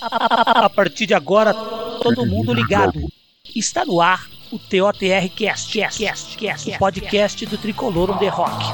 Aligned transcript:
A 0.00 0.70
partir 0.70 1.06
de 1.06 1.14
agora, 1.14 1.52
todo 1.52 2.24
mundo 2.24 2.52
ligado. 2.52 3.00
Está 3.54 3.84
no 3.84 4.00
ar 4.00 4.28
o 4.52 4.58
TOTR 4.58 5.28
Cast, 5.34 5.76
Cast, 5.76 5.98
Cast, 5.98 6.38
Cast, 6.38 6.70
o 6.70 6.78
podcast 6.78 7.46
do 7.46 7.58
Tricolor 7.58 8.10
on 8.12 8.18
the 8.18 8.28
Rock. 8.28 8.64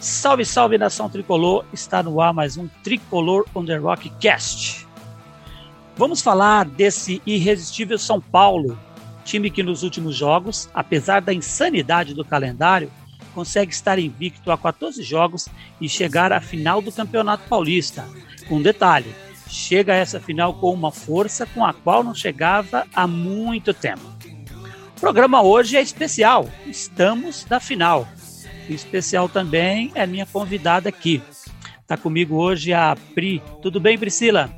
Salve, 0.00 0.44
salve 0.44 0.78
nação 0.78 1.08
tricolor! 1.08 1.64
Está 1.72 2.02
no 2.02 2.20
ar 2.20 2.34
mais 2.34 2.56
um 2.56 2.66
Tricolor 2.82 3.44
on 3.54 3.64
the 3.64 3.76
Rock 3.76 4.10
Cast. 4.18 4.86
Vamos 5.96 6.20
falar 6.20 6.64
desse 6.64 7.22
irresistível 7.24 7.98
São 7.98 8.20
Paulo, 8.20 8.78
time 9.26 9.50
que 9.50 9.62
nos 9.62 9.82
últimos 9.82 10.14
jogos, 10.14 10.70
apesar 10.72 11.20
da 11.20 11.34
insanidade 11.34 12.14
do 12.14 12.24
calendário, 12.24 12.90
consegue 13.34 13.72
estar 13.72 13.98
invicto 13.98 14.50
a 14.50 14.56
14 14.56 15.02
jogos 15.02 15.48
e 15.80 15.88
chegar 15.88 16.32
à 16.32 16.40
final 16.40 16.80
do 16.80 16.92
Campeonato 16.92 17.46
Paulista. 17.48 18.08
Com 18.48 18.62
detalhe, 18.62 19.12
chega 19.48 19.92
a 19.92 19.96
essa 19.96 20.20
final 20.20 20.54
com 20.54 20.72
uma 20.72 20.92
força 20.92 21.44
com 21.44 21.64
a 21.64 21.74
qual 21.74 22.04
não 22.04 22.14
chegava 22.14 22.86
há 22.94 23.06
muito 23.06 23.74
tempo. 23.74 24.00
O 24.96 25.00
programa 25.00 25.42
hoje 25.42 25.76
é 25.76 25.82
especial, 25.82 26.48
estamos 26.64 27.44
na 27.50 27.60
final. 27.60 28.08
Especial 28.70 29.28
também 29.28 29.90
é 29.94 30.06
minha 30.06 30.24
convidada 30.24 30.88
aqui. 30.88 31.20
Está 31.82 31.96
comigo 31.96 32.36
hoje 32.36 32.72
a 32.72 32.96
Pri. 33.14 33.42
Tudo 33.60 33.78
bem, 33.78 33.98
Priscila? 33.98 34.50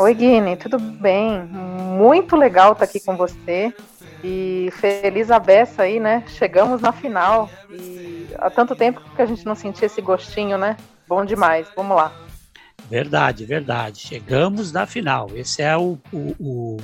Oi, 0.00 0.14
Guine, 0.14 0.56
tudo 0.56 0.78
bem? 0.78 1.42
Muito 1.42 2.36
legal 2.36 2.70
estar 2.70 2.84
aqui 2.84 3.00
com 3.00 3.16
você. 3.16 3.74
E 4.22 4.70
feliz 4.74 5.28
a 5.28 5.40
beça 5.40 5.82
aí, 5.82 5.98
né? 5.98 6.22
Chegamos 6.28 6.80
na 6.80 6.92
final. 6.92 7.50
E 7.68 8.28
há 8.38 8.48
tanto 8.48 8.76
tempo 8.76 9.02
que 9.16 9.20
a 9.20 9.26
gente 9.26 9.44
não 9.44 9.56
sentia 9.56 9.86
esse 9.86 10.00
gostinho, 10.00 10.56
né? 10.56 10.76
Bom 11.08 11.24
demais. 11.24 11.66
Vamos 11.74 11.96
lá. 11.96 12.12
Verdade, 12.88 13.44
verdade. 13.44 13.98
Chegamos 13.98 14.70
na 14.70 14.86
final. 14.86 15.30
Esse 15.34 15.62
é 15.62 15.76
o, 15.76 15.98
o, 16.12 16.36
o 16.38 16.76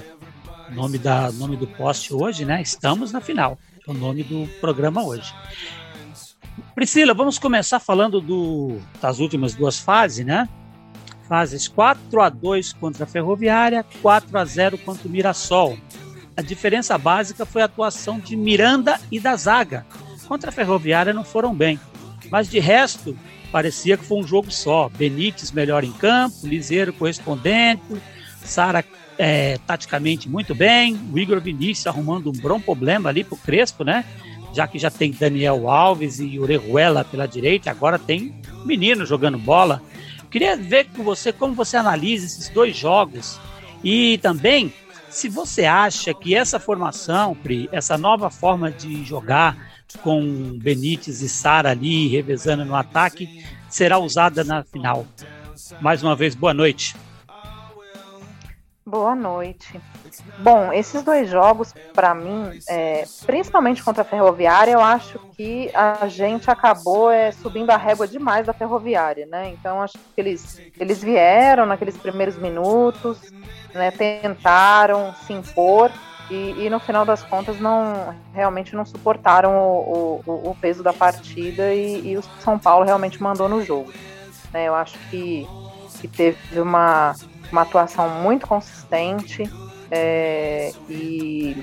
nome, 0.73 0.99
da, 0.99 1.31
nome 1.31 1.57
do 1.57 1.69
post 1.69 2.13
hoje, 2.13 2.45
né? 2.45 2.61
Estamos 2.61 3.13
na 3.13 3.21
final. 3.21 3.57
É 3.87 3.91
o 3.93 3.95
nome 3.95 4.25
do 4.25 4.49
programa 4.61 5.05
hoje. 5.05 5.33
Priscila, 6.75 7.15
vamos 7.15 7.39
começar 7.39 7.79
falando 7.79 8.21
do, 8.21 8.81
das 9.01 9.21
últimas 9.21 9.55
duas 9.55 9.79
fases, 9.79 10.27
né? 10.27 10.49
Fases 11.29 11.69
4 11.69 12.21
a 12.21 12.29
2 12.29 12.73
contra 12.75 13.05
a 13.05 13.07
Ferroviária, 13.07 13.85
4 14.03 14.39
a 14.39 14.45
0 14.45 14.79
contra 14.79 15.09
o 15.09 15.11
Mirassol. 15.11 15.79
A 16.37 16.43
diferença 16.43 16.99
básica 16.99 17.47
foi 17.47 17.63
a 17.63 17.67
atuação 17.67 18.19
de 18.19 18.37
Miranda 18.37 19.01
e 19.11 19.21
da 19.21 19.37
zaga. 19.37 19.87
Contra 20.27 20.51
a 20.51 20.53
Ferroviária 20.53 21.13
não 21.13 21.25
foram 21.25 21.55
bem, 21.55 21.79
mas 22.31 22.49
de 22.49 22.59
resto 22.59 23.17
parecia 23.53 23.97
que 23.97 24.05
foi 24.05 24.19
um 24.19 24.27
jogo 24.27 24.51
só. 24.51 24.89
Benítez 24.89 25.53
melhor 25.53 25.85
em 25.85 25.93
campo, 25.93 26.47
Liseiro 26.47 26.93
correspondente, 26.93 27.83
Sara 28.43 28.85
é, 29.17 29.59
taticamente 29.67 30.29
muito 30.29 30.55
bem, 30.55 30.99
o 31.13 31.19
Igor 31.19 31.41
Vinícius 31.41 31.87
arrumando 31.87 32.29
um 32.29 32.33
bom 32.33 32.61
problema 32.61 33.09
ali 33.09 33.23
pro 33.23 33.37
Crespo, 33.37 33.85
né? 33.85 34.05
Já 34.53 34.67
que 34.67 34.79
já 34.79 34.91
tem 34.91 35.13
Daniel 35.13 35.69
Alves 35.69 36.21
e 36.21 36.39
Orejuela 36.39 37.05
pela 37.05 37.27
direita, 37.27 37.71
agora 37.71 37.99
tem 37.99 38.35
menino 38.65 39.05
jogando 39.05 39.39
bola. 39.39 39.83
Queria 40.35 40.57
ver 40.57 40.89
com 40.89 41.05
você 41.05 41.33
como 41.33 41.55
você 41.55 41.77
analisa 41.77 42.27
esses 42.27 42.49
dois 42.49 42.77
jogos 42.77 43.39
e 43.85 44.19
também 44.19 44.75
se 45.09 45.29
você 45.29 45.65
acha 45.65 46.13
que 46.13 46.35
essa 46.35 46.59
formação, 46.59 47.37
Pri, 47.37 47.69
essa 47.71 47.97
nova 47.97 48.29
forma 48.31 48.69
de 48.69 49.05
jogar 49.05 49.57
com 50.03 50.59
Benítez 50.59 51.23
e 51.23 51.29
Sara 51.29 51.71
ali 51.71 52.09
revezando 52.09 52.65
no 52.65 52.75
ataque, 52.75 53.45
será 53.71 53.97
usada 54.01 54.43
na 54.43 54.65
final. 54.65 55.07
Mais 55.81 56.03
uma 56.03 56.17
vez, 56.17 56.35
boa 56.35 56.53
noite. 56.53 56.97
Boa 58.85 59.15
noite. 59.15 59.81
Bom, 60.39 60.73
esses 60.73 61.03
dois 61.03 61.29
jogos, 61.29 61.75
para 61.93 62.15
mim, 62.15 62.59
é, 62.69 63.05
principalmente 63.25 63.83
contra 63.83 64.03
a 64.03 64.05
Ferroviária, 64.05 64.73
eu 64.73 64.81
acho 64.81 65.19
que 65.37 65.71
a 65.75 66.07
gente 66.09 66.51
acabou 66.51 67.11
é, 67.11 67.33
subindo 67.33 67.71
a 67.71 67.77
régua 67.77 68.07
demais 68.07 68.47
da 68.47 68.53
Ferroviária, 68.53 69.27
né? 69.27 69.51
Então, 69.51 69.81
acho 69.81 69.99
que 69.99 70.21
eles, 70.21 70.61
eles 70.79 71.03
vieram 71.03 71.67
naqueles 71.67 71.97
primeiros 71.97 72.37
minutos, 72.37 73.19
né, 73.73 73.91
tentaram 73.91 75.15
se 75.27 75.33
impor 75.33 75.91
e, 76.31 76.65
e, 76.65 76.71
no 76.71 76.81
final 76.81 77.05
das 77.05 77.23
contas 77.23 77.61
não 77.61 78.15
realmente 78.33 78.75
não 78.75 78.87
suportaram 78.87 79.53
o, 79.57 80.23
o, 80.25 80.51
o 80.51 80.57
peso 80.61 80.83
da 80.83 80.93
partida 80.93 81.75
e, 81.75 82.13
e, 82.13 82.17
o 82.17 82.23
São 82.41 82.59
Paulo 82.59 82.85
realmente 82.85 83.23
mandou 83.23 83.49
no 83.49 83.63
jogo. 83.63 83.93
Né? 84.53 84.69
Eu 84.69 84.75
acho 84.75 84.99
que, 85.11 85.47
que 86.01 86.09
teve 86.09 86.61
uma 86.61 87.15
uma 87.55 87.63
atuação 87.63 88.09
muito 88.09 88.47
consistente 88.47 89.45
é, 89.91 90.73
e, 90.89 91.57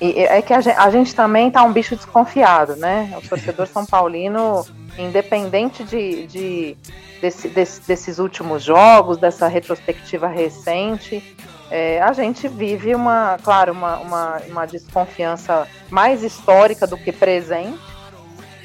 e, 0.00 0.20
é 0.20 0.42
que 0.42 0.52
a 0.52 0.60
gente, 0.60 0.76
a 0.76 0.90
gente 0.90 1.14
também 1.14 1.50
tá 1.50 1.62
um 1.62 1.72
bicho 1.72 1.96
desconfiado, 1.96 2.76
né? 2.76 3.14
O 3.16 3.28
torcedor 3.28 3.66
São 3.66 3.84
Paulino, 3.84 4.66
independente 4.98 5.84
de, 5.84 6.26
de 6.26 6.76
desse, 7.20 7.48
desse, 7.48 7.86
desses 7.86 8.18
últimos 8.18 8.62
jogos, 8.62 9.18
dessa 9.18 9.48
retrospectiva 9.48 10.28
recente, 10.28 11.22
é, 11.70 12.00
a 12.00 12.12
gente 12.12 12.48
vive 12.48 12.94
uma, 12.94 13.38
claro, 13.42 13.72
uma, 13.72 13.98
uma, 13.98 14.42
uma, 14.48 14.66
desconfiança 14.66 15.68
mais 15.90 16.22
histórica 16.22 16.86
do 16.86 16.96
que 16.96 17.12
presente, 17.12 17.78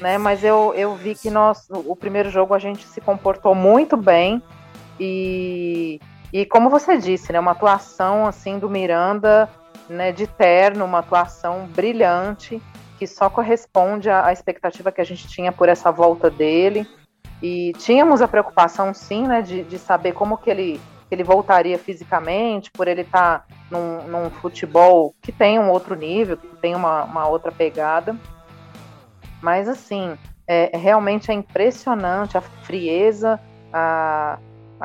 né? 0.00 0.16
Mas 0.16 0.42
eu, 0.42 0.72
eu 0.74 0.94
vi 0.94 1.14
que 1.14 1.30
nós, 1.30 1.66
o 1.70 1.94
primeiro 1.94 2.30
jogo 2.30 2.54
a 2.54 2.58
gente 2.58 2.86
se 2.86 3.00
comportou 3.00 3.54
muito 3.54 3.96
bem 3.96 4.42
e 4.98 6.00
e 6.34 6.44
como 6.44 6.68
você 6.68 6.98
disse, 6.98 7.32
né, 7.32 7.38
uma 7.38 7.52
atuação 7.52 8.26
assim 8.26 8.58
do 8.58 8.68
Miranda, 8.68 9.48
né, 9.88 10.10
de 10.10 10.26
terno, 10.26 10.84
uma 10.84 10.98
atuação 10.98 11.64
brilhante 11.68 12.60
que 12.98 13.06
só 13.06 13.30
corresponde 13.30 14.10
à, 14.10 14.32
expectativa 14.32 14.90
que 14.90 15.00
a 15.00 15.04
gente 15.04 15.28
tinha 15.28 15.52
por 15.52 15.68
essa 15.68 15.92
volta 15.92 16.28
dele. 16.28 16.88
E 17.40 17.72
tínhamos 17.78 18.20
a 18.20 18.26
preocupação, 18.26 18.92
sim, 18.92 19.28
né, 19.28 19.42
de, 19.42 19.62
de 19.62 19.78
saber 19.78 20.12
como 20.12 20.36
que 20.36 20.50
ele, 20.50 20.80
que 21.08 21.14
ele 21.14 21.22
voltaria 21.22 21.78
fisicamente, 21.78 22.68
por 22.72 22.88
ele 22.88 23.02
estar 23.02 23.40
tá 23.40 23.44
num, 23.70 24.02
num, 24.08 24.28
futebol 24.28 25.14
que 25.22 25.30
tem 25.30 25.60
um 25.60 25.70
outro 25.70 25.94
nível, 25.94 26.36
que 26.36 26.48
tem 26.56 26.74
uma, 26.74 27.04
uma 27.04 27.28
outra 27.28 27.52
pegada. 27.52 28.16
Mas, 29.40 29.68
assim, 29.68 30.18
é, 30.48 30.76
realmente 30.76 31.30
é 31.30 31.34
impressionante 31.34 32.36
a 32.36 32.40
frieza, 32.40 33.38
a, 33.72 34.38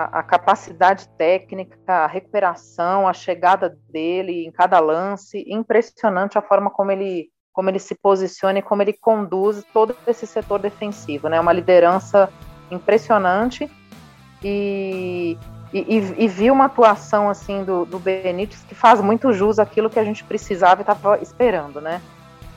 a, 0.03 0.23
capacidade 0.23 1.09
técnica, 1.17 1.77
a 1.87 2.07
recuperação, 2.07 3.07
a 3.07 3.13
chegada 3.13 3.77
dele 3.89 4.45
em 4.45 4.51
cada 4.51 4.79
lance, 4.79 5.43
impressionante 5.47 6.37
a 6.37 6.41
forma 6.41 6.69
como 6.69 6.91
ele, 6.91 7.29
como 7.51 7.69
ele 7.69 7.79
se 7.79 7.95
posiciona 7.95 8.59
e 8.59 8.61
como 8.61 8.81
ele 8.81 8.93
conduz 8.93 9.63
todo 9.73 9.95
esse 10.07 10.25
setor 10.25 10.59
defensivo, 10.59 11.27
né? 11.27 11.39
Uma 11.39 11.51
liderança 11.51 12.31
impressionante 12.71 13.69
e, 14.41 15.37
e, 15.73 16.13
e, 16.17 16.27
vi 16.27 16.49
uma 16.49 16.65
atuação 16.65 17.29
assim 17.29 17.63
do, 17.65 17.85
do 17.85 17.99
Benítez 17.99 18.63
que 18.63 18.75
faz 18.75 19.01
muito 19.01 19.33
jus 19.33 19.59
àquilo 19.59 19.89
que 19.89 19.99
a 19.99 20.03
gente 20.03 20.23
precisava 20.23 20.79
e 20.79 20.83
estava 20.83 21.19
esperando, 21.21 21.81
né? 21.81 22.01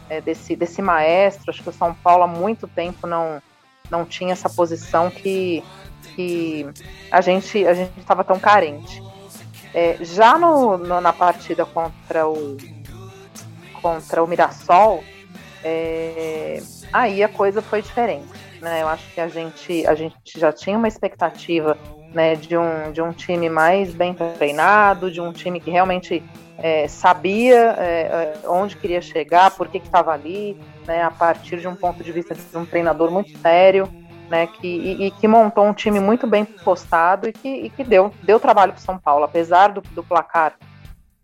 É, 0.09 0.21
desse, 0.21 0.55
desse 0.55 0.81
maestro, 0.81 1.51
acho 1.51 1.63
que 1.63 1.71
o 1.71 1.73
São 1.73 1.93
Paulo 1.95 2.23
há 2.23 2.27
muito 2.27 2.69
tempo 2.69 3.07
não, 3.07 3.43
não 3.91 4.05
tinha 4.05 4.33
essa 4.33 4.49
posição 4.49 5.11
que 5.11 5.65
que 6.09 6.67
a 7.11 7.21
gente 7.21 7.67
a 7.67 7.75
gente 7.75 7.99
estava 7.99 8.23
tão 8.25 8.39
carente. 8.39 9.03
É, 9.75 9.97
já 10.01 10.39
no, 10.39 10.77
no, 10.77 11.01
na 11.01 11.13
partida 11.13 11.65
contra 11.65 12.29
o 12.29 12.57
contra 13.81 14.23
o 14.23 14.27
Mirassol, 14.27 15.03
é, 15.65 16.63
aí 16.93 17.23
a 17.23 17.29
coisa 17.29 17.61
foi 17.63 17.83
diferente. 17.83 18.29
Né? 18.61 18.83
Eu 18.83 18.89
acho 18.89 19.13
que 19.13 19.21
a 19.21 19.29
gente 19.29 19.87
a 19.87 19.95
gente 19.95 20.39
já 20.39 20.53
tinha 20.53 20.77
uma 20.77 20.89
expectativa 20.89 21.77
né, 22.13 22.37
de, 22.37 22.57
um, 22.57 22.93
de 22.93 23.01
um 23.01 23.13
time 23.13 23.49
mais 23.49 23.95
bem 23.95 24.15
treinado, 24.15 25.11
de 25.11 25.21
um 25.21 25.33
time 25.33 25.59
que 25.59 25.71
realmente 25.71 26.23
é, 26.59 26.87
sabia 26.87 27.75
é, 27.79 28.35
é 28.45 28.49
onde 28.49 28.77
queria 28.77 29.01
chegar, 29.01 29.51
por 29.53 29.69
que 29.69 29.79
estava 29.79 30.13
ali, 30.13 30.57
né, 30.87 31.03
a 31.03 31.11
partir 31.11 31.59
de 31.59 31.67
um 31.67 31.75
ponto 31.75 32.05
de 32.05 32.13
vista 32.13 32.35
de 32.35 32.57
um 32.57 32.67
treinador 32.67 33.11
muito 33.11 33.37
sério 33.39 33.89
né, 34.33 34.47
que, 34.47 34.67
e, 34.67 35.07
e, 35.07 35.11
que 35.11 35.29
montou 35.29 35.67
um 35.67 35.75
time 35.75 36.01
muito 36.01 36.27
bem 36.27 36.43
postado 36.43 37.29
e 37.29 37.35
que, 37.35 37.49
e 37.49 37.69
que 37.69 37.85
deu, 37.85 38.11
deu 38.23 38.41
trabalho 38.41 38.73
para 38.73 38.81
São 38.81 38.97
Paulo, 38.97 39.25
apesar 39.25 39.69
do, 39.69 39.83
do, 39.83 40.03
placar 40.03 40.55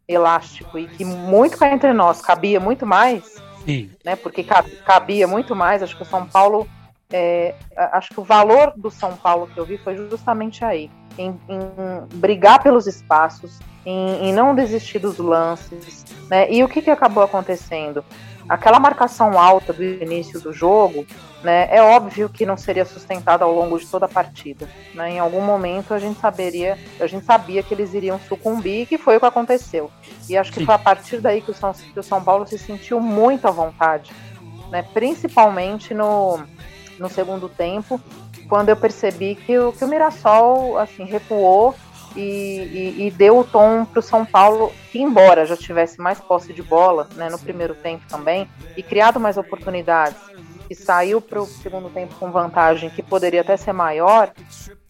elástico 0.07 0.79
e 0.79 0.87
que 0.87 1.07
muito 1.07 1.57
cá 1.57 1.73
entre 1.73 1.95
nós 1.95 2.21
cabia 2.21 2.61
muito 2.61 2.85
mais, 2.85 3.43
Sim. 3.65 3.91
né, 4.05 4.15
porque 4.15 4.45
cabia 4.45 5.27
muito 5.27 5.57
mais, 5.57 5.83
acho 5.83 5.97
que 5.97 6.03
o 6.03 6.07
São 6.07 6.27
Paulo 6.27 6.69
é, 7.11 7.55
acho 7.93 8.11
que 8.11 8.21
o 8.21 8.25
valor 8.25 8.75
do 8.77 8.91
São 8.91 9.17
Paulo 9.17 9.47
que 9.47 9.59
eu 9.59 9.65
vi 9.65 9.79
foi 9.79 9.97
justamente 9.97 10.63
aí, 10.63 10.91
em, 11.17 11.31
em 11.49 11.61
brigar 12.17 12.63
pelos 12.63 12.87
espaços, 12.87 13.59
em, 13.87 14.29
em, 14.29 14.33
não 14.35 14.55
desistir 14.55 14.99
dos 14.99 15.17
lances, 15.17 16.05
né? 16.29 16.53
E 16.53 16.63
o 16.63 16.69
que, 16.69 16.83
que 16.83 16.91
acabou 16.91 17.23
acontecendo? 17.23 18.05
Aquela 18.49 18.81
marcação 18.81 19.39
alta 19.39 19.73
do 19.73 19.83
início 19.83 20.41
do 20.41 20.53
jogo, 20.53 21.07
né? 21.43 21.69
É 21.71 21.83
óbvio 21.83 22.29
que 22.29 22.47
não 22.47 22.57
seria 22.57 22.85
sustentada 22.85 23.45
ao 23.45 23.53
longo 23.55 23.79
de 23.79 23.87
toda 23.87 24.07
a 24.07 24.09
partida, 24.09 24.69
né? 24.95 25.13
Em 25.13 25.19
algum 25.19 25.41
momento 25.41 25.93
a 25.93 25.99
gente 25.99 26.19
saberia, 26.19 26.79
a 26.99 27.07
gente 27.07 27.25
sabia 27.25 27.63
que 27.63 27.75
eles 27.75 27.93
iriam 27.95 28.19
sucumbir, 28.21 28.87
que 28.87 28.97
foi 28.97 29.17
o 29.17 29.21
que 29.21 29.27
aconteceu. 29.27 29.91
E 30.29 30.37
acho 30.37 30.53
que 30.53 30.61
Sim. 30.61 30.67
foi 30.67 30.75
a 30.75 30.79
partir 30.79 31.21
daí 31.21 31.41
que 31.41 31.51
o 31.51 31.55
São, 31.55 31.73
que 31.73 31.99
o 31.99 32.03
São 32.03 32.23
Paulo 32.23 32.47
se 32.47 32.59
sentiu 32.59 33.01
muito 33.01 33.47
à 33.47 33.51
vontade, 33.51 34.13
né? 34.71 34.83
Principalmente 34.95 35.93
no 35.93 36.41
no 36.99 37.09
segundo 37.09 37.49
tempo, 37.49 38.01
quando 38.49 38.71
eu 38.71 38.77
percebi 38.77 39.35
que 39.35 39.57
o, 39.59 39.73
que 39.73 39.85
o 39.85 39.89
Mirassol 39.89 40.79
assim, 40.79 41.05
recuou 41.05 41.75
e, 42.17 42.95
e, 42.99 43.07
e 43.07 43.11
deu 43.11 43.39
o 43.39 43.45
tom 43.45 43.85
para 43.85 44.01
o 44.01 44.03
São 44.03 44.25
Paulo, 44.25 44.73
que 44.91 45.01
embora 45.01 45.47
já 45.47 45.57
tivesse 45.57 46.01
mais 46.01 46.21
posse 46.21 46.53
de 46.53 46.63
bola 46.63 47.09
né, 47.15 47.29
no 47.29 47.39
primeiro 47.39 47.75
tempo 47.75 48.05
também, 48.09 48.49
e 48.77 48.83
criado 48.83 49.21
mais 49.21 49.37
oportunidades, 49.37 50.19
e 50.71 50.75
saiu 50.75 51.21
para 51.21 51.41
o 51.41 51.47
segundo 51.47 51.89
tempo 51.89 52.15
com 52.17 52.31
vantagem 52.31 52.91
que 52.91 53.03
poderia 53.03 53.41
até 53.41 53.57
ser 53.57 53.73
maior, 53.73 54.33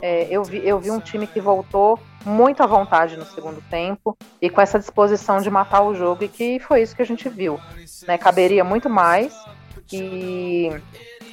é, 0.00 0.26
eu, 0.30 0.42
vi, 0.44 0.60
eu 0.66 0.78
vi 0.78 0.90
um 0.90 1.00
time 1.00 1.26
que 1.26 1.40
voltou 1.40 1.98
muito 2.24 2.62
à 2.62 2.66
vontade 2.66 3.16
no 3.16 3.24
segundo 3.24 3.62
tempo 3.70 4.16
e 4.40 4.50
com 4.50 4.60
essa 4.60 4.78
disposição 4.78 5.40
de 5.40 5.50
matar 5.50 5.82
o 5.82 5.94
jogo, 5.94 6.24
e 6.24 6.28
que 6.28 6.58
foi 6.58 6.82
isso 6.82 6.94
que 6.94 7.02
a 7.02 7.06
gente 7.06 7.28
viu. 7.28 7.58
Né? 8.06 8.18
Caberia 8.18 8.64
muito 8.64 8.88
mais, 8.88 9.34
e 9.92 10.70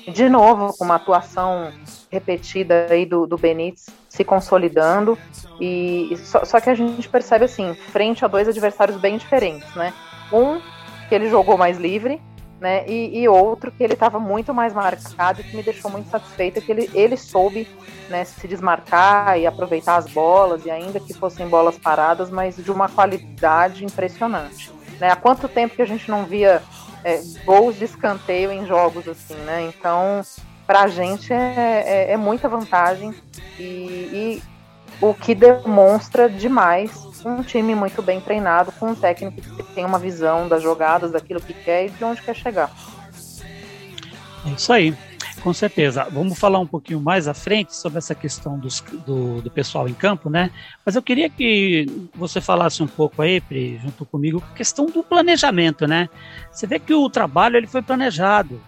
de 0.07 0.29
novo 0.29 0.75
com 0.77 0.85
uma 0.85 0.95
atuação 0.95 1.71
repetida 2.11 2.87
aí 2.89 3.05
do, 3.05 3.25
do 3.25 3.37
Benítez 3.37 3.87
se 4.15 4.23
consolidando 4.23 5.17
e 5.59 6.15
só, 6.23 6.45
só, 6.45 6.59
que 6.61 6.69
a 6.69 6.75
gente 6.75 7.07
percebe 7.09 7.45
assim 7.45 7.73
frente 7.73 8.23
a 8.23 8.27
dois 8.27 8.47
adversários 8.47 8.97
bem 8.97 9.17
diferentes, 9.17 9.73
né? 9.75 9.93
Um 10.31 10.61
que 11.09 11.13
ele 11.13 11.29
jogou 11.29 11.57
mais 11.57 11.77
livre, 11.77 12.21
né? 12.59 12.87
E, 12.87 13.19
e 13.19 13.27
outro 13.27 13.71
que 13.71 13.83
ele 13.83 13.93
estava 13.93 14.17
muito 14.17 14.53
mais 14.53 14.73
marcado 14.73 15.41
e 15.41 15.43
que 15.43 15.55
me 15.55 15.61
deixou 15.61 15.91
muito 15.91 16.09
satisfeita 16.09 16.61
que 16.61 16.71
ele, 16.71 16.89
ele 16.93 17.17
soube 17.17 17.67
né, 18.09 18.23
se 18.23 18.47
desmarcar 18.47 19.37
e 19.37 19.45
aproveitar 19.45 19.97
as 19.97 20.07
bolas 20.07 20.65
e 20.65 20.71
ainda 20.71 20.99
que 20.99 21.13
fossem 21.13 21.47
bolas 21.47 21.77
paradas, 21.77 22.29
mas 22.29 22.55
de 22.55 22.71
uma 22.71 22.87
qualidade 22.87 23.83
impressionante. 23.83 24.71
Né? 24.99 25.11
Há 25.11 25.15
quanto 25.15 25.49
tempo 25.49 25.75
que 25.75 25.81
a 25.81 25.87
gente 25.87 26.09
não 26.09 26.23
via 26.23 26.63
é, 27.03 27.21
gols 27.43 27.75
de 27.77 27.83
escanteio 27.83 28.51
em 28.51 28.65
jogos 28.65 29.07
assim, 29.07 29.35
né? 29.35 29.63
Então, 29.63 30.21
para 30.65 30.83
a 30.83 30.87
gente 30.87 31.31
é, 31.31 31.83
é, 31.85 32.11
é, 32.13 32.17
muita 32.17 32.49
vantagem 32.49 33.13
e, 33.59 33.63
e, 33.63 34.43
o 35.01 35.13
que 35.13 35.35
demonstra 35.35 36.29
demais 36.29 37.05
um 37.25 37.41
time 37.41 37.73
muito 37.73 38.01
bem 38.01 38.21
treinado, 38.21 38.71
com 38.73 38.91
um 38.91 38.95
técnico 38.95 39.41
que 39.41 39.63
tem 39.73 39.83
uma 39.83 39.97
visão 39.97 40.47
das 40.47 40.61
jogadas, 40.61 41.11
daquilo 41.11 41.41
que 41.41 41.53
quer 41.53 41.87
e 41.87 41.89
de 41.89 42.03
onde 42.03 42.21
quer 42.21 42.35
chegar. 42.35 42.71
É 44.45 44.49
isso 44.51 44.71
aí. 44.71 44.95
Com 45.41 45.53
certeza. 45.53 46.07
Vamos 46.11 46.39
falar 46.39 46.57
um 46.57 46.65
pouquinho 46.65 46.99
mais 46.99 47.27
à 47.27 47.33
frente 47.33 47.75
sobre 47.75 47.99
essa 47.99 48.15
questão 48.15 48.57
dos, 48.57 48.81
do, 49.05 49.43
do, 49.43 49.51
pessoal 49.51 49.87
em 49.87 49.93
campo, 49.93 50.27
né? 50.27 50.49
Mas 50.83 50.95
eu 50.95 51.03
queria 51.03 51.29
que 51.29 51.85
você 52.15 52.41
falasse 52.41 52.81
um 52.81 52.87
pouco 52.87 53.21
aí, 53.21 53.39
Pri, 53.39 53.77
junto 53.77 54.05
comigo, 54.05 54.43
questão 54.55 54.87
do 54.87 55.03
planejamento, 55.03 55.85
né? 55.85 56.09
Você 56.51 56.65
vê 56.65 56.79
que 56.79 56.95
o 56.95 57.09
trabalho 57.11 57.57
ele 57.57 57.67
foi 57.67 57.83
planejado. 57.83 58.59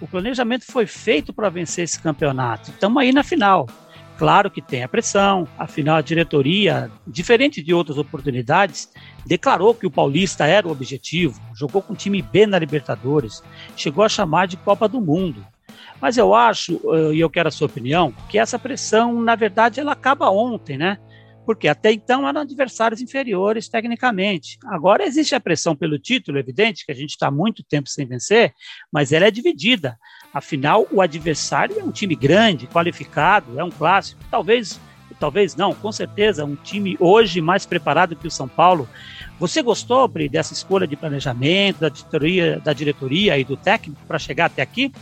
O 0.00 0.06
planejamento 0.06 0.64
foi 0.66 0.86
feito 0.86 1.32
para 1.32 1.48
vencer 1.48 1.84
esse 1.84 2.00
campeonato. 2.00 2.70
Estamos 2.70 3.02
aí 3.02 3.12
na 3.12 3.22
final. 3.22 3.66
Claro 4.18 4.50
que 4.50 4.62
tem 4.62 4.82
a 4.82 4.88
pressão, 4.88 5.46
afinal 5.58 5.96
a 5.96 6.00
diretoria, 6.00 6.90
diferente 7.06 7.62
de 7.62 7.74
outras 7.74 7.98
oportunidades, 7.98 8.90
declarou 9.26 9.74
que 9.74 9.86
o 9.86 9.90
Paulista 9.90 10.46
era 10.46 10.66
o 10.66 10.70
objetivo, 10.70 11.38
jogou 11.54 11.82
com 11.82 11.92
o 11.92 11.96
time 11.96 12.22
B 12.22 12.46
na 12.46 12.58
Libertadores, 12.58 13.42
chegou 13.76 14.02
a 14.02 14.08
chamar 14.08 14.46
de 14.46 14.56
Copa 14.56 14.88
do 14.88 15.02
Mundo. 15.02 15.44
Mas 16.00 16.16
eu 16.16 16.34
acho, 16.34 16.80
eh, 16.94 17.14
e 17.14 17.20
eu 17.20 17.28
quero 17.28 17.48
a 17.48 17.52
sua 17.52 17.66
opinião, 17.66 18.12
que 18.28 18.38
essa 18.38 18.58
pressão, 18.58 19.20
na 19.20 19.34
verdade, 19.34 19.80
ela 19.80 19.92
acaba 19.92 20.30
ontem, 20.30 20.78
né? 20.78 20.98
Porque 21.46 21.68
até 21.68 21.92
então 21.92 22.28
eram 22.28 22.40
adversários 22.40 23.00
inferiores 23.00 23.68
tecnicamente. 23.68 24.58
Agora 24.66 25.04
existe 25.04 25.34
a 25.34 25.40
pressão 25.40 25.76
pelo 25.76 25.96
título, 25.96 26.38
evidente, 26.38 26.84
que 26.84 26.90
a 26.90 26.94
gente 26.94 27.10
está 27.10 27.30
muito 27.30 27.62
tempo 27.62 27.88
sem 27.88 28.04
vencer, 28.04 28.52
mas 28.92 29.12
ela 29.12 29.26
é 29.26 29.30
dividida. 29.30 29.96
Afinal, 30.34 30.86
o 30.90 31.00
adversário 31.00 31.78
é 31.78 31.84
um 31.84 31.92
time 31.92 32.16
grande, 32.16 32.66
qualificado, 32.66 33.58
é 33.58 33.64
um 33.64 33.70
clássico. 33.70 34.20
Talvez, 34.28 34.80
talvez 35.20 35.54
não, 35.54 35.72
com 35.72 35.92
certeza, 35.92 36.44
um 36.44 36.56
time 36.56 36.96
hoje 36.98 37.40
mais 37.40 37.64
preparado 37.64 38.16
que 38.16 38.26
o 38.26 38.30
São 38.30 38.48
Paulo. 38.48 38.88
Você 39.38 39.62
gostou, 39.62 40.08
Pri, 40.08 40.28
dessa 40.28 40.52
escolha 40.52 40.86
de 40.86 40.96
planejamento, 40.96 41.78
da 41.78 41.88
diretoria, 41.88 42.58
da 42.58 42.72
diretoria 42.72 43.38
e 43.38 43.44
do 43.44 43.56
técnico 43.56 44.00
para 44.06 44.18
chegar 44.18 44.46
até 44.46 44.62
aqui? 44.62 44.92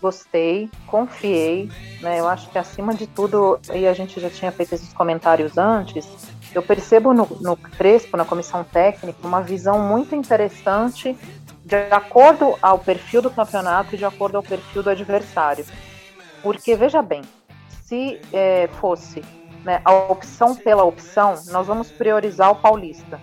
Gostei, 0.00 0.70
confiei, 0.86 1.70
né? 2.00 2.20
Eu 2.20 2.28
acho 2.28 2.48
que 2.50 2.58
acima 2.58 2.94
de 2.94 3.06
tudo, 3.06 3.58
e 3.74 3.86
a 3.86 3.92
gente 3.92 4.20
já 4.20 4.30
tinha 4.30 4.52
feito 4.52 4.74
esses 4.74 4.92
comentários 4.92 5.58
antes, 5.58 6.06
eu 6.54 6.62
percebo 6.62 7.12
no, 7.12 7.26
no 7.40 7.56
Crespo, 7.56 8.16
na 8.16 8.24
comissão 8.24 8.64
técnica, 8.64 9.26
uma 9.26 9.42
visão 9.42 9.78
muito 9.80 10.14
interessante 10.14 11.16
de 11.64 11.76
acordo 11.90 12.56
ao 12.62 12.78
perfil 12.78 13.20
do 13.20 13.30
campeonato 13.30 13.94
e 13.94 13.98
de 13.98 14.04
acordo 14.04 14.36
ao 14.36 14.42
perfil 14.42 14.82
do 14.82 14.90
adversário. 14.90 15.66
Porque, 16.42 16.74
veja 16.74 17.02
bem, 17.02 17.22
se 17.84 18.20
é, 18.32 18.68
fosse 18.80 19.22
né, 19.64 19.80
a 19.84 19.92
opção 19.92 20.54
pela 20.54 20.84
opção, 20.84 21.34
nós 21.48 21.66
vamos 21.66 21.90
priorizar 21.90 22.50
o 22.50 22.56
paulista 22.56 23.20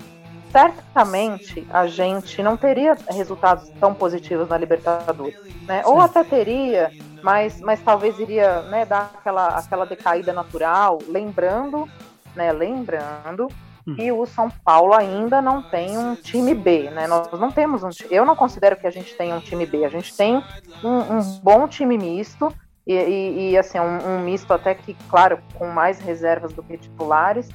certamente 0.56 1.68
a 1.70 1.86
gente 1.86 2.42
não 2.42 2.56
teria 2.56 2.96
resultados 3.10 3.70
tão 3.78 3.94
positivos 3.94 4.48
na 4.48 4.58
Libertadores, 4.58 5.36
né? 5.68 5.84
Ou 5.86 6.00
até 6.00 6.24
teria, 6.24 6.94
mas, 7.22 7.60
mas 7.60 7.82
talvez 7.82 8.18
iria 8.20 8.62
né, 8.62 8.86
dar 8.86 9.12
aquela, 9.18 9.48
aquela 9.58 9.86
decaída 9.86 10.32
natural, 10.32 11.00
lembrando, 11.10 11.90
né? 12.34 12.54
Lembrando 12.54 13.48
hum. 13.86 13.96
que 13.96 14.10
o 14.14 14.26
São 14.26 14.50
Paulo 14.50 14.94
ainda 14.94 15.42
não 15.42 15.62
tem 15.62 15.98
um 15.98 16.16
time 16.16 16.54
B, 16.54 16.90
né? 16.90 17.06
Nós 17.06 17.30
não 17.34 17.52
temos 17.52 17.84
um, 17.84 17.90
eu 18.10 18.26
não 18.26 18.34
considero 18.34 18.78
que 18.78 18.88
a 18.88 18.92
gente 18.92 19.14
tenha 19.14 19.36
um 19.36 19.42
time 19.42 19.66
B, 19.66 19.84
a 19.84 19.90
gente 19.90 20.16
tem 20.16 20.42
um, 20.82 21.18
um 21.18 21.40
bom 21.44 21.68
time 21.68 21.98
misto 21.98 22.50
e, 22.88 22.94
e, 22.94 23.50
e 23.52 23.58
assim 23.58 23.78
um, 23.78 24.08
um 24.08 24.20
misto 24.22 24.54
até 24.54 24.74
que, 24.74 24.96
claro, 25.10 25.38
com 25.56 25.68
mais 25.68 26.00
reservas 26.00 26.54
do 26.54 26.64
que 26.64 26.78
titulares 26.78 27.50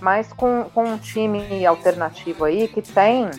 mas 0.00 0.32
com, 0.32 0.64
com 0.74 0.84
um 0.84 0.98
time 0.98 1.64
alternativo 1.66 2.44
aí 2.44 2.68
que 2.68 2.82
tem 2.82 3.30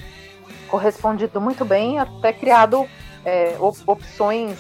correspondido 0.68 1.40
muito 1.40 1.64
bem, 1.64 2.00
até 2.00 2.34
criado 2.34 2.88
é, 3.24 3.56
opções, 3.86 4.58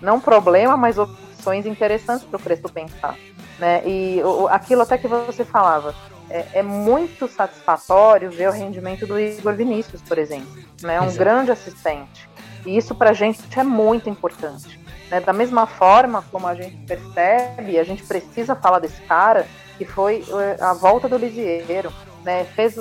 não 0.00 0.20
problema, 0.20 0.76
mas 0.76 0.98
opções 0.98 1.66
interessantes 1.66 2.24
para 2.24 2.36
o 2.36 2.42
Crespo 2.42 2.70
pensar. 2.70 3.16
Né? 3.58 3.82
E 3.86 4.22
o, 4.22 4.48
aquilo 4.48 4.82
até 4.82 4.98
que 4.98 5.08
você 5.08 5.44
falava, 5.44 5.94
é, 6.28 6.46
é, 6.54 6.62
muito 6.62 7.28
satisfatório 7.28 8.30
ver 8.30 8.48
o 8.48 8.52
rendimento 8.52 9.06
do 9.06 9.18
Igor 9.18 9.54
Vinícius, 9.54 10.02
por 10.02 10.18
exemplo. 10.18 10.48
Né? 10.82 11.00
Um 11.00 11.04
Exato. 11.04 11.18
grande 11.18 11.50
assistente. 11.50 12.28
E 12.64 12.76
isso 12.76 12.94
para 12.94 13.10
a 13.10 13.12
gente 13.14 13.40
é 13.58 13.62
muito 13.62 14.08
importante. 14.08 14.80
Né? 15.10 15.20
Da 15.20 15.32
mesma 15.32 15.66
forma 15.66 16.24
como 16.32 16.46
a 16.46 16.54
gente 16.54 16.76
percebe, 16.86 17.78
a 17.78 17.84
gente 17.84 18.02
precisa 18.04 18.54
falar 18.54 18.78
desse 18.78 19.00
cara, 19.02 19.46
que 19.76 19.84
foi 19.84 20.24
eh, 20.28 20.56
a 20.60 20.72
volta 20.72 21.08
do 21.08 21.16
Lisieiro, 21.16 21.92
né? 22.24 22.44
Fez, 22.44 22.78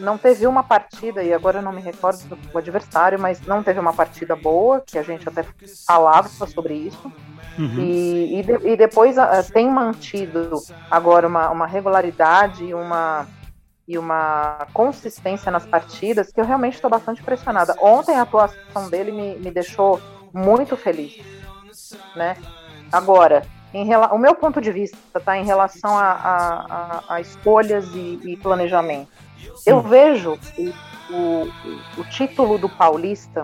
não 0.00 0.18
teve 0.18 0.46
uma 0.46 0.62
partida, 0.62 1.22
e 1.22 1.32
agora 1.32 1.58
eu 1.58 1.62
não 1.62 1.72
me 1.72 1.80
recordo 1.80 2.18
do 2.36 2.58
adversário, 2.58 3.18
mas 3.18 3.40
não 3.42 3.62
teve 3.62 3.78
uma 3.80 3.92
partida 3.92 4.34
boa, 4.34 4.82
que 4.84 4.98
a 4.98 5.02
gente 5.02 5.28
até 5.28 5.44
falava 5.86 6.28
sobre 6.28 6.74
isso. 6.74 7.12
Uhum. 7.58 7.80
E, 7.80 8.38
e, 8.38 8.42
de, 8.42 8.68
e, 8.68 8.76
depois 8.76 9.16
uh, 9.18 9.52
tem 9.52 9.68
mantido 9.68 10.62
agora 10.90 11.26
uma, 11.26 11.50
uma 11.50 11.66
regularidade 11.66 12.64
e 12.64 12.72
uma, 12.72 13.26
e 13.86 13.98
uma 13.98 14.66
consistência 14.72 15.50
nas 15.50 15.66
partidas 15.66 16.30
que 16.30 16.40
eu 16.40 16.44
realmente 16.44 16.74
estou 16.74 16.88
bastante 16.88 17.20
impressionada. 17.20 17.74
Ontem 17.80 18.14
a 18.14 18.22
atuação 18.22 18.88
dele 18.88 19.10
me, 19.10 19.36
me 19.38 19.50
deixou 19.50 20.00
muito 20.32 20.76
feliz. 20.76 21.20
Né? 22.14 22.36
Agora, 22.92 23.42
em, 23.72 23.94
o 23.94 24.18
meu 24.18 24.34
ponto 24.34 24.60
de 24.60 24.72
vista 24.72 24.96
tá, 25.24 25.36
em 25.36 25.44
relação 25.44 25.96
a, 25.96 26.10
a, 27.08 27.14
a 27.14 27.20
escolhas 27.20 27.86
e, 27.94 28.20
e, 28.24 28.36
planejamento. 28.36 29.08
Eu 29.66 29.80
vejo 29.80 30.38
o, 30.56 31.14
o, 31.14 31.48
o, 31.98 32.04
título 32.10 32.58
do 32.58 32.68
Paulista 32.68 33.42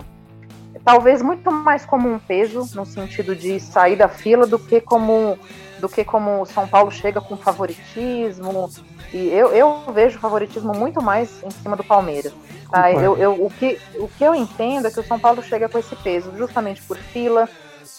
talvez 0.83 1.21
muito 1.21 1.51
mais 1.51 1.85
como 1.85 2.11
um 2.11 2.19
peso 2.19 2.67
no 2.75 2.85
sentido 2.85 3.35
de 3.35 3.59
sair 3.59 3.95
da 3.95 4.07
fila 4.07 4.45
do 4.45 4.59
que 4.59 4.81
como 4.81 5.37
do 5.79 5.89
que 5.89 6.03
como 6.03 6.41
o 6.41 6.45
São 6.45 6.67
Paulo 6.67 6.91
chega 6.91 7.21
com 7.21 7.35
favoritismo 7.37 8.69
e 9.13 9.27
eu, 9.29 9.53
eu 9.53 9.83
vejo 9.93 10.19
favoritismo 10.19 10.73
muito 10.73 11.01
mais 11.01 11.43
em 11.43 11.51
cima 11.51 11.75
do 11.75 11.83
Palmeiras. 11.83 12.33
Tá? 12.69 12.91
Eu, 12.91 13.17
eu, 13.17 13.45
o, 13.45 13.49
que, 13.49 13.79
o 13.95 14.07
que 14.07 14.23
eu 14.23 14.33
entendo 14.35 14.87
é 14.87 14.91
que 14.91 14.99
o 14.99 15.07
São 15.07 15.19
Paulo 15.19 15.41
chega 15.41 15.69
com 15.69 15.77
esse 15.77 15.95
peso 15.95 16.35
justamente 16.35 16.81
por 16.81 16.97
fila, 16.97 17.47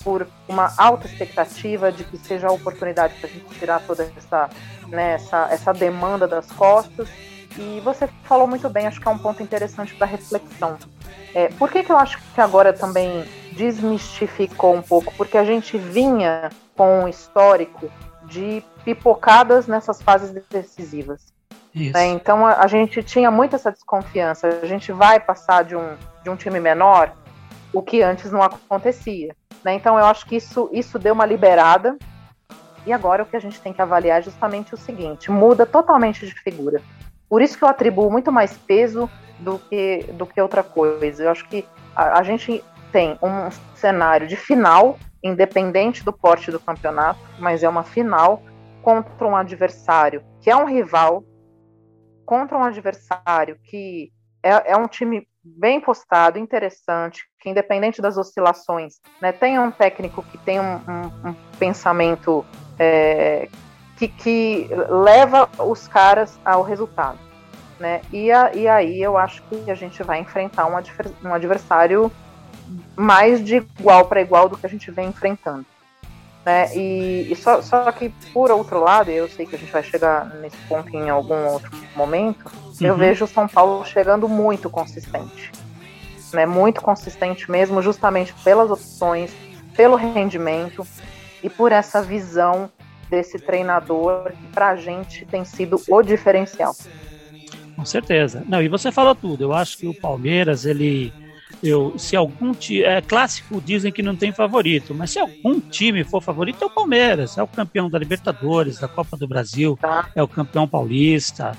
por 0.07 0.25
uma 0.49 0.73
alta 0.79 1.09
expectativa 1.09 1.91
de 1.91 2.05
que 2.05 2.17
seja 2.17 2.47
a 2.47 2.53
oportunidade 2.53 3.15
para 3.15 3.29
a 3.29 3.33
gente 3.33 3.59
tirar 3.59 3.81
toda 3.85 4.09
essa, 4.17 4.49
né, 4.87 5.15
essa, 5.15 5.49
essa 5.51 5.73
demanda 5.73 6.29
das 6.29 6.47
costas. 6.53 7.09
E 7.59 7.81
você 7.81 8.09
falou 8.23 8.47
muito 8.47 8.71
bem, 8.71 8.87
acho 8.87 9.01
que 9.01 9.09
é 9.09 9.11
um 9.11 9.19
ponto 9.19 9.43
interessante 9.43 9.97
para 9.97 10.07
reflexão. 10.07 10.79
É, 11.35 11.49
por 11.49 11.73
que, 11.73 11.83
que 11.83 11.91
eu 11.91 11.99
acho 11.99 12.23
que 12.33 12.41
agora 12.41 12.73
também 12.73 13.25
desmistificou 13.51 14.77
um 14.77 14.83
pouco? 14.83 15.13
Porque 15.17 15.37
a 15.37 15.45
gente 15.45 15.77
vinha 15.77 16.51
com 16.77 17.01
um 17.01 17.09
histórico 17.09 17.91
de 18.27 18.63
pipocadas 18.85 19.67
nessas 19.67 20.01
fases 20.01 20.31
decisivas. 20.49 21.35
Né? 21.75 22.07
Então 22.07 22.47
a, 22.47 22.63
a, 22.63 22.69
gente 22.69 23.03
tinha 23.03 23.29
muito 23.29 23.57
essa 23.57 23.73
desconfiança. 23.73 24.47
A 24.63 24.67
gente 24.67 24.93
vai 24.93 25.19
passar 25.19 25.65
de 25.65 25.75
um, 25.75 25.97
de 26.23 26.31
um 26.31 26.37
time 26.37 26.61
menor, 26.61 27.13
o 27.73 27.83
que 27.83 28.03
antes 28.03 28.31
não 28.31 28.41
acontecia. 28.41 29.35
Né? 29.67 29.75
Então 29.75 29.99
eu 29.99 30.05
acho 30.05 30.25
que 30.27 30.37
isso, 30.37 30.71
isso 30.73 30.97
deu 30.97 31.13
uma 31.13 31.27
liberada. 31.27 31.99
E 32.87 32.93
agora 32.93 33.25
o 33.25 33.27
que 33.27 33.37
a 33.37 33.41
gente 33.41 33.61
tem 33.61 33.73
que 33.73 33.83
avaliar 33.83 34.21
é 34.21 34.23
justamente 34.23 34.73
o 34.73 34.77
seguinte: 34.77 35.29
muda 35.29 35.67
totalmente 35.67 36.25
de 36.25 36.33
figura. 36.35 36.81
Por 37.29 37.43
isso 37.43 37.59
que 37.59 37.65
eu 37.65 37.69
atribuo 37.69 38.09
muito 38.09 38.31
mais 38.31 38.57
peso 38.57 39.11
do 39.41 39.59
que, 39.59 40.05
do 40.13 40.25
que 40.25 40.41
outra 40.41 40.63
coisa. 40.63 41.25
Eu 41.25 41.31
acho 41.31 41.49
que 41.49 41.67
a, 41.97 42.21
a 42.21 42.23
gente 42.23 42.63
tem 42.93 43.19
um 43.21 43.51
cenário 43.75 44.29
de 44.29 44.37
final, 44.37 44.97
independente 45.21 46.05
do 46.05 46.13
porte 46.13 46.53
do 46.53 46.61
campeonato, 46.61 47.19
mas 47.41 47.65
é 47.65 47.69
uma 47.69 47.83
final 47.83 48.41
contra 48.83 49.27
um 49.27 49.35
adversário 49.35 50.23
que 50.41 50.49
é 50.49 50.55
um 50.55 50.65
rival, 50.65 51.25
contra 52.25 52.57
um 52.57 52.63
adversário 52.63 53.59
que 53.65 54.13
é, 54.45 54.75
é 54.75 54.77
um 54.77 54.87
time 54.87 55.27
bem 55.57 55.81
postado, 55.81 56.39
interessante, 56.39 57.25
que 57.41 57.49
independente 57.49 58.03
das 58.03 58.17
oscilações, 58.17 58.95
né, 59.21 59.33
tem 59.33 59.59
um 59.59 59.71
técnico 59.71 60.23
que 60.23 60.39
tem 60.39 60.61
um, 60.61 60.77
um, 60.77 61.31
um 61.31 61.35
pensamento 61.59 62.45
é, 62.79 63.49
que, 63.97 64.09
que 64.09 64.69
leva 64.89 65.49
os 65.59 65.87
caras 65.87 66.39
ao 66.45 66.63
resultado. 66.63 67.19
Né? 67.79 68.01
E, 68.13 68.33
a, 68.33 68.55
e 68.55 68.67
aí 68.67 69.03
eu 69.03 69.17
acho 69.17 69.43
que 69.45 69.71
a 69.71 69.75
gente 69.75 70.03
vai 70.03 70.19
enfrentar 70.19 70.67
um, 70.67 71.29
um 71.29 71.35
adversário 71.35 72.11
mais 72.97 73.45
de 73.45 73.57
igual 73.57 74.07
para 74.07 74.21
igual 74.21 74.49
do 74.49 74.57
que 74.57 74.67
a 74.67 74.69
gente 74.69 74.91
vem 74.91 75.09
enfrentando. 75.09 75.65
Né? 76.47 76.77
E, 76.77 77.27
e 77.29 77.35
só, 77.35 77.61
só, 77.61 77.91
que, 77.91 78.09
por 78.33 78.53
outro 78.53 78.79
lado, 78.79 79.11
eu 79.11 79.29
sei 79.29 79.45
que 79.45 79.57
a 79.57 79.59
gente 79.59 79.73
vai 79.73 79.83
chegar 79.83 80.27
nesse 80.37 80.57
ponto 80.69 80.97
em 80.97 81.11
algum 81.11 81.45
outro 81.47 81.69
momento, 81.97 82.47
uhum. 82.81 82.87
eu 82.87 82.97
vejo 82.97 83.25
o 83.25 83.29
São 83.29 83.49
Paulo 83.49 83.85
chegando 83.85 84.29
muito 84.29 84.71
consistente. 84.71 85.51
Né? 86.33 86.47
Muito 86.47 86.81
consistente 86.81 87.51
mesmo, 87.51 87.83
justamente 87.83 88.33
pelas 88.45 88.71
opções, 88.71 89.35
pelo 89.77 89.97
rendimento 89.97 90.87
e 91.43 91.51
por 91.51 91.73
essa 91.73 92.01
visão 92.01 92.71
desse 93.11 93.41
treinador 93.41 94.31
que 94.31 94.47
para 94.53 94.69
a 94.69 94.77
gente 94.77 95.27
tem 95.27 95.45
sido 95.45 95.83
o 95.89 96.01
diferencial. 96.01 96.77
Com 97.75 97.85
certeza. 97.85 98.45
Não, 98.49 98.63
e 98.63 98.69
você 98.69 98.93
falou 98.93 99.17
tudo. 99.17 99.43
Eu 99.43 99.53
acho 99.53 99.79
que 99.79 99.89
o 99.89 99.95
Palmeiras, 99.95 100.65
ele. 100.65 101.13
Eu, 101.63 101.99
se 101.99 102.15
algum 102.15 102.53
time. 102.53 102.83
É 102.83 103.01
clássico, 103.01 103.61
dizem 103.61 103.93
que 103.93 104.03
não 104.03 104.15
tem 104.15 104.33
favorito, 104.33 104.95
mas 104.95 105.11
se 105.11 105.19
algum 105.19 105.59
time 105.61 106.05
for 106.05 106.23
favorito, 106.23 106.63
é 106.63 106.67
o 106.67 106.71
Palmeiras. 106.71 107.39
É 107.39 107.43
o 107.43 107.47
campeão 107.47 107.89
da 107.89 107.99
Libertadores, 107.99 108.79
da 108.79 108.89
Copa 108.89 109.17
do 109.17 109.27
Brasil, 109.27 109.79
tá. 109.81 110.09
é 110.15 110.23
o 110.23 110.29
campeão 110.29 110.69
paulista. 110.69 111.57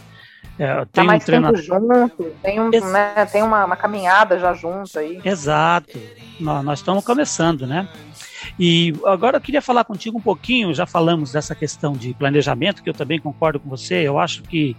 É, 0.60 0.68
tá 0.68 0.86
tem 0.86 0.88
tá 0.92 1.04
mais 1.04 1.24
um 1.24 1.26
treinador... 1.26 1.62
junto, 1.62 2.24
tem, 2.42 2.60
um, 2.60 2.70
né, 2.70 3.26
tem 3.32 3.44
uma, 3.44 3.66
uma, 3.66 3.76
caminhada 3.76 4.40
já 4.40 4.54
junto 4.54 4.98
aí. 4.98 5.22
Exato. 5.24 6.00
Nós, 6.40 6.66
nós 6.66 6.80
estamos 6.80 7.06
começando, 7.06 7.68
né? 7.68 7.88
E 8.60 8.94
agora 9.06 9.38
eu 9.38 9.42
queria 9.42 9.62
falar 9.62 9.84
contigo 9.84 10.18
um 10.18 10.22
pouquinho, 10.22 10.74
já 10.74 10.86
falamos 10.86 11.32
dessa 11.32 11.54
questão 11.54 11.94
de 11.94 12.14
planejamento, 12.14 12.82
que 12.82 12.90
eu 12.90 12.94
também 12.94 13.20
concordo 13.20 13.60
com 13.60 13.70
você. 13.70 13.96
Eu 14.08 14.18
acho 14.18 14.42
que 14.44 14.76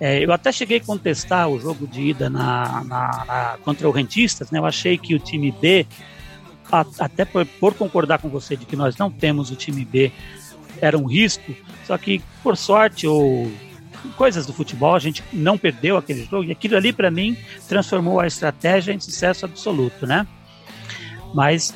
é, 0.00 0.24
eu 0.24 0.32
até 0.32 0.50
cheguei 0.50 0.78
a 0.78 0.84
contestar 0.84 1.48
o 1.48 1.60
jogo 1.60 1.86
de 1.86 2.08
ida 2.08 2.28
na, 2.28 2.84
na, 2.84 3.24
na 3.24 3.58
contra 3.64 3.88
o 3.88 3.92
Rentistas, 3.92 4.50
né? 4.50 4.58
Eu 4.58 4.66
achei 4.66 4.98
que 4.98 5.14
o 5.14 5.18
time 5.18 5.52
B, 5.52 5.86
a, 6.70 6.84
até 6.98 7.24
por, 7.24 7.46
por, 7.46 7.74
concordar 7.74 8.18
com 8.18 8.28
você 8.28 8.56
de 8.56 8.66
que 8.66 8.76
nós 8.76 8.96
não 8.96 9.10
temos 9.10 9.50
o 9.50 9.56
time 9.56 9.84
B, 9.84 10.12
era 10.80 10.98
um 10.98 11.04
risco, 11.04 11.54
só 11.86 11.96
que 11.96 12.22
por 12.42 12.56
sorte 12.56 13.06
ou 13.06 13.50
coisas 14.16 14.46
do 14.46 14.52
futebol, 14.52 14.94
a 14.94 14.98
gente 14.98 15.22
não 15.32 15.56
perdeu 15.56 15.96
aquele 15.96 16.24
jogo, 16.24 16.44
e 16.44 16.52
aquilo 16.52 16.76
ali 16.76 16.92
para 16.92 17.10
mim 17.10 17.36
transformou 17.68 18.18
a 18.18 18.26
estratégia 18.26 18.92
em 18.92 18.98
sucesso 18.98 19.44
absoluto, 19.44 20.06
né? 20.06 20.26
Mas 21.34 21.74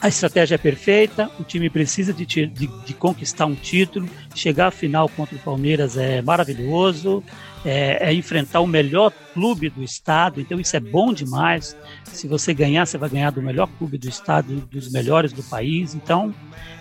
a 0.00 0.08
estratégia 0.08 0.54
é 0.54 0.58
perfeita, 0.58 1.30
o 1.38 1.44
time 1.44 1.68
precisa 1.68 2.12
de, 2.12 2.24
de, 2.24 2.46
de, 2.46 2.94
conquistar 2.94 3.44
um 3.44 3.54
título, 3.54 4.08
chegar 4.34 4.68
à 4.68 4.70
final 4.70 5.08
contra 5.10 5.36
o 5.36 5.38
Palmeiras 5.38 5.96
é 5.96 6.22
maravilhoso, 6.22 7.22
é, 7.64 8.08
é, 8.08 8.14
enfrentar 8.14 8.60
o 8.60 8.66
melhor 8.66 9.12
clube 9.34 9.68
do 9.68 9.82
estado, 9.82 10.40
então 10.40 10.58
isso 10.58 10.74
é 10.74 10.80
bom 10.80 11.12
demais. 11.12 11.76
Se 12.04 12.26
você 12.26 12.54
ganhar, 12.54 12.86
você 12.86 12.96
vai 12.96 13.10
ganhar 13.10 13.30
do 13.30 13.42
melhor 13.42 13.68
clube 13.78 13.98
do 13.98 14.08
estado, 14.08 14.56
dos 14.70 14.90
melhores 14.90 15.32
do 15.32 15.42
país. 15.42 15.94
Então, 15.94 16.34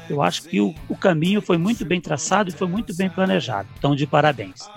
eu 0.10 0.22
acho 0.22 0.44
que 0.44 0.62
o, 0.62 0.74
o 0.88 0.96
caminho 0.96 1.42
foi 1.42 1.58
muito 1.58 1.84
bem 1.84 2.00
traçado 2.00 2.50
e 2.50 2.54
foi 2.54 2.68
muito 2.68 2.96
bem 2.96 3.10
planejado. 3.10 3.68
Então, 3.78 3.96
de 3.96 4.08
parabéns. 4.08 4.70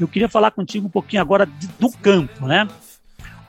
Eu 0.00 0.08
queria 0.08 0.28
falar 0.28 0.50
contigo 0.50 0.88
um 0.88 0.90
pouquinho 0.90 1.22
agora 1.22 1.48
do 1.78 1.90
campo, 1.90 2.46
né? 2.46 2.66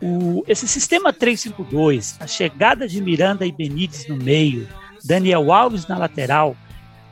O, 0.05 0.43
esse 0.50 0.67
sistema 0.67 1.13
352, 1.13 2.17
a 2.19 2.27
chegada 2.27 2.86
de 2.89 3.01
Miranda 3.01 3.45
e 3.45 3.53
Benítez 3.53 4.05
no 4.05 4.17
meio, 4.17 4.67
Daniel 5.01 5.50
Alves 5.53 5.88
na 5.88 5.98
lateral, 5.98 6.57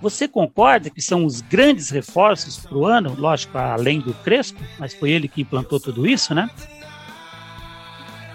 você 0.01 0.27
concorda 0.27 0.89
que 0.89 1.01
são 1.01 1.23
os 1.23 1.39
grandes 1.39 1.89
reforços 1.89 2.57
para 2.57 2.77
o 2.77 2.85
ano? 2.85 3.15
Lógico, 3.17 3.57
além 3.57 4.01
do 4.01 4.13
Crespo, 4.15 4.59
mas 4.77 4.93
foi 4.93 5.11
ele 5.11 5.29
que 5.29 5.41
implantou 5.41 5.79
tudo 5.79 6.05
isso, 6.05 6.35
né? 6.35 6.49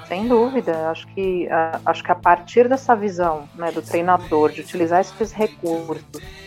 Sem 0.09 0.27
dúvida, 0.27 0.89
acho 0.89 1.07
que, 1.09 1.47
acho 1.85 2.03
que 2.03 2.13
a 2.13 2.15
partir 2.15 2.67
dessa 2.67 2.97
visão 2.97 3.47
né, 3.57 3.71
do 3.71 3.83
treinador, 3.83 4.53
de 4.53 4.63
utilizar 4.63 5.01
esses 5.01 5.33
recursos 5.33 6.03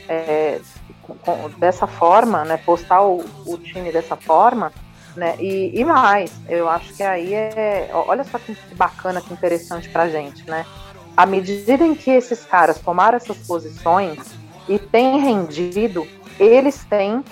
é, 0.08 0.60
com, 1.04 1.50
dessa 1.60 1.86
forma, 1.86 2.44
né, 2.44 2.58
postar 2.58 3.02
o, 3.02 3.24
o 3.46 3.58
time 3.58 3.92
dessa 3.92 4.16
forma, 4.16 4.72
né? 5.16 5.36
E, 5.40 5.80
e 5.80 5.84
mais, 5.84 6.32
eu 6.48 6.70
acho 6.70 6.94
que 6.94 7.04
aí 7.04 7.34
é. 7.34 7.90
Olha 7.94 8.24
só 8.24 8.38
que 8.40 8.56
bacana, 8.76 9.22
que 9.22 9.34
interessante 9.34 9.90
pra 9.90 10.10
gente, 10.10 10.50
né? 10.50 10.66
À 11.16 11.26
medida 11.26 11.86
em 11.86 11.96
que 11.96 12.12
esses 12.12 12.46
caras 12.46 12.80
tomaram 12.80 13.18
essas 13.18 13.38
posições 13.38 14.20
e 14.68 14.80
têm 14.80 15.20
rendido, 15.20 16.08
eles 16.40 16.86
têm 16.86 17.24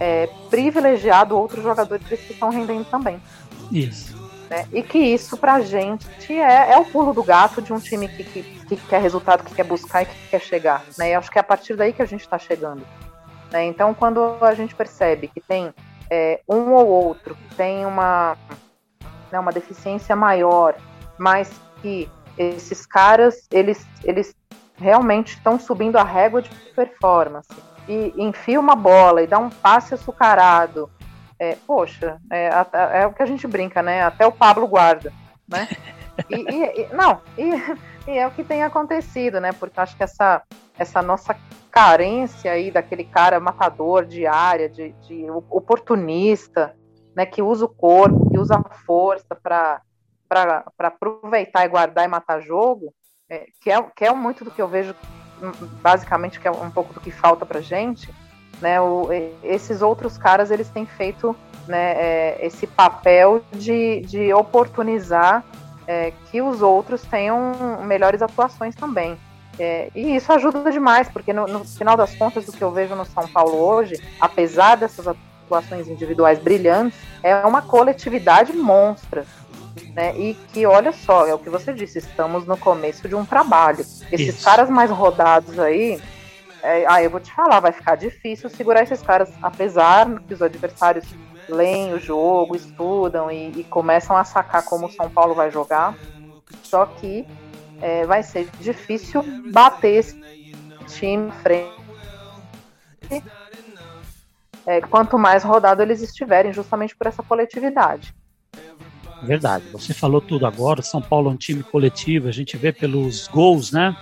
é, 0.00 0.28
privilegiado 0.48 1.36
outros 1.36 1.62
jogadores 1.62 2.06
que 2.06 2.32
estão 2.32 2.48
rendendo 2.48 2.84
também. 2.86 3.20
Isso. 3.70 4.14
Né? 4.48 4.66
E 4.72 4.82
que 4.82 4.98
isso 4.98 5.36
pra 5.36 5.60
gente 5.60 6.32
é, 6.32 6.72
é 6.72 6.78
o 6.78 6.84
pulo 6.84 7.12
do 7.12 7.22
gato 7.22 7.60
de 7.60 7.72
um 7.72 7.78
time 7.78 8.08
que, 8.08 8.24
que, 8.24 8.42
que 8.42 8.76
quer 8.76 9.00
resultado, 9.00 9.44
que 9.44 9.54
quer 9.54 9.64
buscar 9.64 10.02
e 10.02 10.06
que 10.06 10.28
quer 10.30 10.40
chegar. 10.40 10.84
Né? 10.96 11.10
E 11.10 11.14
acho 11.14 11.30
que 11.30 11.38
é 11.38 11.40
a 11.40 11.44
partir 11.44 11.76
daí 11.76 11.92
que 11.92 12.02
a 12.02 12.06
gente 12.06 12.20
está 12.20 12.38
chegando. 12.38 12.86
Né? 13.50 13.64
Então, 13.66 13.94
quando 13.94 14.36
a 14.40 14.54
gente 14.54 14.74
percebe 14.74 15.28
que 15.28 15.40
tem 15.40 15.72
é, 16.10 16.40
um 16.48 16.72
ou 16.72 16.86
outro 16.86 17.36
tem 17.56 17.86
uma, 17.86 18.36
né, 19.30 19.38
uma 19.38 19.52
deficiência 19.52 20.14
maior, 20.14 20.74
mas 21.18 21.50
que 21.80 22.08
esses 22.36 22.84
caras, 22.84 23.46
eles, 23.50 23.86
eles 24.02 24.34
realmente 24.76 25.34
estão 25.34 25.58
subindo 25.58 25.96
a 25.96 26.04
régua 26.04 26.42
de 26.42 26.50
performance. 26.74 27.48
E 27.88 28.12
enfia 28.16 28.58
uma 28.58 28.74
bola 28.74 29.22
e 29.22 29.26
dá 29.26 29.38
um 29.38 29.50
passe 29.50 29.94
açucarado. 29.94 30.90
É, 31.38 31.56
poxa, 31.66 32.18
é, 32.30 32.50
é, 32.92 33.06
o 33.06 33.12
que 33.12 33.22
a 33.22 33.26
gente 33.26 33.46
brinca, 33.46 33.82
né? 33.82 34.02
Até 34.02 34.26
o 34.26 34.32
Pablo 34.32 34.66
guarda, 34.66 35.12
né? 35.48 35.68
E, 36.30 36.36
e, 36.36 36.82
e 36.82 36.94
não, 36.94 37.20
e, 37.36 37.50
e, 38.06 38.16
é 38.16 38.24
o 38.24 38.30
que 38.30 38.44
tem 38.44 38.62
acontecido, 38.62 39.40
né? 39.40 39.50
Porque 39.50 39.80
acho 39.80 39.96
que 39.96 40.04
essa, 40.04 40.42
essa 40.78 41.02
nossa 41.02 41.36
carência 41.74 42.52
aí 42.52 42.70
daquele 42.70 43.02
cara 43.02 43.40
matador 43.40 44.04
de 44.04 44.28
área, 44.28 44.68
de, 44.68 44.92
de 45.08 45.28
oportunista, 45.50 46.76
né, 47.16 47.26
que 47.26 47.42
usa 47.42 47.64
o 47.64 47.68
corpo, 47.68 48.30
que 48.30 48.38
usa 48.38 48.54
a 48.56 48.74
força 48.86 49.34
para 49.34 49.82
aproveitar 50.78 51.64
e 51.64 51.68
guardar 51.68 52.04
e 52.04 52.08
matar 52.08 52.40
jogo, 52.40 52.94
é, 53.28 53.46
que, 53.60 53.72
é, 53.72 53.82
que 53.82 54.04
é 54.04 54.14
muito 54.14 54.44
do 54.44 54.52
que 54.52 54.62
eu 54.62 54.68
vejo, 54.68 54.94
basicamente, 55.82 56.38
que 56.38 56.46
é 56.46 56.50
um 56.50 56.70
pouco 56.70 56.94
do 56.94 57.00
que 57.00 57.10
falta 57.10 57.44
para 57.44 57.60
gente, 57.60 58.08
né, 58.60 58.80
o, 58.80 59.08
esses 59.42 59.82
outros 59.82 60.16
caras, 60.16 60.52
eles 60.52 60.70
têm 60.70 60.86
feito 60.86 61.34
né, 61.66 61.94
é, 61.96 62.46
esse 62.46 62.68
papel 62.68 63.44
de, 63.52 64.00
de 64.02 64.32
oportunizar 64.32 65.44
é, 65.88 66.12
que 66.30 66.40
os 66.40 66.62
outros 66.62 67.02
tenham 67.02 67.82
melhores 67.82 68.22
atuações 68.22 68.76
também. 68.76 69.18
É, 69.58 69.88
e 69.94 70.16
isso 70.16 70.32
ajuda 70.32 70.70
demais, 70.70 71.08
porque 71.08 71.32
no, 71.32 71.46
no, 71.46 71.64
final 71.64 71.96
das 71.96 72.14
contas, 72.14 72.44
do 72.46 72.52
que 72.52 72.62
eu 72.62 72.70
vejo 72.70 72.94
no 72.94 73.04
São 73.04 73.26
Paulo 73.28 73.56
hoje, 73.56 74.00
apesar 74.20 74.76
dessas 74.76 75.06
atuações 75.06 75.88
individuais 75.88 76.38
brilhantes, 76.38 76.98
é 77.22 77.34
uma 77.46 77.62
coletividade 77.62 78.52
monstra. 78.52 79.24
Né? 79.94 80.16
E 80.16 80.34
que, 80.52 80.66
olha 80.66 80.92
só, 80.92 81.26
é 81.26 81.34
o 81.34 81.38
que 81.38 81.50
você 81.50 81.72
disse, 81.72 81.98
estamos 81.98 82.46
no 82.46 82.56
começo 82.56 83.08
de 83.08 83.14
um 83.14 83.24
trabalho. 83.24 83.80
Esses 84.10 84.36
Isso. 84.36 84.44
caras 84.44 84.68
mais 84.68 84.90
rodados 84.90 85.58
aí, 85.58 86.00
é, 86.62 86.84
ah, 86.88 87.02
eu 87.02 87.10
vou 87.10 87.20
te 87.20 87.32
falar, 87.32 87.60
vai 87.60 87.72
ficar 87.72 87.94
difícil 87.94 88.48
segurar 88.48 88.82
esses 88.82 89.02
caras, 89.02 89.30
apesar 89.42 90.20
que 90.20 90.34
os 90.34 90.42
adversários 90.42 91.04
leem 91.48 91.92
o 91.92 92.00
jogo, 92.00 92.56
estudam 92.56 93.30
e, 93.30 93.50
e 93.50 93.64
começam 93.64 94.16
a 94.16 94.24
sacar 94.24 94.64
como 94.64 94.86
o 94.86 94.90
São 94.90 95.08
Paulo 95.10 95.34
vai 95.34 95.50
jogar. 95.50 95.94
Só 96.62 96.86
que 96.86 97.26
é, 97.84 98.06
vai 98.06 98.22
ser 98.22 98.48
difícil 98.58 99.22
bater 99.52 99.96
esse 99.96 100.18
time 100.88 101.30
frente. 101.42 101.70
É, 104.66 104.80
quanto 104.80 105.18
mais 105.18 105.44
rodado 105.44 105.82
eles 105.82 106.00
estiverem, 106.00 106.50
justamente 106.50 106.96
por 106.96 107.06
essa 107.06 107.22
coletividade. 107.22 108.14
Verdade, 109.22 109.66
você 109.70 109.92
falou 109.92 110.22
tudo 110.22 110.46
agora. 110.46 110.80
São 110.80 111.02
Paulo 111.02 111.28
é 111.28 111.34
um 111.34 111.36
time 111.36 111.62
coletivo, 111.62 112.26
a 112.26 112.32
gente 112.32 112.56
vê 112.56 112.72
pelos 112.72 113.28
gols, 113.28 113.70
né? 113.70 113.94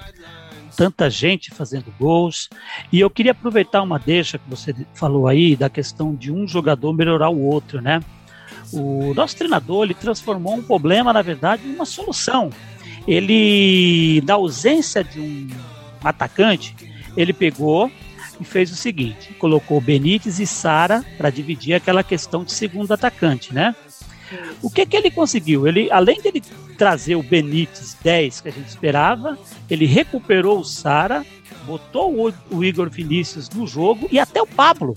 Tanta 0.77 1.11
gente 1.11 1.51
fazendo 1.51 1.93
gols. 1.99 2.49
E 2.93 3.01
eu 3.01 3.11
queria 3.11 3.33
aproveitar 3.33 3.83
uma 3.83 3.99
deixa 3.99 4.39
que 4.39 4.49
você 4.49 4.73
falou 4.95 5.27
aí 5.27 5.57
da 5.57 5.69
questão 5.69 6.15
de 6.15 6.31
um 6.31 6.47
jogador 6.47 6.93
melhorar 6.93 7.31
o 7.31 7.43
outro, 7.43 7.81
né? 7.81 8.01
O 8.73 9.13
nosso 9.13 9.37
treinador 9.37 9.85
ele 9.85 9.95
transformou 9.95 10.55
um 10.55 10.63
problema, 10.63 11.13
na 11.13 11.21
verdade, 11.21 11.67
em 11.67 11.75
uma 11.75 11.85
solução. 11.85 12.51
Ele, 13.07 14.23
na 14.27 14.35
ausência 14.35 15.03
de 15.03 15.21
um 15.21 15.49
atacante, 16.03 16.75
ele 17.17 17.33
pegou 17.33 17.91
e 18.41 18.45
fez 18.45 18.71
o 18.71 18.77
seguinte: 18.77 19.35
colocou 19.35 19.81
Benítez 19.81 20.39
e 20.39 20.47
Sara 20.47 21.05
para 21.17 21.31
dividir 21.31 21.75
aquela 21.75 22.03
questão 22.03 22.45
de 22.45 22.53
segundo 22.53 22.93
atacante, 22.93 23.55
né? 23.55 23.75
O 24.63 24.71
que 24.71 24.87
que 24.87 24.97
ele 24.97 25.11
conseguiu? 25.11 25.67
Ele, 25.67 25.91
além 25.91 26.19
ele 26.25 26.43
trazer 26.79 27.17
o 27.17 27.23
Benítez 27.23 27.97
10 28.03 28.41
que 28.41 28.49
a 28.49 28.53
gente 28.53 28.69
esperava, 28.69 29.39
ele 29.69 29.85
recuperou 29.85 30.61
o 30.61 30.65
Sara, 30.65 31.25
botou 31.67 32.29
o, 32.29 32.35
o 32.51 32.65
Igor 32.65 32.89
Vinícius 32.89 33.51
no 33.51 33.67
jogo 33.67 34.09
e 34.11 34.19
até 34.19 34.41
o 34.41 34.47
Pablo. 34.47 34.97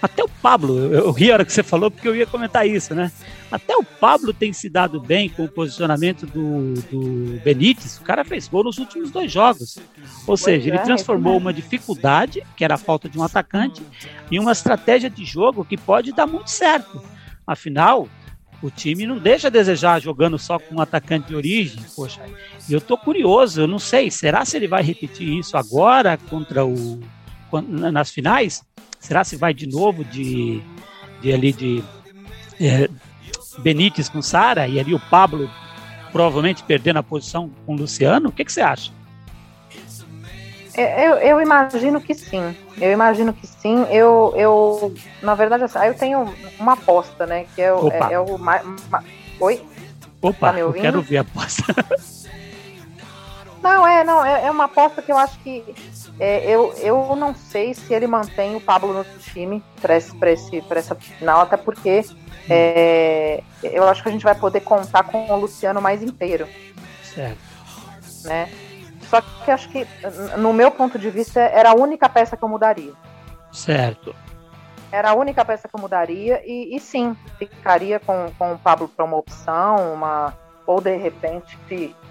Até 0.00 0.22
o 0.22 0.28
Pablo, 0.28 0.78
eu, 0.78 0.92
eu 0.92 1.10
ri 1.10 1.30
a 1.30 1.34
hora 1.34 1.44
que 1.44 1.52
você 1.52 1.62
falou 1.62 1.90
porque 1.90 2.06
eu 2.06 2.14
ia 2.14 2.26
comentar 2.26 2.66
isso, 2.66 2.94
né? 2.94 3.10
Até 3.50 3.76
o 3.76 3.82
Pablo 3.82 4.32
tem 4.32 4.52
se 4.52 4.68
dado 4.68 5.00
bem 5.00 5.28
com 5.28 5.44
o 5.44 5.48
posicionamento 5.48 6.26
do, 6.26 6.74
do 6.90 7.40
Benítez. 7.42 7.98
O 7.98 8.02
cara 8.02 8.24
fez 8.24 8.46
gol 8.46 8.64
nos 8.64 8.78
últimos 8.78 9.10
dois 9.10 9.32
jogos. 9.32 9.78
Ou 10.26 10.36
seja, 10.36 10.70
é, 10.70 10.74
ele 10.74 10.78
transformou 10.80 11.34
é 11.34 11.38
uma 11.38 11.52
dificuldade, 11.52 12.42
que 12.56 12.64
era 12.64 12.74
a 12.74 12.78
falta 12.78 13.08
de 13.08 13.18
um 13.18 13.22
atacante, 13.22 13.82
em 14.30 14.38
uma 14.38 14.52
estratégia 14.52 15.10
de 15.10 15.24
jogo 15.24 15.64
que 15.64 15.76
pode 15.76 16.12
dar 16.12 16.26
muito 16.26 16.50
certo. 16.50 17.02
Afinal, 17.46 18.08
o 18.62 18.70
time 18.70 19.06
não 19.06 19.18
deixa 19.18 19.46
a 19.48 19.50
desejar 19.50 20.00
jogando 20.00 20.38
só 20.38 20.58
com 20.58 20.76
um 20.76 20.80
atacante 20.80 21.28
de 21.28 21.34
origem. 21.34 21.82
Poxa, 21.96 22.20
e 22.68 22.72
eu 22.72 22.80
tô 22.80 22.98
curioso, 22.98 23.62
eu 23.62 23.66
não 23.66 23.78
sei, 23.78 24.10
será 24.10 24.44
se 24.44 24.56
ele 24.56 24.68
vai 24.68 24.82
repetir 24.82 25.28
isso 25.38 25.56
agora 25.56 26.18
contra 26.28 26.64
o 26.64 27.00
nas 27.90 28.10
finais? 28.10 28.62
Será 28.98 29.24
se 29.24 29.36
vai 29.36 29.54
de 29.54 29.66
novo 29.66 30.04
de, 30.04 30.62
de 31.20 31.32
ali 31.32 31.52
de 31.52 31.84
é, 32.60 32.88
Benítez 33.58 34.08
com 34.08 34.20
Sara 34.20 34.66
e 34.66 34.78
ali 34.78 34.94
o 34.94 35.00
Pablo 35.10 35.48
provavelmente 36.12 36.62
perdendo 36.62 36.98
a 36.98 37.02
posição 37.02 37.50
com 37.64 37.74
o 37.74 37.78
Luciano? 37.78 38.28
O 38.28 38.32
que, 38.32 38.44
que 38.44 38.52
você 38.52 38.60
acha? 38.60 38.90
É, 40.74 41.08
eu, 41.08 41.14
eu, 41.16 41.40
imagino 41.40 42.00
que 42.00 42.14
sim. 42.14 42.54
Eu 42.80 42.92
imagino 42.92 43.32
que 43.32 43.46
sim. 43.46 43.84
Eu, 43.90 44.32
eu 44.36 44.94
na 45.22 45.34
verdade, 45.34 45.64
assim, 45.64 45.78
eu 45.80 45.94
tenho 45.94 46.32
uma 46.58 46.74
aposta, 46.74 47.26
né? 47.26 47.46
Que 47.54 47.62
é, 47.62 47.72
o, 47.72 47.88
é, 47.88 48.12
é 48.12 48.20
o 48.20 48.38
ma, 48.38 48.60
ma, 48.88 49.02
Oi? 49.40 49.60
Opa, 50.22 50.52
tá 50.52 50.58
eu 50.58 50.72
quero 50.72 51.02
ver 51.02 51.18
a 51.18 51.20
aposta. 51.22 51.64
Não, 53.62 53.86
é, 53.86 54.04
não, 54.04 54.24
é, 54.24 54.46
é, 54.46 54.50
uma 54.50 54.64
aposta 54.64 55.02
que 55.02 55.10
eu 55.10 55.16
acho 55.16 55.38
que 55.40 55.64
é, 56.18 56.48
eu, 56.48 56.72
eu 56.78 57.16
não 57.16 57.34
sei 57.34 57.74
se 57.74 57.92
ele 57.92 58.06
mantém 58.06 58.54
o 58.54 58.60
Pablo 58.60 58.92
no 58.92 59.04
time 59.20 59.62
para 59.80 59.94
essa 59.94 60.94
final, 60.94 61.40
até 61.40 61.56
porque 61.56 62.04
é, 62.48 63.42
eu 63.62 63.86
acho 63.88 64.02
que 64.02 64.08
a 64.08 64.12
gente 64.12 64.24
vai 64.24 64.34
poder 64.34 64.60
contar 64.60 65.04
com 65.04 65.30
o 65.30 65.36
Luciano 65.36 65.82
mais 65.82 66.02
inteiro. 66.02 66.46
Certo. 67.02 67.38
Né? 68.24 68.48
Só 69.08 69.20
que 69.20 69.50
acho 69.50 69.68
que, 69.70 69.86
no 70.36 70.52
meu 70.52 70.70
ponto 70.70 70.98
de 70.98 71.10
vista, 71.10 71.40
era 71.40 71.70
a 71.70 71.74
única 71.74 72.08
peça 72.08 72.36
que 72.36 72.44
eu 72.44 72.48
mudaria. 72.48 72.92
Certo. 73.50 74.14
Era 74.92 75.10
a 75.10 75.14
única 75.14 75.44
peça 75.44 75.68
que 75.68 75.74
eu 75.74 75.80
mudaria 75.80 76.42
e, 76.46 76.76
e 76.76 76.80
sim, 76.80 77.16
ficaria 77.38 77.98
com, 77.98 78.30
com 78.38 78.52
o 78.52 78.58
Pablo 78.58 78.88
para 78.88 79.04
uma 79.04 79.16
opção, 79.16 79.94
uma, 79.94 80.34
ou 80.66 80.80
de 80.80 80.96
repente 80.96 81.58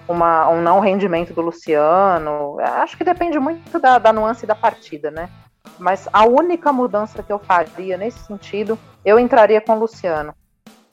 uma, 0.08 0.50
um 0.50 0.62
não 0.62 0.80
rendimento 0.80 1.34
do 1.34 1.41
Luciano. 1.41 2.58
Acho 2.60 2.98
que 2.98 3.04
depende 3.04 3.39
muito 3.39 3.80
da, 3.80 3.98
da 3.98 4.13
nuance 4.13 4.46
da 4.46 4.56
partida, 4.56 5.12
né? 5.12 5.30
Mas 5.78 6.08
a 6.12 6.26
única 6.26 6.72
mudança 6.72 7.22
que 7.22 7.32
eu 7.32 7.39
faria 7.39 7.98
nesse 7.98 8.20
sentido, 8.20 8.78
eu 9.04 9.20
entraria 9.20 9.62
com 9.62 9.74
o 9.74 9.80
Luciano. 9.80 10.34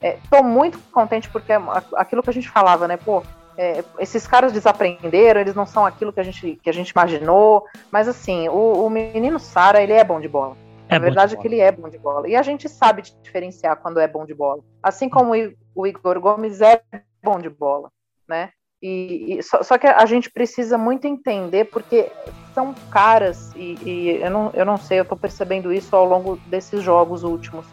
Estou 0.01 0.39
é, 0.39 0.43
muito 0.43 0.77
contente 0.91 1.29
porque 1.29 1.53
é 1.53 1.59
aquilo 1.95 2.21
que 2.21 2.29
a 2.29 2.33
gente 2.33 2.49
falava, 2.49 2.87
né? 2.87 2.97
Pô, 2.97 3.23
é, 3.57 3.83
esses 3.99 4.27
caras 4.27 4.51
desaprenderam, 4.51 5.39
eles 5.39 5.55
não 5.55 5.65
são 5.65 5.85
aquilo 5.85 6.11
que 6.11 6.19
a 6.19 6.23
gente, 6.23 6.59
que 6.61 6.69
a 6.69 6.73
gente 6.73 6.89
imaginou. 6.89 7.65
Mas 7.89 8.07
assim, 8.07 8.49
o, 8.49 8.85
o 8.85 8.89
menino 8.89 9.39
Sara, 9.39 9.81
ele 9.81 9.93
é 9.93 10.03
bom 10.03 10.19
de 10.19 10.27
bola. 10.27 10.57
É 10.87 10.97
a 10.97 10.99
verdade 10.99 11.35
é 11.35 11.37
que 11.37 11.47
ele 11.47 11.59
é 11.59 11.71
bom 11.71 11.89
de 11.89 11.97
bola. 11.97 12.27
E 12.27 12.35
a 12.35 12.43
gente 12.43 12.69
sabe 12.69 13.01
diferenciar 13.23 13.77
quando 13.77 13.99
é 13.99 14.07
bom 14.07 14.25
de 14.25 14.35
bola. 14.35 14.61
Assim 14.83 15.09
como 15.09 15.33
o 15.73 15.87
Igor 15.87 16.19
Gomes 16.19 16.61
é 16.61 16.81
bom 17.23 17.39
de 17.39 17.49
bola, 17.49 17.89
né? 18.27 18.51
E, 18.87 19.41
só, 19.41 19.63
só, 19.63 19.79
que 19.79 19.87
a 19.87 20.05
gente 20.05 20.29
precisa 20.29 20.77
muito 20.77 21.07
entender, 21.07 21.65
porque 21.65 22.11
são 22.53 22.75
caras, 22.91 23.51
e, 23.55 23.77
e 23.83 24.19
eu, 24.21 24.29
não, 24.29 24.51
eu 24.53 24.63
não 24.63 24.77
sei, 24.77 24.99
eu 24.99 25.03
estou 25.03 25.17
percebendo 25.17 25.73
isso 25.73 25.95
ao 25.95 26.05
longo 26.05 26.37
desses 26.45 26.83
jogos 26.83 27.23
últimos. 27.23 27.65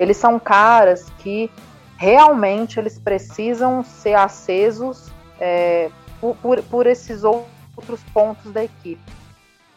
Eles 0.00 0.16
são 0.16 0.40
caras 0.40 1.06
que 1.18 1.48
realmente 1.96 2.80
eles 2.80 2.98
precisam 2.98 3.84
ser 3.84 4.14
acesos 4.14 5.08
é, 5.38 5.88
por, 6.20 6.34
por, 6.38 6.60
por, 6.64 6.86
esses 6.88 7.22
outros 7.22 8.02
pontos 8.12 8.50
da 8.50 8.64
equipe. 8.64 9.00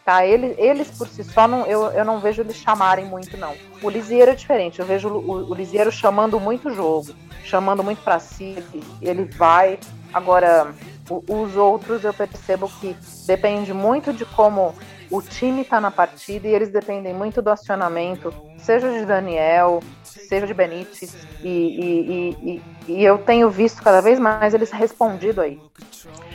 Tá? 0.04 0.26
Eles, 0.26 0.56
eles 0.58 0.90
por 0.90 1.06
si 1.06 1.22
só, 1.22 1.46
não, 1.46 1.66
eu, 1.66 1.84
eu 1.92 2.04
não 2.04 2.18
vejo 2.18 2.42
eles 2.42 2.56
chamarem 2.56 3.04
muito, 3.04 3.36
não. 3.36 3.54
O 3.80 3.88
Lisieiro 3.88 4.32
é 4.32 4.34
diferente, 4.34 4.80
eu 4.80 4.86
vejo 4.86 5.08
o, 5.08 5.50
o 5.50 5.54
Lisieiro 5.54 5.92
chamando 5.92 6.40
muito 6.40 6.74
jogo, 6.74 7.14
chamando 7.44 7.84
muito 7.84 8.02
para 8.02 8.18
si, 8.18 8.56
ele 9.00 9.24
vai. 9.26 9.78
Agora, 10.12 10.74
os 11.08 11.56
outros 11.56 12.04
eu 12.04 12.12
percebo 12.12 12.70
que 12.80 12.96
depende 13.26 13.72
muito 13.72 14.12
de 14.12 14.24
como 14.24 14.74
o 15.10 15.20
time 15.20 15.62
está 15.62 15.80
na 15.80 15.90
partida 15.90 16.46
e 16.46 16.54
eles 16.54 16.70
dependem 16.70 17.12
muito 17.12 17.42
do 17.42 17.50
acionamento, 17.50 18.32
seja 18.58 18.90
de 18.92 19.04
Daniel, 19.04 19.82
seja 20.04 20.46
de 20.46 20.54
Benítez, 20.54 21.16
e, 21.42 21.48
e, 21.48 22.36
e, 22.42 22.62
e 22.92 23.04
eu 23.04 23.18
tenho 23.18 23.50
visto 23.50 23.82
cada 23.82 24.00
vez 24.00 24.20
mais 24.20 24.54
eles 24.54 24.70
respondido 24.70 25.40
aí. 25.40 25.58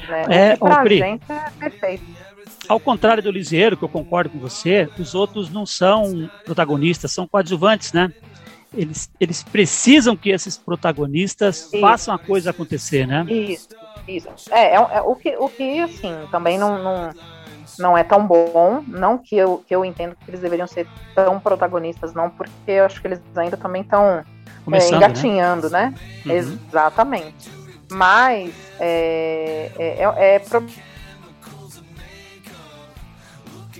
Né? 0.09 0.25
É, 0.29 0.55
pra 0.57 0.81
Pri, 0.81 0.97
gente 0.97 1.23
é 1.29 1.49
perfeito. 1.57 2.03
Ao 2.67 2.79
contrário 2.79 3.23
do 3.23 3.31
Liseiro, 3.31 3.77
que 3.77 3.83
eu 3.83 3.89
concordo 3.89 4.29
com 4.31 4.39
você, 4.39 4.89
os 4.99 5.15
outros 5.15 5.49
não 5.49 5.65
são 5.65 6.29
protagonistas, 6.43 7.11
são 7.11 7.27
coadjuvantes, 7.27 7.93
né? 7.93 8.11
Eles, 8.75 9.09
eles 9.19 9.43
precisam 9.43 10.15
que 10.15 10.29
esses 10.29 10.57
protagonistas 10.57 11.63
Isso. 11.63 11.79
façam 11.79 12.13
a 12.13 12.19
coisa 12.19 12.51
acontecer, 12.51 13.07
né? 13.07 13.25
Isso, 13.29 13.69
isso. 14.07 14.27
É, 14.51 14.71
é, 14.71 14.75
é, 14.75 15.01
o, 15.01 15.15
que, 15.15 15.35
o 15.37 15.49
que, 15.49 15.79
assim, 15.79 16.13
também 16.31 16.57
não, 16.57 16.81
não 16.83 17.09
não 17.77 17.97
é 17.97 18.03
tão 18.03 18.25
bom. 18.25 18.83
Não 18.87 19.17
que 19.17 19.35
eu, 19.35 19.63
que 19.67 19.75
eu 19.75 19.83
entendo 19.83 20.15
que 20.15 20.29
eles 20.29 20.39
deveriam 20.39 20.67
ser 20.67 20.87
tão 21.13 21.39
protagonistas, 21.39 22.13
não, 22.13 22.29
porque 22.29 22.71
eu 22.71 22.85
acho 22.85 23.01
que 23.01 23.07
eles 23.07 23.21
ainda 23.35 23.57
também 23.57 23.81
estão 23.81 24.23
é, 24.67 24.69
né? 24.69 24.89
engatinhando, 24.91 25.69
né? 25.69 25.93
né? 26.25 26.33
Uhum. 26.33 26.37
Exatamente. 26.37 27.49
Mas 27.91 28.53
é, 28.79 29.71
é, 29.77 30.03
é, 30.03 30.35
é 30.35 30.39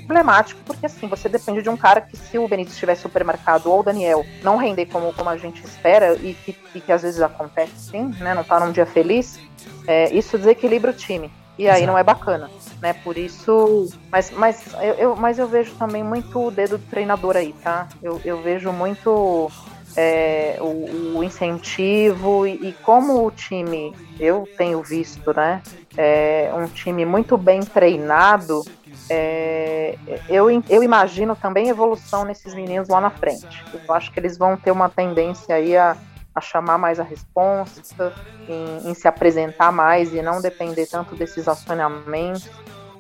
problemático, 0.06 0.62
porque 0.66 0.86
assim, 0.86 1.08
você 1.08 1.28
depende 1.28 1.62
de 1.62 1.70
um 1.70 1.78
cara 1.78 2.02
que 2.02 2.16
se 2.16 2.38
o 2.38 2.48
Benítez 2.48 2.74
estiver 2.74 2.96
supermercado 2.96 3.72
ou 3.72 3.80
o 3.80 3.84
Daniel 3.84 4.26
não 4.44 4.58
render 4.58 4.86
como, 4.86 5.14
como 5.14 5.30
a 5.30 5.38
gente 5.38 5.64
espera, 5.64 6.16
e 6.16 6.34
que, 6.34 6.58
e 6.74 6.82
que 6.82 6.92
às 6.92 7.02
vezes 7.02 7.22
acontece 7.22 7.92
sim, 7.92 8.14
né? 8.20 8.34
Não 8.34 8.44
tá 8.44 8.60
num 8.60 8.72
dia 8.72 8.86
feliz, 8.86 9.40
é, 9.88 10.14
isso 10.14 10.38
desequilibra 10.38 10.92
o 10.92 10.94
time. 10.94 11.32
E 11.58 11.70
aí 11.70 11.78
Exato. 11.78 11.88
não 11.88 11.98
é 11.98 12.04
bacana 12.04 12.50
né? 12.86 12.94
Por 13.04 13.18
isso, 13.18 13.90
mas, 14.12 14.32
mas, 14.32 14.64
eu, 14.74 14.94
eu, 14.94 15.16
mas 15.16 15.40
eu 15.40 15.48
vejo 15.48 15.74
também 15.76 16.04
muito 16.04 16.48
o 16.48 16.52
dedo 16.52 16.78
do 16.78 16.86
treinador 16.86 17.36
aí, 17.36 17.54
tá? 17.64 17.88
Eu, 18.02 18.22
eu 18.24 18.42
vejo 18.42 18.72
muito 18.72 19.52
é, 19.96 20.58
o, 20.60 21.18
o, 21.18 21.24
incentivo 21.24 22.46
e, 22.46 22.70
e, 22.70 22.74
como 22.84 23.26
o 23.26 23.32
time, 23.32 23.92
eu 24.20 24.48
tenho 24.58 24.84
visto, 24.84 25.34
né? 25.34 25.62
É 25.98 26.52
um 26.54 26.68
time 26.68 27.06
muito 27.06 27.38
bem 27.38 27.62
treinado. 27.62 28.64
É, 29.10 29.98
eu, 30.28 30.48
eu 30.70 30.84
imagino 30.84 31.36
também 31.36 31.70
evolução 31.70 32.26
nesses 32.26 32.54
meninos 32.54 32.90
lá 32.90 33.00
na 33.00 33.10
frente. 33.10 33.64
Eu 33.74 33.94
acho 33.94 34.12
que 34.12 34.20
eles 34.20 34.38
vão 34.38 34.58
ter 34.58 34.72
uma 34.72 34.90
tendência 34.90 35.56
aí 35.56 35.78
a, 35.78 35.96
a 36.34 36.42
chamar 36.42 36.78
mais 36.78 37.00
a 37.00 37.04
resposta, 37.04 38.14
em, 38.48 38.90
em, 38.90 38.94
se 38.94 39.08
apresentar 39.08 39.72
mais 39.72 40.14
e 40.14 40.22
não 40.22 40.42
depender 40.42 40.88
tanto 40.88 41.16
desses 41.16 41.48
acionamentos. 41.48 42.50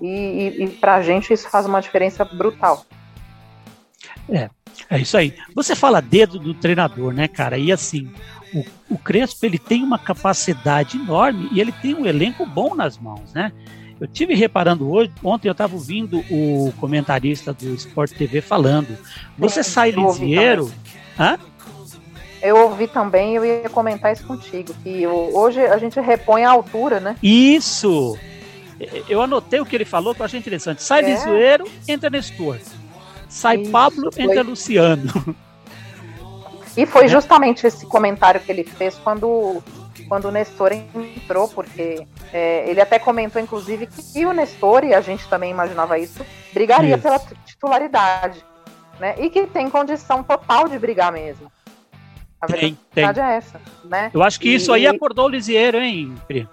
E, 0.02 0.08
e, 0.08 0.64
e 0.64 0.70
para 0.70 0.96
a 0.96 1.02
gente 1.02 1.34
isso 1.34 1.50
faz 1.50 1.66
uma 1.66 1.82
diferença 1.82 2.24
brutal. 2.24 2.86
É, 4.30 4.50
é 4.90 5.00
isso 5.00 5.18
aí. 5.18 5.36
Você 5.56 5.76
fala 5.76 6.02
dedo 6.02 6.38
do 6.38 6.54
treinador, 6.54 7.14
né, 7.14 7.28
cara? 7.28 7.58
E 7.58 7.72
assim, 7.72 8.12
o, 8.54 8.64
o 8.96 8.98
Crespo 8.98 9.46
ele 9.46 9.58
tem 9.58 9.84
uma 9.84 10.00
capacidade 10.00 10.98
enorme 10.98 11.50
e 11.52 11.60
ele 11.60 11.72
tem 11.72 11.96
um 11.96 12.06
elenco 12.06 12.46
bom 12.46 12.76
nas 12.76 12.98
mãos, 12.98 13.34
né? 13.34 13.52
Eu 14.00 14.08
tive 14.08 14.34
reparando 14.34 14.92
hoje, 14.92 15.12
ontem 15.24 15.48
eu 15.48 15.54
estava 15.54 15.74
ouvindo 15.74 16.20
o 16.30 16.74
comentarista 16.80 17.54
do 17.54 17.74
Sport 17.76 18.12
TV 18.12 18.42
falando. 18.42 18.98
Você 19.38 19.64
sai 19.64 19.92
Lisieiro. 19.92 20.72
Hã? 21.18 21.40
Eu 22.42 22.58
ouvi 22.58 22.88
também, 22.88 23.36
eu 23.36 23.46
ia 23.46 23.70
comentar 23.70 24.12
isso 24.12 24.26
contigo, 24.28 24.74
que 24.84 25.08
hoje 25.08 25.62
a 25.62 25.78
gente 25.78 26.00
repõe 26.00 26.44
a 26.44 26.52
altura, 26.52 27.00
né? 27.00 27.16
Isso! 27.24 28.18
Eu 29.08 29.22
anotei 29.22 29.62
o 29.62 29.66
que 29.66 29.76
ele 29.76 29.86
falou, 29.86 30.14
que 30.14 30.22
eu 30.22 30.26
achei 30.26 30.40
interessante. 30.40 30.84
Sai 30.84 31.04
é. 31.04 31.14
Lisieiro, 31.14 31.66
entra 31.88 32.10
Nestor. 32.10 32.60
Sai 33.30 33.62
isso, 33.62 33.72
Pablo, 33.72 34.12
foi... 34.12 34.24
entra 34.24 34.44
Luciano. 34.44 35.36
E 36.78 36.86
foi 36.86 37.08
justamente 37.08 37.66
esse 37.66 37.86
comentário 37.86 38.42
que 38.42 38.52
ele 38.52 38.66
fez 38.66 38.96
quando 38.96 39.64
quando 40.08 40.26
o 40.26 40.32
Nestor 40.32 40.74
entrou, 40.74 41.48
porque 41.48 42.06
é, 42.34 42.70
ele 42.70 42.82
até 42.82 43.00
comentou, 43.00 43.42
inclusive, 43.42 43.88
que 43.88 44.26
o 44.26 44.34
Nestor, 44.34 44.84
e 44.84 44.94
a 44.94 45.02
gente 45.02 45.28
também 45.28 45.52
imaginava 45.52 45.98
isso, 45.98 46.26
brigaria 46.54 46.96
isso. 46.96 47.04
pela 47.04 47.20
titularidade. 47.46 48.44
Né? 49.00 49.16
E 49.20 49.30
que 49.30 49.46
tem 49.48 49.70
condição 49.70 50.24
total 50.24 50.68
de 50.68 50.80
brigar 50.80 51.12
mesmo. 51.12 51.52
A 52.42 52.48
tem, 52.48 52.78
verdade 52.94 53.20
tem. 53.20 53.30
é 53.30 53.36
essa. 53.36 53.62
Né? 53.84 54.12
Eu 54.14 54.24
acho 54.24 54.40
que 54.40 54.50
e, 54.50 54.56
isso 54.56 54.72
aí 54.72 54.88
acordou 54.88 55.26
o 55.26 55.30
Lisieiro, 55.30 55.78
hein, 55.78 56.16
Pri? 56.28 56.48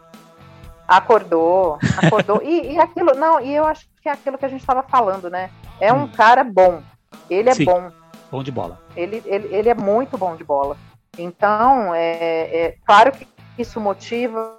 Acordou, 0.87 1.79
acordou. 1.97 2.43
e, 2.45 2.73
e 2.73 2.79
aquilo, 2.79 3.15
não, 3.15 3.41
e 3.41 3.55
eu 3.55 3.65
acho 3.65 3.87
que 4.03 4.09
é 4.09 4.13
aquilo 4.13 4.39
que 4.39 4.45
a 4.45 4.49
gente 4.49 4.61
estava 4.61 4.83
falando, 4.83 5.31
né? 5.31 5.51
É 5.81 5.93
um 5.93 6.05
hum. 6.05 6.09
cara 6.09 6.43
bom. 6.43 6.83
Ele 7.31 7.49
é 7.49 7.55
Sim, 7.55 7.65
bom. 7.65 7.91
Bom 8.31 8.43
de 8.43 8.51
bola. 8.51 8.81
Ele, 8.97 9.23
ele, 9.27 9.55
ele 9.55 9.69
é 9.69 9.75
muito 9.75 10.19
bom 10.19 10.35
de 10.35 10.45
bola. 10.45 10.77
Então, 11.19 11.95
é, 11.95 12.67
é 12.67 12.77
claro 12.85 13.13
que 13.13 13.27
isso 13.59 13.79
motiva, 13.81 14.59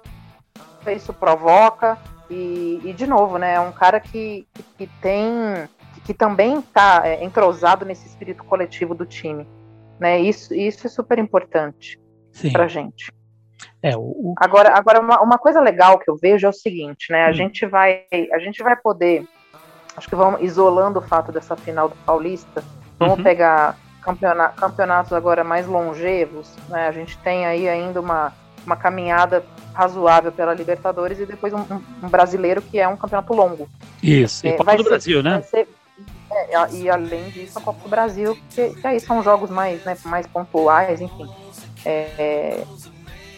isso 0.92 1.12
provoca, 1.12 1.98
e, 2.30 2.80
e 2.84 2.92
de 2.92 3.06
novo, 3.06 3.38
né, 3.38 3.54
é 3.54 3.60
um 3.60 3.72
cara 3.72 4.00
que, 4.00 4.46
que, 4.78 4.86
tem, 5.00 5.24
que 6.04 6.14
também 6.14 6.58
está 6.58 7.02
é, 7.04 7.22
entrosado 7.24 7.84
nesse 7.84 8.06
espírito 8.06 8.44
coletivo 8.44 8.94
do 8.94 9.04
time. 9.04 9.46
Né? 9.98 10.20
Isso, 10.20 10.54
isso 10.54 10.86
é 10.86 10.90
super 10.90 11.18
importante 11.18 12.00
para 12.52 12.66
gente. 12.66 13.12
É, 13.82 13.96
o, 13.96 14.00
o... 14.00 14.34
Agora, 14.38 14.76
agora 14.76 15.00
uma, 15.00 15.20
uma, 15.20 15.38
coisa 15.38 15.60
legal 15.60 15.98
que 15.98 16.10
eu 16.10 16.16
vejo 16.16 16.46
é 16.46 16.50
o 16.50 16.52
seguinte, 16.52 17.12
né? 17.12 17.26
A 17.26 17.30
hum. 17.30 17.34
gente 17.34 17.66
vai, 17.66 18.04
a 18.32 18.38
gente 18.38 18.62
vai 18.62 18.74
poder, 18.76 19.24
acho 19.96 20.08
que 20.08 20.16
vamos 20.16 20.42
isolando 20.42 20.98
o 20.98 21.02
fato 21.02 21.30
dessa 21.30 21.54
final 21.56 21.88
do 21.88 21.96
Paulista. 21.96 22.64
Vamos 22.98 23.18
uhum. 23.18 23.24
pegar 23.24 23.76
campeonatos, 24.02 24.60
campeonatos 24.60 25.12
agora 25.12 25.44
mais 25.44 25.66
longevos, 25.66 26.54
né? 26.68 26.88
A 26.88 26.92
gente 26.92 27.18
tem 27.18 27.46
aí 27.46 27.68
ainda 27.68 28.00
uma 28.00 28.32
uma 28.64 28.76
caminhada 28.76 29.44
razoável 29.72 30.32
pela 30.32 30.54
Libertadores 30.54 31.18
e 31.18 31.26
depois 31.26 31.52
um, 31.52 31.64
um, 32.02 32.08
brasileiro 32.08 32.62
que 32.62 32.78
é 32.78 32.86
um 32.86 32.96
campeonato 32.96 33.32
longo. 33.32 33.68
Isso, 34.02 34.46
e 34.46 34.50
é, 34.50 34.56
Copa 34.56 34.76
do 34.76 34.82
ser, 34.82 34.88
Brasil, 34.88 35.22
né? 35.22 35.42
Ser, 35.42 35.68
é, 36.30 36.70
e 36.72 36.88
além 36.88 37.30
disso, 37.30 37.58
a 37.58 37.62
Copa 37.62 37.80
do 37.82 37.88
Brasil, 37.88 38.38
que, 38.50 38.70
que 38.70 38.86
aí 38.86 39.00
são 39.00 39.22
jogos 39.22 39.50
mais, 39.50 39.84
né, 39.84 39.96
mais 40.04 40.26
pontuais, 40.26 41.00
enfim. 41.00 41.28
É, 41.84 41.90
é, 42.18 42.64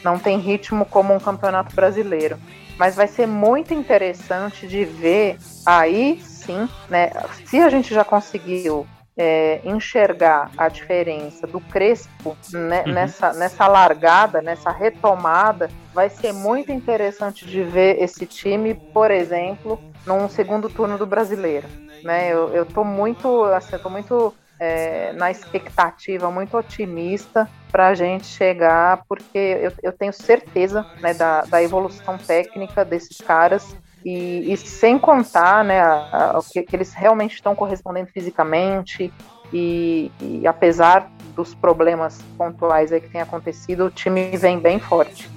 não 0.05 0.19
tem 0.19 0.39
ritmo 0.39 0.85
como 0.85 1.15
um 1.15 1.19
campeonato 1.19 1.75
brasileiro. 1.75 2.39
Mas 2.79 2.95
vai 2.95 3.09
ser 3.09 3.27
muito 3.27 3.73
interessante 3.73 4.69
de 4.69 4.85
ver 4.85 5.39
aí 5.65 6.21
sim, 6.23 6.69
né? 6.89 7.11
Se 7.47 7.59
a 7.59 7.71
gente 7.71 7.93
já 7.93 8.05
conseguiu 8.05 8.87
é, 9.17 9.61
enxergar 9.65 10.51
a 10.57 10.69
diferença 10.69 11.47
do 11.47 11.59
Crespo 11.61 12.37
né, 12.53 12.85
uhum. 12.87 12.93
nessa, 12.93 13.33
nessa 13.33 13.67
largada, 13.67 14.43
nessa 14.43 14.71
retomada, 14.71 15.71
vai 15.95 16.11
ser 16.11 16.33
muito 16.33 16.71
interessante 16.71 17.47
de 17.47 17.63
ver 17.63 18.03
esse 18.03 18.27
time, 18.27 18.75
por 18.75 19.11
exemplo, 19.11 19.81
num 20.07 20.29
segundo 20.29 20.69
turno 20.69 20.99
do 20.99 21.07
Brasileiro. 21.07 21.67
Né? 22.05 22.31
Eu, 22.33 22.63
estou 22.63 22.85
muito, 22.85 23.45
assim, 23.45 23.79
tô 23.79 23.89
muito 23.89 24.35
é, 24.61 25.13
na 25.15 25.31
expectativa, 25.31 26.31
muito 26.31 26.57
otimista 26.57 27.49
para 27.73 27.89
a 27.89 27.95
gente 27.95 28.27
chegar, 28.27 29.03
porque 29.09 29.39
eu, 29.39 29.73
eu 29.83 29.93
tenho 29.93 30.13
certeza 30.13 30.87
né, 31.01 31.15
da, 31.15 31.43
da 31.43 31.63
evolução 31.63 32.19
técnica 32.19 32.85
desses 32.85 33.19
caras 33.19 33.77
e, 34.07 34.53
e 34.53 34.57
sem 34.57 34.97
contar 34.97 35.65
né, 35.65 35.81
a, 35.81 36.39
a, 36.39 36.41
que, 36.49 36.63
que, 36.63 36.77
eles 36.77 36.95
realmente 36.95 37.35
estão 37.35 37.57
correspondendo 37.57 38.07
fisicamente 38.07 39.13
e, 39.53 40.13
e, 40.21 40.47
apesar 40.47 41.11
dos 41.35 41.57
problemas 41.57 42.23
pontuais 42.39 42.93
aí 42.93 43.01
que 43.01 43.09
tem 43.09 43.21
acontecido, 43.21 43.87
o 43.87 43.91
time 43.91 44.31
vem 44.37 44.61
bem 44.61 44.79
forte. 44.79 45.29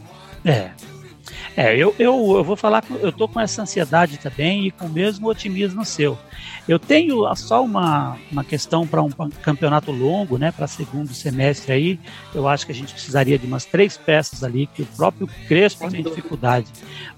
É, 0.46 0.70
é, 1.56 1.76
eu, 1.76 1.94
eu, 2.00 2.36
eu 2.38 2.44
vou 2.44 2.56
falar, 2.56 2.84
eu 3.02 3.12
tô 3.12 3.28
com 3.28 3.40
essa 3.40 3.62
ansiedade 3.62 4.18
também 4.18 4.68
e 4.68 4.72
com 4.72 4.86
o 4.86 4.90
mesmo 4.90 5.28
otimismo 5.28 5.84
seu. 5.84 6.18
Eu 6.68 6.78
tenho 6.78 7.24
só 7.36 7.64
uma, 7.64 8.18
uma 8.32 8.44
questão 8.44 8.86
para 8.86 9.02
um 9.02 9.10
campeonato 9.42 9.92
longo, 9.92 10.38
né, 10.38 10.52
para 10.52 10.68
segundo 10.68 11.14
semestre 11.14 11.74
aí. 11.74 12.00
Eu 12.34 12.48
acho 12.48 12.66
que 12.66 12.72
a 12.72 12.76
gente 12.76 12.94
precisaria 12.94 13.38
de 13.38 13.48
umas 13.48 13.66
três 13.66 13.98
peças 13.98 14.44
ali, 14.44 14.68
que 14.68 14.84
o 14.84 14.86
próprio 14.86 15.28
Crespo 15.48 15.90
tem 15.90 16.04
dificuldade. 16.04 16.68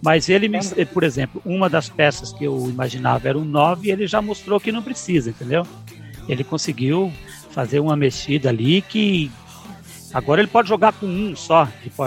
Mas 0.01 0.29
ele, 0.29 0.47
me, 0.47 0.59
por 0.93 1.03
exemplo, 1.03 1.41
uma 1.45 1.69
das 1.69 1.89
peças 1.89 2.31
que 2.31 2.45
eu 2.45 2.69
imaginava 2.69 3.27
era 3.27 3.37
um 3.37 3.45
9 3.45 3.87
e 3.87 3.91
ele 3.91 4.07
já 4.07 4.21
mostrou 4.21 4.59
que 4.59 4.71
não 4.71 4.81
precisa, 4.81 5.31
entendeu? 5.31 5.67
Ele 6.29 6.43
conseguiu 6.43 7.11
fazer 7.51 7.79
uma 7.79 7.95
mexida 7.95 8.49
ali 8.49 8.81
que 8.81 9.29
Agora 10.13 10.41
ele 10.41 10.49
pode 10.49 10.67
jogar 10.67 10.93
com 10.93 11.05
um 11.05 11.35
só, 11.35 11.67
tipo, 11.81 12.03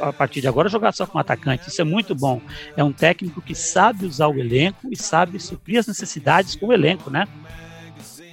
a 0.00 0.12
partir 0.12 0.40
de 0.40 0.48
agora 0.48 0.68
jogar 0.68 0.92
só 0.92 1.06
com 1.06 1.18
atacante. 1.18 1.68
Isso 1.68 1.80
é 1.80 1.84
muito 1.84 2.14
bom. 2.14 2.40
É 2.76 2.82
um 2.82 2.92
técnico 2.92 3.40
que 3.40 3.54
sabe 3.54 4.04
usar 4.04 4.28
o 4.28 4.38
elenco 4.38 4.88
e 4.90 4.96
sabe 4.96 5.38
suprir 5.38 5.78
as 5.78 5.86
necessidades 5.86 6.56
com 6.56 6.66
o 6.66 6.72
elenco, 6.72 7.10
né? 7.10 7.26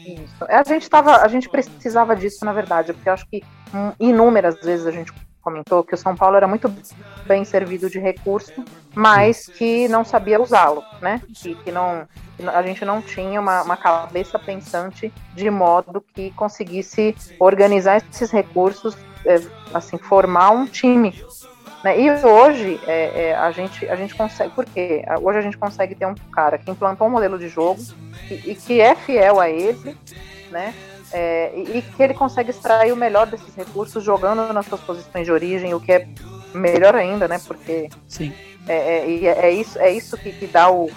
Isso. 0.06 0.45
É, 0.49 0.58
a 0.58 0.63
gente 0.63 0.89
tava, 0.89 1.17
a 1.17 1.28
gente 1.28 1.47
precisava 1.47 2.15
disso, 2.15 2.43
na 2.43 2.52
verdade, 2.52 2.93
porque 2.93 3.08
eu 3.08 3.13
acho 3.13 3.26
que 3.28 3.43
hum, 3.73 3.91
inúmeras 3.99 4.60
vezes 4.62 4.86
a 4.86 4.91
gente 4.91 5.13
comentou 5.43 5.84
que 5.84 5.93
o 5.93 5.97
São 5.97 6.15
Paulo 6.15 6.38
era 6.38 6.47
muito 6.47 6.73
bem 7.27 7.43
servido 7.43 7.89
de 7.89 7.99
recurso, 7.99 8.63
mas 8.95 9.47
que 9.47 9.88
não 9.89 10.06
sabia 10.06 10.41
usá-lo, 10.41 10.84
né? 11.01 11.21
Que, 11.34 11.56
que 11.56 11.71
não 11.71 12.08
a 12.51 12.63
gente 12.63 12.84
não 12.84 13.01
tinha 13.01 13.39
uma, 13.39 13.62
uma, 13.62 13.77
cabeça 13.77 14.39
pensante 14.39 15.13
de 15.36 15.49
modo 15.51 16.03
que 16.13 16.32
conseguisse 16.32 17.15
organizar 17.39 17.97
esses 17.97 18.32
recursos, 18.32 18.97
é, 19.23 19.39
assim, 19.71 19.99
formar 19.99 20.49
um 20.49 20.65
time. 20.65 21.13
Né? 21.84 21.99
E 21.99 22.12
hoje 22.12 22.79
é, 22.88 23.27
é, 23.29 23.36
a, 23.36 23.51
gente, 23.51 23.88
a 23.88 23.95
gente 23.95 24.15
consegue, 24.15 24.51
por 24.53 24.65
quê? 24.65 25.06
Hoje 25.21 25.38
a 25.38 25.41
gente 25.41 25.58
consegue 25.58 25.93
ter 25.93 26.08
um 26.08 26.15
cara 26.32 26.58
que 26.58 26.71
implantou 26.71 27.08
um 27.08 27.12
modelo 27.12 27.38
de 27.38 27.47
jogo 27.47 27.82
e, 28.32 28.51
e 28.51 28.56
que 28.56 28.82
é 28.82 28.95
fiel 28.95 29.39
a 29.39 29.49
ele, 29.49 29.95
né? 30.49 30.73
É, 31.13 31.54
e, 31.56 31.82
que 31.82 32.02
ele 32.02 32.13
consegue 32.15 32.49
extrair 32.49 32.91
o 32.91 32.95
melhor 32.95 33.28
desses 33.28 33.54
recursos 33.56 34.04
jogando 34.04 34.52
nas 34.52 34.65
suas 34.65 34.82
posições 34.82 35.26
de 35.26 35.32
origem, 35.32 35.73
o 35.73 35.80
que 35.80 35.91
é 35.91 36.08
melhor 36.56 36.95
ainda, 36.95 37.28
né? 37.28 37.39
Porque 37.45 37.89
Sim. 38.08 38.34
É, 38.67 38.99
é, 38.99 39.26
é, 39.26 39.52
isso, 39.52 39.78
é 39.78 39.91
isso 39.91 40.17
que, 40.17 40.32
que 40.32 40.47
dá 40.47 40.71
o, 40.71 40.89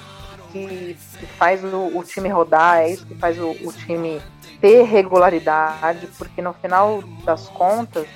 que, 0.52 0.96
que 1.18 1.26
faz 1.26 1.62
o, 1.62 1.98
o, 1.98 2.04
time 2.04 2.28
rodar, 2.28 2.78
é 2.78 2.90
isso 2.90 3.04
que 3.06 3.14
faz 3.14 3.38
o, 3.38 3.50
o, 3.50 3.72
time 3.72 4.20
ter 4.60 4.84
regularidade, 4.84 6.08
porque 6.16 6.40
no 6.40 6.52
final 6.54 7.02
das 7.24 7.48
contas, 7.48 8.06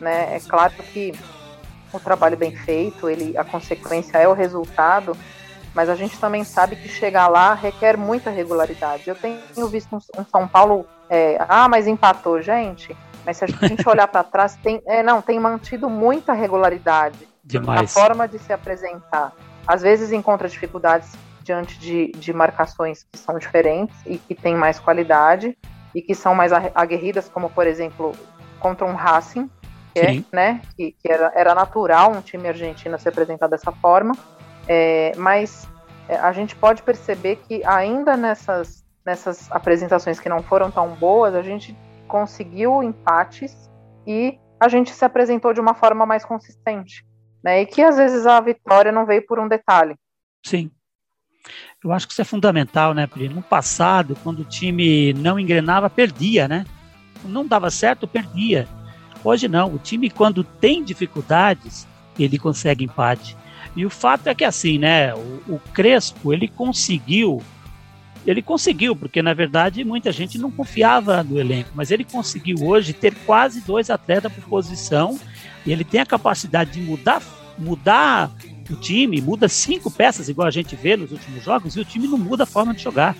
né, 0.00 0.36
é 0.36 0.40
claro 0.40 0.72
que 0.92 1.12
o 1.92 1.98
trabalho 1.98 2.36
bem 2.36 2.54
feito, 2.54 3.08
ele, 3.08 3.36
a 3.36 3.44
consequência 3.44 4.16
é 4.18 4.28
o 4.28 4.32
resultado, 4.32 5.16
mas 5.74 5.88
a 5.88 5.94
gente 5.94 6.18
também 6.18 6.44
sabe 6.44 6.76
que 6.76 6.88
chegar 6.88 7.28
lá 7.28 7.54
requer 7.54 7.96
muita 7.96 8.30
regularidade. 8.30 9.08
Eu 9.08 9.14
tenho 9.14 9.68
visto 9.68 9.96
um, 9.96 10.24
São 10.24 10.46
Paulo, 10.48 10.86
é, 11.08 11.36
ah, 11.48 11.68
mas 11.68 11.86
empatou, 11.86 12.40
gente. 12.42 12.96
Mas 13.24 13.36
se 13.36 13.44
a 13.44 13.46
gente 13.66 13.88
olhar 13.88 14.08
para 14.08 14.24
trás, 14.24 14.56
tem, 14.56 14.82
é, 14.86 15.02
não, 15.02 15.22
tem 15.22 15.38
mantido 15.38 15.88
muita 15.88 16.32
regularidade 16.32 17.28
Demais. 17.44 17.82
na 17.82 17.86
forma 17.86 18.26
de 18.26 18.38
se 18.38 18.52
apresentar. 18.52 19.32
Às 19.66 19.82
vezes 19.82 20.12
encontra 20.12 20.48
dificuldades 20.48 21.12
diante 21.42 21.78
de, 21.78 22.12
de 22.12 22.32
marcações 22.32 23.04
que 23.10 23.18
são 23.18 23.38
diferentes 23.38 23.96
e 24.06 24.18
que 24.18 24.34
têm 24.34 24.54
mais 24.54 24.78
qualidade 24.78 25.56
e 25.94 26.02
que 26.02 26.14
são 26.14 26.34
mais 26.34 26.52
aguerridas, 26.52 27.28
como 27.28 27.50
por 27.50 27.66
exemplo 27.66 28.12
contra 28.58 28.86
um 28.86 28.94
Racing, 28.94 29.50
que, 29.92 30.00
é, 30.00 30.22
né, 30.32 30.60
que, 30.76 30.92
que 30.92 31.10
era, 31.10 31.32
era, 31.34 31.54
natural 31.54 32.12
um 32.12 32.20
time 32.20 32.46
argentino 32.46 32.98
se 32.98 33.08
apresentar 33.08 33.48
dessa 33.48 33.72
forma, 33.72 34.12
é, 34.68 35.12
mas 35.16 35.68
é, 36.08 36.16
a 36.16 36.32
gente 36.32 36.54
pode 36.56 36.82
perceber 36.82 37.36
que 37.36 37.64
ainda 37.64 38.16
nessas, 38.16 38.84
nessas 39.04 39.50
apresentações 39.50 40.18
que 40.18 40.28
não 40.28 40.42
foram 40.42 40.70
tão 40.70 40.88
boas, 40.94 41.34
a 41.34 41.42
gente 41.42 41.76
conseguiu 42.08 42.82
empates 42.82 43.70
e 44.06 44.38
a 44.58 44.68
gente 44.68 44.90
se 44.90 45.04
apresentou 45.04 45.52
de 45.54 45.60
uma 45.60 45.74
forma 45.74 46.04
mais 46.04 46.24
consistente, 46.24 47.06
né? 47.42 47.62
E 47.62 47.66
que 47.66 47.82
às 47.82 47.96
vezes 47.96 48.26
a 48.26 48.40
vitória 48.40 48.92
não 48.92 49.06
veio 49.06 49.24
por 49.24 49.38
um 49.38 49.48
detalhe. 49.48 49.94
Sim. 50.44 50.70
Eu 51.82 51.92
acho 51.92 52.06
que 52.06 52.12
isso 52.12 52.20
é 52.20 52.24
fundamental, 52.24 52.92
né, 52.92 53.06
Pri? 53.06 53.28
No 53.28 53.42
passado, 53.42 54.16
quando 54.22 54.40
o 54.40 54.44
time 54.44 55.14
não 55.14 55.38
engrenava, 55.38 55.88
perdia, 55.88 56.46
né? 56.46 56.66
Não 57.24 57.46
dava 57.46 57.70
certo, 57.70 58.06
perdia. 58.06 58.68
Hoje 59.24 59.48
não. 59.48 59.74
O 59.74 59.78
time, 59.78 60.10
quando 60.10 60.44
tem 60.44 60.82
dificuldades, 60.82 61.86
ele 62.18 62.38
consegue 62.38 62.84
empate. 62.84 63.36
E 63.76 63.86
o 63.86 63.90
fato 63.90 64.26
é 64.26 64.34
que 64.34 64.44
assim, 64.44 64.78
né? 64.78 65.14
O, 65.14 65.54
o 65.54 65.60
Crespo, 65.72 66.32
ele 66.32 66.48
conseguiu 66.48 67.42
ele 68.26 68.42
conseguiu, 68.42 68.94
porque 68.94 69.22
na 69.22 69.32
verdade 69.32 69.82
muita 69.82 70.12
gente 70.12 70.38
não 70.38 70.50
confiava 70.50 71.22
no 71.22 71.38
elenco, 71.38 71.70
mas 71.74 71.90
ele 71.90 72.04
conseguiu 72.04 72.58
hoje 72.62 72.92
ter 72.92 73.14
quase 73.26 73.62
dois 73.62 73.88
atletas 73.88 74.30
por 74.30 74.44
posição 74.44 75.18
e 75.64 75.72
ele 75.72 75.84
tem 75.84 76.00
a 76.00 76.06
capacidade 76.06 76.72
de 76.72 76.80
mudar, 76.80 77.22
mudar 77.58 78.30
o 78.70 78.76
time, 78.76 79.20
muda 79.20 79.48
cinco 79.48 79.90
peças, 79.90 80.28
igual 80.28 80.46
a 80.46 80.50
gente 80.50 80.76
vê 80.76 80.96
nos 80.96 81.10
últimos 81.10 81.42
jogos, 81.42 81.74
e 81.74 81.80
o 81.80 81.84
time 81.84 82.06
não 82.06 82.18
muda 82.18 82.44
a 82.44 82.46
forma 82.46 82.72
de 82.72 82.82
jogar. 82.82 83.16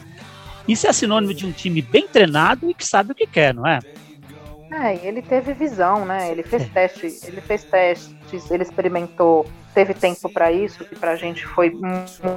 Isso 0.69 0.87
é 0.87 0.93
sinônimo 0.93 1.35
de 1.35 1.45
um 1.45 1.51
time 1.51 1.83
bem 1.83 2.07
treinado 2.07 2.71
e 2.71 2.75
que 2.75 2.87
sabe 2.87 3.11
o 3.11 3.15
que 3.15 3.27
quer, 3.27 3.53
não 3.53 3.67
é? 3.67 3.81
É, 4.72 4.94
e 4.94 5.06
ele 5.06 5.20
teve 5.20 5.52
visão, 5.52 6.04
né? 6.04 6.30
Ele 6.30 6.42
fez 6.42 6.68
testes, 6.68 7.24
ele 7.24 7.40
fez 7.40 7.64
testes, 7.64 8.50
ele 8.50 8.62
experimentou, 8.62 9.44
teve 9.74 9.94
tempo 9.94 10.33
para 10.33 10.52
isso, 10.52 10.85
que 10.85 10.94
para 10.94 11.12
a 11.12 11.16
gente 11.16 11.44
foi 11.46 11.72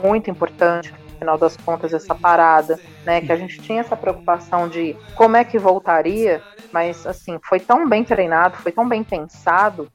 muito 0.01 0.31
importante 0.31 0.93
final 1.23 1.37
das 1.37 1.55
contas, 1.55 1.93
essa 1.93 2.13
parada, 2.13 2.77
né? 3.05 3.21
Que 3.21 3.31
a 3.31 3.35
gente 3.35 3.59
tinha 3.61 3.79
essa 3.79 3.95
preocupação 3.95 4.67
de 4.67 4.95
como 5.15 5.37
é 5.37 5.43
que 5.43 5.57
voltaria, 5.57 6.41
mas 6.71 7.07
assim, 7.07 7.39
foi 7.43 7.59
tão 7.59 7.87
bem 7.87 8.03
treinado, 8.03 8.57
foi 8.57 8.71
tão 8.71 8.87
bem 8.87 9.03
pensado 9.03 9.89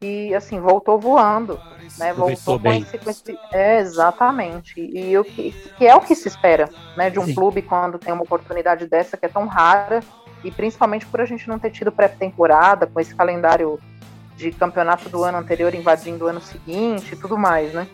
que 0.00 0.34
assim, 0.34 0.60
voltou 0.60 0.98
voando, 0.98 1.58
né? 1.98 2.12
Voltou 2.12 2.58
bem. 2.58 2.84
com 2.84 3.10
esse, 3.10 3.38
é, 3.52 3.78
exatamente. 3.78 4.80
E 4.80 5.16
o 5.16 5.24
que, 5.24 5.52
que, 5.78 5.86
é 5.86 5.94
o 5.94 6.00
que 6.00 6.14
se 6.14 6.28
espera, 6.28 6.68
né, 6.96 7.08
de 7.08 7.18
um 7.18 7.26
Sim. 7.26 7.34
clube 7.34 7.62
quando 7.62 7.98
tem 7.98 8.12
uma 8.12 8.24
oportunidade 8.24 8.86
dessa 8.86 9.16
que 9.16 9.24
é 9.24 9.28
tão 9.28 9.46
rara 9.46 10.00
e 10.44 10.50
principalmente 10.50 11.06
por 11.06 11.20
a 11.20 11.24
gente 11.24 11.48
não 11.48 11.58
ter 11.58 11.70
tido 11.70 11.90
pré-temporada 11.90 12.86
com 12.86 13.00
esse 13.00 13.14
calendário 13.14 13.78
de 14.36 14.50
campeonato 14.50 15.08
do 15.08 15.24
ano 15.24 15.38
anterior 15.38 15.74
invadindo 15.74 16.24
o 16.24 16.28
ano 16.28 16.40
seguinte 16.40 17.14
e 17.14 17.16
tudo 17.16 17.38
mais, 17.38 17.72
né? 17.72 17.86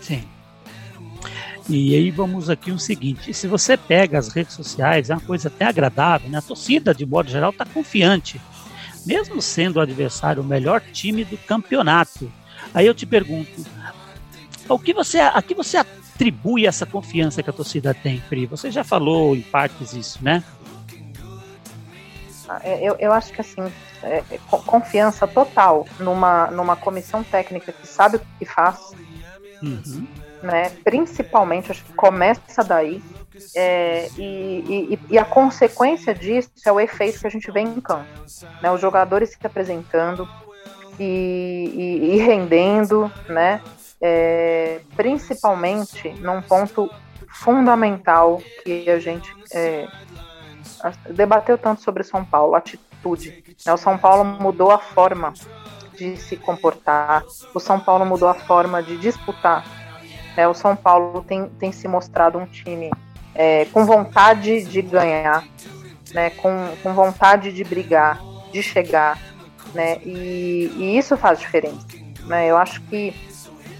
Sim. 0.00 0.24
E 1.68 1.94
aí 1.94 2.10
vamos 2.10 2.50
aqui 2.50 2.72
o 2.72 2.78
seguinte: 2.78 3.32
se 3.32 3.46
você 3.46 3.76
pega 3.76 4.18
as 4.18 4.28
redes 4.28 4.54
sociais, 4.54 5.10
é 5.10 5.14
uma 5.14 5.20
coisa 5.20 5.48
até 5.48 5.66
agradável, 5.66 6.28
né? 6.28 6.38
A 6.38 6.42
torcida, 6.42 6.94
de 6.94 7.06
modo 7.06 7.30
geral, 7.30 7.50
está 7.50 7.64
confiante, 7.64 8.40
mesmo 9.06 9.40
sendo 9.40 9.76
o 9.76 9.80
adversário 9.80 10.42
o 10.42 10.46
melhor 10.46 10.80
time 10.80 11.24
do 11.24 11.36
campeonato. 11.36 12.32
Aí 12.74 12.86
eu 12.86 12.94
te 12.94 13.06
pergunto: 13.06 13.64
o 14.68 14.78
que 14.78 14.92
você, 14.92 15.20
a 15.20 15.40
que 15.42 15.54
você 15.54 15.76
atribui 15.76 16.66
essa 16.66 16.86
confiança 16.86 17.42
que 17.42 17.50
a 17.50 17.52
torcida 17.52 17.94
tem, 17.94 18.20
Pri? 18.28 18.46
Você 18.46 18.70
já 18.70 18.82
falou 18.82 19.36
em 19.36 19.42
partes 19.42 19.92
isso, 19.92 20.18
né? 20.22 20.42
É, 22.62 22.82
eu, 22.82 22.96
eu 22.98 23.12
acho 23.12 23.32
que 23.32 23.40
assim, 23.40 23.72
é, 24.02 24.22
é 24.30 24.38
confiança 24.66 25.26
total 25.26 25.86
numa, 25.98 26.50
numa 26.50 26.76
comissão 26.76 27.22
técnica 27.22 27.72
que 27.72 27.86
sabe 27.86 28.16
o 28.16 28.20
que 28.38 28.44
faz. 28.44 28.92
Uhum 29.62 30.06
né? 30.42 30.70
Principalmente, 30.84 31.70
acho 31.70 31.84
que 31.84 31.92
começa 31.92 32.62
daí. 32.64 33.02
É, 33.54 34.08
e, 34.18 34.90
e, 34.90 34.98
e, 35.10 35.18
a 35.18 35.24
consequência 35.24 36.14
disso 36.14 36.50
é 36.66 36.72
o 36.72 36.80
efeito 36.80 37.20
que 37.20 37.26
a 37.26 37.30
gente 37.30 37.50
vê 37.50 37.60
em 37.60 37.80
campo. 37.80 38.06
Né? 38.60 38.70
Os 38.70 38.80
jogadores 38.80 39.30
se 39.30 39.46
apresentando 39.46 40.28
e, 40.98 42.10
e 42.14 42.16
rendendo, 42.18 43.10
né? 43.28 43.62
É, 44.02 44.80
principalmente 44.96 46.08
num 46.20 46.40
ponto 46.40 46.90
fundamental 47.28 48.42
que 48.64 48.90
a 48.90 48.98
gente 48.98 49.30
é, 49.52 49.86
debateu 51.10 51.58
tanto 51.58 51.82
sobre 51.82 52.02
São 52.02 52.24
Paulo, 52.24 52.54
atitude. 52.54 53.44
Né? 53.64 53.72
O 53.72 53.76
São 53.76 53.98
Paulo 53.98 54.24
mudou 54.24 54.70
a 54.70 54.78
forma 54.78 55.32
de 55.96 56.16
se 56.16 56.36
comportar, 56.36 57.24
o 57.54 57.60
São 57.60 57.78
Paulo 57.78 58.06
mudou 58.06 58.28
a 58.28 58.34
forma 58.34 58.82
de 58.82 58.96
disputar 58.96 59.64
é, 60.36 60.46
o 60.46 60.54
São 60.54 60.76
Paulo 60.76 61.22
tem, 61.22 61.48
tem 61.48 61.72
se 61.72 61.88
mostrado 61.88 62.38
um 62.38 62.46
time 62.46 62.90
é, 63.34 63.64
com 63.66 63.84
vontade 63.84 64.64
de 64.64 64.82
ganhar, 64.82 65.44
né, 66.12 66.30
com, 66.30 66.74
com 66.82 66.94
vontade 66.94 67.52
de 67.52 67.64
brigar, 67.64 68.20
de 68.52 68.62
chegar, 68.62 69.18
né, 69.74 69.98
e, 70.04 70.72
e 70.76 70.98
isso 70.98 71.16
faz 71.16 71.38
diferença. 71.38 71.86
Né, 72.24 72.46
eu 72.46 72.56
acho 72.56 72.80
que 72.82 73.14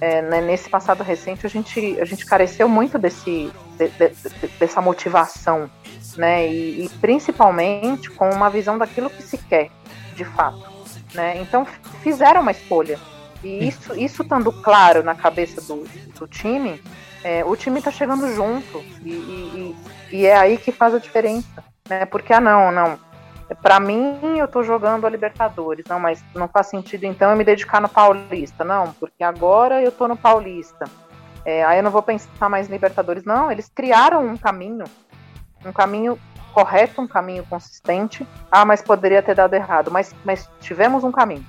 é, 0.00 0.22
né, 0.22 0.40
nesse 0.40 0.68
passado 0.68 1.02
recente 1.02 1.46
a 1.46 1.48
gente, 1.48 2.00
a 2.00 2.04
gente 2.04 2.24
careceu 2.24 2.68
muito 2.68 2.98
desse, 2.98 3.52
de, 3.76 3.88
de, 3.88 4.48
dessa 4.58 4.80
motivação, 4.80 5.70
né, 6.16 6.46
e, 6.46 6.84
e, 6.84 6.88
principalmente 7.00 8.10
com 8.10 8.30
uma 8.30 8.50
visão 8.50 8.78
daquilo 8.78 9.10
que 9.10 9.22
se 9.22 9.38
quer, 9.38 9.70
de 10.14 10.24
fato. 10.24 10.70
Né, 11.14 11.38
então 11.40 11.66
fizeram 12.02 12.40
uma 12.40 12.52
escolha, 12.52 12.98
e 13.42 13.66
isso, 13.66 13.98
isso 13.98 14.22
estando 14.22 14.52
claro 14.52 15.02
na 15.02 15.14
cabeça 15.14 15.60
do, 15.62 15.84
do 16.18 16.28
time, 16.28 16.80
é, 17.22 17.44
o 17.44 17.56
time 17.56 17.78
está 17.78 17.90
chegando 17.90 18.32
junto. 18.34 18.78
E, 19.04 19.10
e, 19.10 19.76
e, 20.12 20.26
é 20.26 20.36
aí 20.36 20.56
que 20.56 20.72
faz 20.72 20.94
a 20.94 20.98
diferença. 20.98 21.64
Né? 21.88 22.04
Porque, 22.06 22.32
ah, 22.32 22.40
não, 22.40 22.70
não. 22.70 22.98
Para 23.62 23.80
mim, 23.80 24.38
eu 24.38 24.44
estou 24.44 24.62
jogando 24.62 25.06
a 25.06 25.10
Libertadores. 25.10 25.84
Não, 25.88 25.98
mas 25.98 26.22
não 26.34 26.48
faz 26.48 26.68
sentido 26.68 27.04
então 27.04 27.30
eu 27.30 27.36
me 27.36 27.44
dedicar 27.44 27.80
no 27.80 27.88
Paulista. 27.88 28.64
Não, 28.64 28.92
porque 28.92 29.24
agora 29.24 29.82
eu 29.82 29.88
estou 29.88 30.08
no 30.08 30.16
Paulista. 30.16 30.84
É, 31.44 31.64
aí 31.64 31.78
eu 31.78 31.82
não 31.82 31.90
vou 31.90 32.02
pensar 32.02 32.48
mais 32.48 32.68
em 32.68 32.72
Libertadores. 32.72 33.24
Não, 33.24 33.50
eles 33.50 33.70
criaram 33.74 34.26
um 34.26 34.36
caminho. 34.36 34.84
Um 35.64 35.72
caminho 35.72 36.18
correto, 36.52 37.00
um 37.00 37.06
caminho 37.06 37.44
consistente. 37.46 38.26
Ah, 38.50 38.64
mas 38.64 38.82
poderia 38.82 39.22
ter 39.22 39.34
dado 39.34 39.54
errado. 39.54 39.90
Mas, 39.90 40.14
mas 40.24 40.48
tivemos 40.60 41.04
um 41.04 41.12
caminho. 41.12 41.46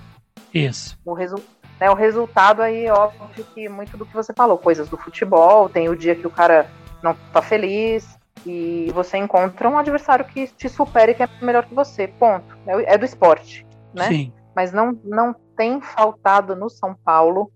Isso. 0.53 0.97
O 1.05 1.13
resultado 1.13 1.61
né, 1.81 1.89
o 1.89 1.95
resultado 1.95 2.61
aí, 2.61 2.87
óbvio 2.91 3.43
que 3.55 3.67
muito 3.67 3.97
do 3.97 4.05
que 4.05 4.13
você 4.13 4.31
falou, 4.31 4.55
coisas 4.55 4.87
do 4.87 4.95
futebol, 4.95 5.67
tem 5.67 5.89
o 5.89 5.95
dia 5.95 6.15
que 6.15 6.27
o 6.27 6.29
cara 6.29 6.69
não 7.01 7.15
tá 7.33 7.41
feliz 7.41 8.19
e 8.45 8.91
você 8.93 9.17
encontra 9.17 9.67
um 9.67 9.79
adversário 9.79 10.25
que 10.25 10.45
te 10.45 10.69
supere 10.69 11.15
que 11.15 11.23
é 11.23 11.29
melhor 11.41 11.65
que 11.65 11.73
você, 11.73 12.07
ponto. 12.07 12.55
É, 12.67 12.93
é 12.93 12.97
do 12.99 13.05
esporte, 13.05 13.65
né? 13.95 14.09
Sim. 14.09 14.33
Mas 14.55 14.71
não, 14.71 14.99
não 15.03 15.35
tem 15.57 15.81
faltado 15.81 16.55
no 16.55 16.69
São 16.69 16.93
Paulo 16.93 17.51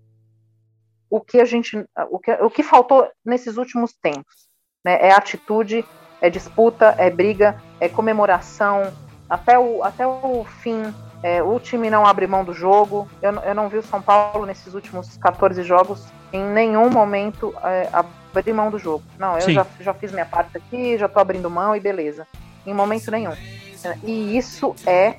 o 1.08 1.20
que 1.20 1.38
a 1.38 1.44
gente, 1.44 1.86
o 2.10 2.18
que, 2.18 2.32
o 2.32 2.50
que 2.50 2.64
faltou 2.64 3.08
nesses 3.24 3.56
últimos 3.56 3.92
tempos, 3.92 4.48
né? 4.84 4.98
É 5.00 5.12
atitude, 5.12 5.84
é 6.20 6.30
disputa, 6.30 6.94
é 6.98 7.10
briga, 7.10 7.56
é 7.80 7.88
comemoração, 7.88 8.92
até 9.28 9.58
o, 9.58 9.82
até 9.82 10.06
o 10.06 10.44
fim 10.62 10.92
é, 11.22 11.42
o 11.42 11.58
time 11.58 11.90
não 11.90 12.06
abre 12.06 12.26
mão 12.26 12.44
do 12.44 12.52
jogo. 12.52 13.08
Eu, 13.20 13.32
eu 13.40 13.54
não 13.54 13.68
vi 13.68 13.78
o 13.78 13.82
São 13.82 14.00
Paulo 14.00 14.46
nesses 14.46 14.74
últimos 14.74 15.16
14 15.16 15.62
jogos 15.62 16.06
em 16.32 16.44
nenhum 16.44 16.90
momento 16.90 17.54
é, 17.64 17.88
abrir 17.92 18.52
mão 18.52 18.70
do 18.70 18.78
jogo. 18.78 19.02
Não, 19.18 19.38
eu 19.38 19.50
já, 19.50 19.66
já 19.80 19.94
fiz 19.94 20.12
minha 20.12 20.26
parte 20.26 20.56
aqui, 20.56 20.98
já 20.98 21.08
tô 21.08 21.18
abrindo 21.18 21.50
mão 21.50 21.74
e 21.74 21.80
beleza. 21.80 22.26
Em 22.66 22.74
momento 22.74 23.10
nenhum. 23.10 23.32
E 24.02 24.36
isso 24.36 24.74
é 24.86 25.16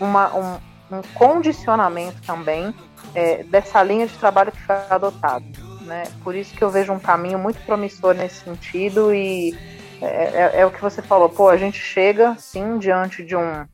uma, 0.00 0.34
um, 0.34 0.98
um 0.98 1.02
condicionamento 1.14 2.22
também 2.22 2.74
é, 3.14 3.42
dessa 3.44 3.82
linha 3.82 4.06
de 4.06 4.16
trabalho 4.16 4.52
que 4.52 4.60
foi 4.60 4.76
adotado. 4.88 5.44
Né? 5.82 6.04
Por 6.24 6.34
isso 6.34 6.54
que 6.54 6.62
eu 6.62 6.70
vejo 6.70 6.92
um 6.92 6.98
caminho 6.98 7.38
muito 7.38 7.60
promissor 7.64 8.14
nesse 8.14 8.44
sentido 8.44 9.14
e 9.14 9.56
é, 10.00 10.06
é, 10.06 10.60
é, 10.60 10.66
o 10.66 10.70
que 10.70 10.80
você 10.80 11.00
falou, 11.00 11.28
pô, 11.28 11.48
a 11.48 11.56
gente 11.56 11.78
chega 11.78 12.36
sim 12.38 12.78
diante 12.78 13.24
de 13.24 13.36
um, 13.36 13.66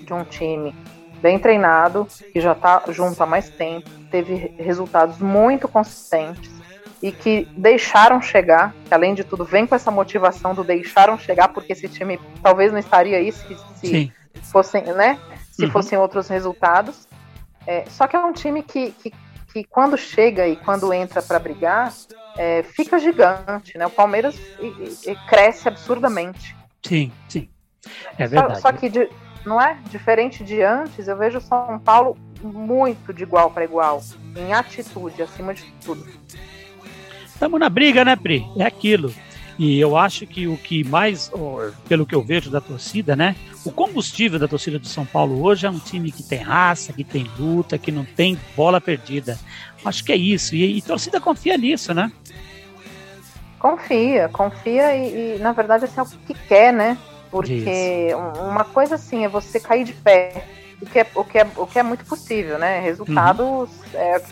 de 0.00 0.12
um 0.12 0.24
time 0.24 0.74
bem 1.20 1.38
treinado, 1.38 2.06
que 2.32 2.40
já 2.40 2.52
está 2.52 2.82
junto 2.88 3.22
há 3.22 3.26
mais 3.26 3.48
tempo, 3.50 3.88
teve 4.10 4.52
resultados 4.58 5.18
muito 5.18 5.68
consistentes 5.68 6.50
e 7.02 7.12
que 7.12 7.48
deixaram 7.56 8.20
chegar, 8.20 8.74
que 8.84 8.92
além 8.92 9.14
de 9.14 9.22
tudo 9.22 9.44
vem 9.44 9.66
com 9.66 9.74
essa 9.74 9.90
motivação 9.90 10.54
do 10.54 10.64
deixaram 10.64 11.18
chegar, 11.18 11.48
porque 11.48 11.72
esse 11.72 11.88
time 11.88 12.20
talvez 12.42 12.72
não 12.72 12.78
estaria 12.78 13.16
aí 13.16 13.30
se, 13.30 13.56
se 13.76 14.12
fossem, 14.50 14.82
né? 14.82 15.18
Se 15.52 15.64
uhum. 15.64 15.70
fossem 15.70 15.98
outros 15.98 16.28
resultados. 16.28 17.06
É, 17.66 17.84
só 17.88 18.06
que 18.06 18.16
é 18.16 18.18
um 18.18 18.32
time 18.32 18.62
que, 18.62 18.90
que, 18.92 19.12
que 19.52 19.64
quando 19.64 19.96
chega 19.96 20.48
e 20.48 20.56
quando 20.56 20.92
entra 20.92 21.22
para 21.22 21.38
brigar, 21.38 21.92
é, 22.38 22.62
fica 22.62 22.98
gigante, 22.98 23.76
né? 23.76 23.86
O 23.86 23.90
Palmeiras 23.90 24.38
e, 24.60 25.10
e 25.10 25.16
cresce 25.28 25.68
absurdamente. 25.68 26.56
Sim, 26.82 27.12
sim. 27.28 27.48
É 28.16 28.26
verdade. 28.26 28.60
Só, 28.60 28.70
só 28.70 28.72
que 28.72 28.88
de, 28.88 29.08
não 29.44 29.60
é? 29.60 29.76
Diferente 29.90 30.44
de 30.44 30.62
antes, 30.62 31.08
eu 31.08 31.16
vejo 31.16 31.40
São 31.40 31.78
Paulo 31.80 32.16
muito 32.40 33.12
de 33.12 33.24
igual 33.24 33.50
para 33.50 33.64
igual, 33.64 34.00
em 34.36 34.52
atitude, 34.52 35.20
acima 35.22 35.52
de 35.52 35.64
tudo. 35.84 36.06
Estamos 37.26 37.58
na 37.58 37.68
briga, 37.68 38.04
né, 38.04 38.14
Pri? 38.14 38.46
É 38.56 38.64
aquilo. 38.64 39.12
E 39.58 39.80
eu 39.80 39.96
acho 39.96 40.24
que 40.24 40.46
o 40.46 40.56
que 40.56 40.84
mais, 40.84 41.32
pelo 41.88 42.06
que 42.06 42.14
eu 42.14 42.22
vejo 42.22 42.48
da 42.48 42.60
torcida, 42.60 43.16
né? 43.16 43.34
O 43.64 43.72
combustível 43.72 44.38
da 44.38 44.46
torcida 44.46 44.78
do 44.78 44.86
São 44.86 45.04
Paulo 45.04 45.42
hoje 45.42 45.66
é 45.66 45.70
um 45.70 45.80
time 45.80 46.12
que 46.12 46.22
tem 46.22 46.38
raça, 46.38 46.92
que 46.92 47.02
tem 47.02 47.28
luta, 47.36 47.76
que 47.76 47.90
não 47.90 48.04
tem 48.04 48.38
bola 48.56 48.80
perdida. 48.80 49.36
Acho 49.84 50.04
que 50.04 50.12
é 50.12 50.16
isso. 50.16 50.54
E, 50.54 50.78
e 50.78 50.82
torcida 50.82 51.20
confia 51.20 51.58
nisso, 51.58 51.92
né? 51.92 52.12
Confia, 53.58 54.28
confia 54.28 54.94
e, 54.94 55.36
e, 55.36 55.38
na 55.40 55.52
verdade 55.52 55.84
assim, 55.84 56.00
é 56.00 56.02
o 56.02 56.06
que 56.06 56.34
quer, 56.34 56.72
né? 56.72 56.96
Porque 57.30 58.08
isso. 58.08 58.16
uma 58.42 58.64
coisa 58.64 58.94
assim 58.94 59.24
é 59.24 59.28
você 59.28 59.60
cair 59.60 59.84
de 59.84 59.92
pé, 59.92 60.44
o 60.80 60.86
que 60.86 60.98
é, 61.00 61.06
o 61.14 61.24
que 61.24 61.38
é, 61.38 61.46
o 61.56 61.66
que 61.66 61.78
é 61.78 61.82
muito 61.82 62.04
possível, 62.04 62.58
né? 62.58 62.80
Resultados, 62.80 63.68
uhum. 63.92 64.00
é, 64.00 64.22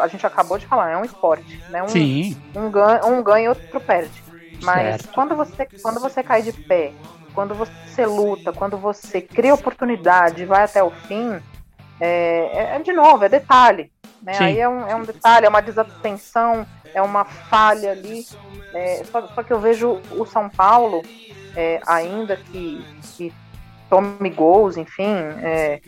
a 0.00 0.08
gente 0.08 0.26
acabou 0.26 0.58
de 0.58 0.66
falar, 0.66 0.90
é 0.90 0.96
um 0.96 1.04
esporte, 1.04 1.60
né? 1.70 1.82
Um, 1.82 1.88
Sim. 1.88 2.36
Um 2.54 2.70
ganha, 2.70 3.04
um 3.04 3.22
ganha 3.22 3.46
e 3.46 3.48
outro 3.48 3.80
perde. 3.80 4.22
Mas 4.62 5.04
quando 5.06 5.34
você, 5.34 5.66
quando 5.82 6.00
você 6.00 6.22
cai 6.22 6.42
de 6.42 6.52
pé, 6.52 6.92
quando 7.34 7.54
você 7.54 8.06
luta, 8.06 8.52
quando 8.52 8.78
você 8.78 9.20
cria 9.20 9.54
oportunidade 9.54 10.42
e 10.42 10.46
vai 10.46 10.64
até 10.64 10.82
o 10.82 10.90
fim, 10.90 11.38
é, 12.00 12.76
é, 12.76 12.78
de 12.78 12.92
novo, 12.92 13.24
é 13.24 13.28
detalhe. 13.28 13.90
Né? 14.22 14.36
Aí 14.38 14.60
é 14.60 14.68
um, 14.68 14.86
é 14.86 14.94
um 14.96 15.02
detalhe, 15.02 15.46
é 15.46 15.48
uma 15.48 15.62
desatenção, 15.62 16.66
é 16.94 17.00
uma 17.00 17.24
falha 17.24 17.92
ali. 17.92 18.26
É, 18.74 19.02
só, 19.04 19.26
só, 19.28 19.42
que 19.42 19.52
eu 19.52 19.60
vejo 19.60 20.00
o 20.12 20.26
São 20.26 20.48
Paulo, 20.48 21.02
é, 21.54 21.80
ainda 21.86 22.36
que, 22.36 22.84
que 23.16 23.32
tome 23.88 24.30
gols, 24.30 24.76
enfim, 24.76 25.14
é, 25.42 25.80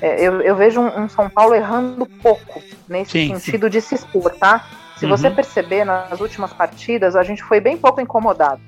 é, 0.00 0.20
eu, 0.20 0.40
eu, 0.40 0.56
vejo 0.56 0.80
um, 0.80 1.04
um, 1.04 1.08
São 1.08 1.30
Paulo 1.30 1.54
errando 1.54 2.04
pouco 2.06 2.62
nesse 2.88 3.12
sim, 3.12 3.38
sentido 3.38 3.66
sim. 3.66 3.70
de 3.70 3.80
se 3.80 3.94
expor, 3.94 4.34
tá? 4.34 4.66
Se 4.96 5.04
uhum. 5.04 5.10
você 5.10 5.30
perceber, 5.30 5.84
nas 5.84 6.20
últimas 6.20 6.52
partidas, 6.52 7.16
a 7.16 7.22
gente 7.22 7.42
foi 7.42 7.60
bem 7.60 7.76
pouco 7.76 8.00
incomodado. 8.00 8.60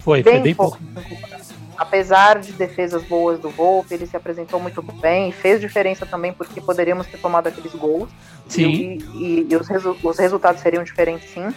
Foi, 0.00 0.22
bem 0.22 0.34
foi 0.34 0.42
bem 0.42 0.54
pouco. 0.54 0.78
pouco 0.78 1.41
Apesar 1.82 2.38
de 2.38 2.52
defesas 2.52 3.02
boas 3.02 3.40
do 3.40 3.50
Volpe, 3.50 3.92
ele 3.92 4.06
se 4.06 4.16
apresentou 4.16 4.60
muito 4.60 4.80
bem 4.80 5.30
e 5.30 5.32
fez 5.32 5.60
diferença 5.60 6.06
também 6.06 6.32
porque 6.32 6.60
poderíamos 6.60 7.08
ter 7.08 7.18
tomado 7.18 7.48
aqueles 7.48 7.74
gols. 7.74 8.08
Sim. 8.48 8.70
E, 8.70 8.98
e, 9.14 9.46
e 9.50 9.56
os, 9.56 9.66
resu 9.66 9.96
os 10.00 10.16
resultados 10.16 10.62
seriam 10.62 10.84
diferentes, 10.84 11.28
sim. 11.30 11.52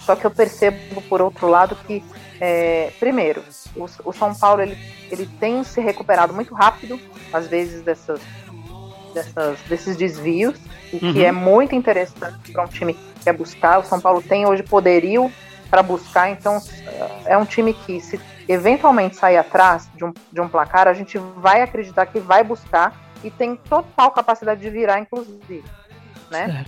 Só 0.00 0.14
que 0.14 0.26
eu 0.26 0.30
percebo, 0.30 1.00
por 1.00 1.22
outro 1.22 1.48
lado, 1.48 1.74
que, 1.86 2.04
é, 2.38 2.92
primeiro, 3.00 3.42
o, 3.74 3.86
o, 4.04 4.12
São 4.12 4.34
Paulo 4.34 4.60
ele, 4.60 4.76
ele 5.10 5.26
tem 5.40 5.64
se 5.64 5.80
recuperado 5.80 6.34
muito 6.34 6.54
rápido, 6.54 7.00
às 7.32 7.46
vezes, 7.46 7.80
dessas, 7.80 8.20
dessas, 9.14 9.58
desses 9.62 9.96
desvios, 9.96 10.58
o 10.92 11.06
uhum. 11.06 11.12
que 11.14 11.24
é 11.24 11.32
muito 11.32 11.74
interessante 11.74 12.52
para 12.52 12.64
um 12.64 12.68
time 12.68 12.92
que 12.92 13.24
quer 13.24 13.32
buscar. 13.32 13.78
O 13.78 13.84
São 13.84 13.98
Paulo 13.98 14.20
tem 14.20 14.46
hoje 14.46 14.62
poderio 14.62 15.32
para 15.70 15.82
buscar, 15.82 16.28
então 16.28 16.60
é 17.24 17.36
um 17.38 17.46
time 17.46 17.72
que, 17.72 17.98
se 17.98 18.20
eventualmente 18.48 19.16
sair 19.16 19.36
atrás 19.36 19.88
de 19.94 20.04
um, 20.04 20.12
de 20.32 20.40
um 20.40 20.48
placar, 20.48 20.88
a 20.88 20.94
gente 20.94 21.18
vai 21.18 21.62
acreditar 21.62 22.06
que 22.06 22.18
vai 22.18 22.42
buscar 22.42 22.94
e 23.22 23.30
tem 23.30 23.56
total 23.56 24.10
capacidade 24.10 24.60
de 24.60 24.70
virar, 24.70 24.98
inclusive. 24.98 25.64
Né? 26.30 26.64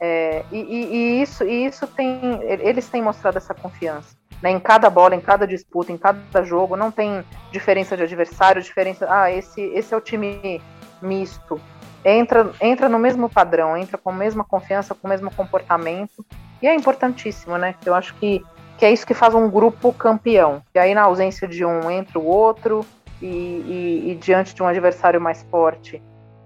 É, 0.00 0.44
e, 0.50 0.58
e, 0.58 0.84
e, 0.94 1.22
isso, 1.22 1.44
e 1.44 1.66
isso 1.66 1.86
tem. 1.86 2.18
Eles 2.42 2.88
têm 2.88 3.02
mostrado 3.02 3.38
essa 3.38 3.54
confiança. 3.54 4.16
Né? 4.42 4.50
Em 4.50 4.60
cada 4.60 4.90
bola, 4.90 5.14
em 5.14 5.20
cada 5.20 5.46
disputa, 5.46 5.92
em 5.92 5.96
cada 5.96 6.42
jogo, 6.42 6.76
não 6.76 6.90
tem 6.90 7.24
diferença 7.52 7.96
de 7.96 8.02
adversário, 8.02 8.62
diferença. 8.62 9.06
Ah, 9.08 9.30
esse, 9.30 9.60
esse 9.60 9.94
é 9.94 9.96
o 9.96 10.00
time 10.00 10.60
misto 11.00 11.60
entra, 12.04 12.52
entra 12.60 12.88
no 12.88 12.98
mesmo 12.98 13.28
padrão, 13.28 13.76
entra 13.76 13.96
com 13.96 14.10
a 14.10 14.12
mesma 14.12 14.44
confiança, 14.44 14.94
com 14.94 15.06
o 15.06 15.10
mesmo 15.10 15.30
comportamento. 15.32 16.24
E 16.60 16.66
é 16.66 16.74
importantíssimo, 16.74 17.56
né? 17.56 17.74
Eu 17.84 17.94
acho 17.94 18.14
que, 18.14 18.44
que 18.84 18.88
é 18.88 18.92
isso 18.92 19.06
que 19.06 19.14
faz 19.14 19.34
um 19.34 19.48
grupo 19.48 19.94
campeão. 19.94 20.62
E 20.74 20.78
aí, 20.78 20.94
na 20.94 21.04
ausência 21.04 21.48
de 21.48 21.64
um, 21.64 21.90
entra 21.90 22.18
o 22.18 22.26
outro, 22.26 22.84
e, 23.22 23.26
e, 23.26 24.10
e 24.10 24.14
diante 24.16 24.54
de 24.54 24.62
um 24.62 24.66
adversário 24.66 25.18
mais 25.18 25.42
forte, 25.44 26.02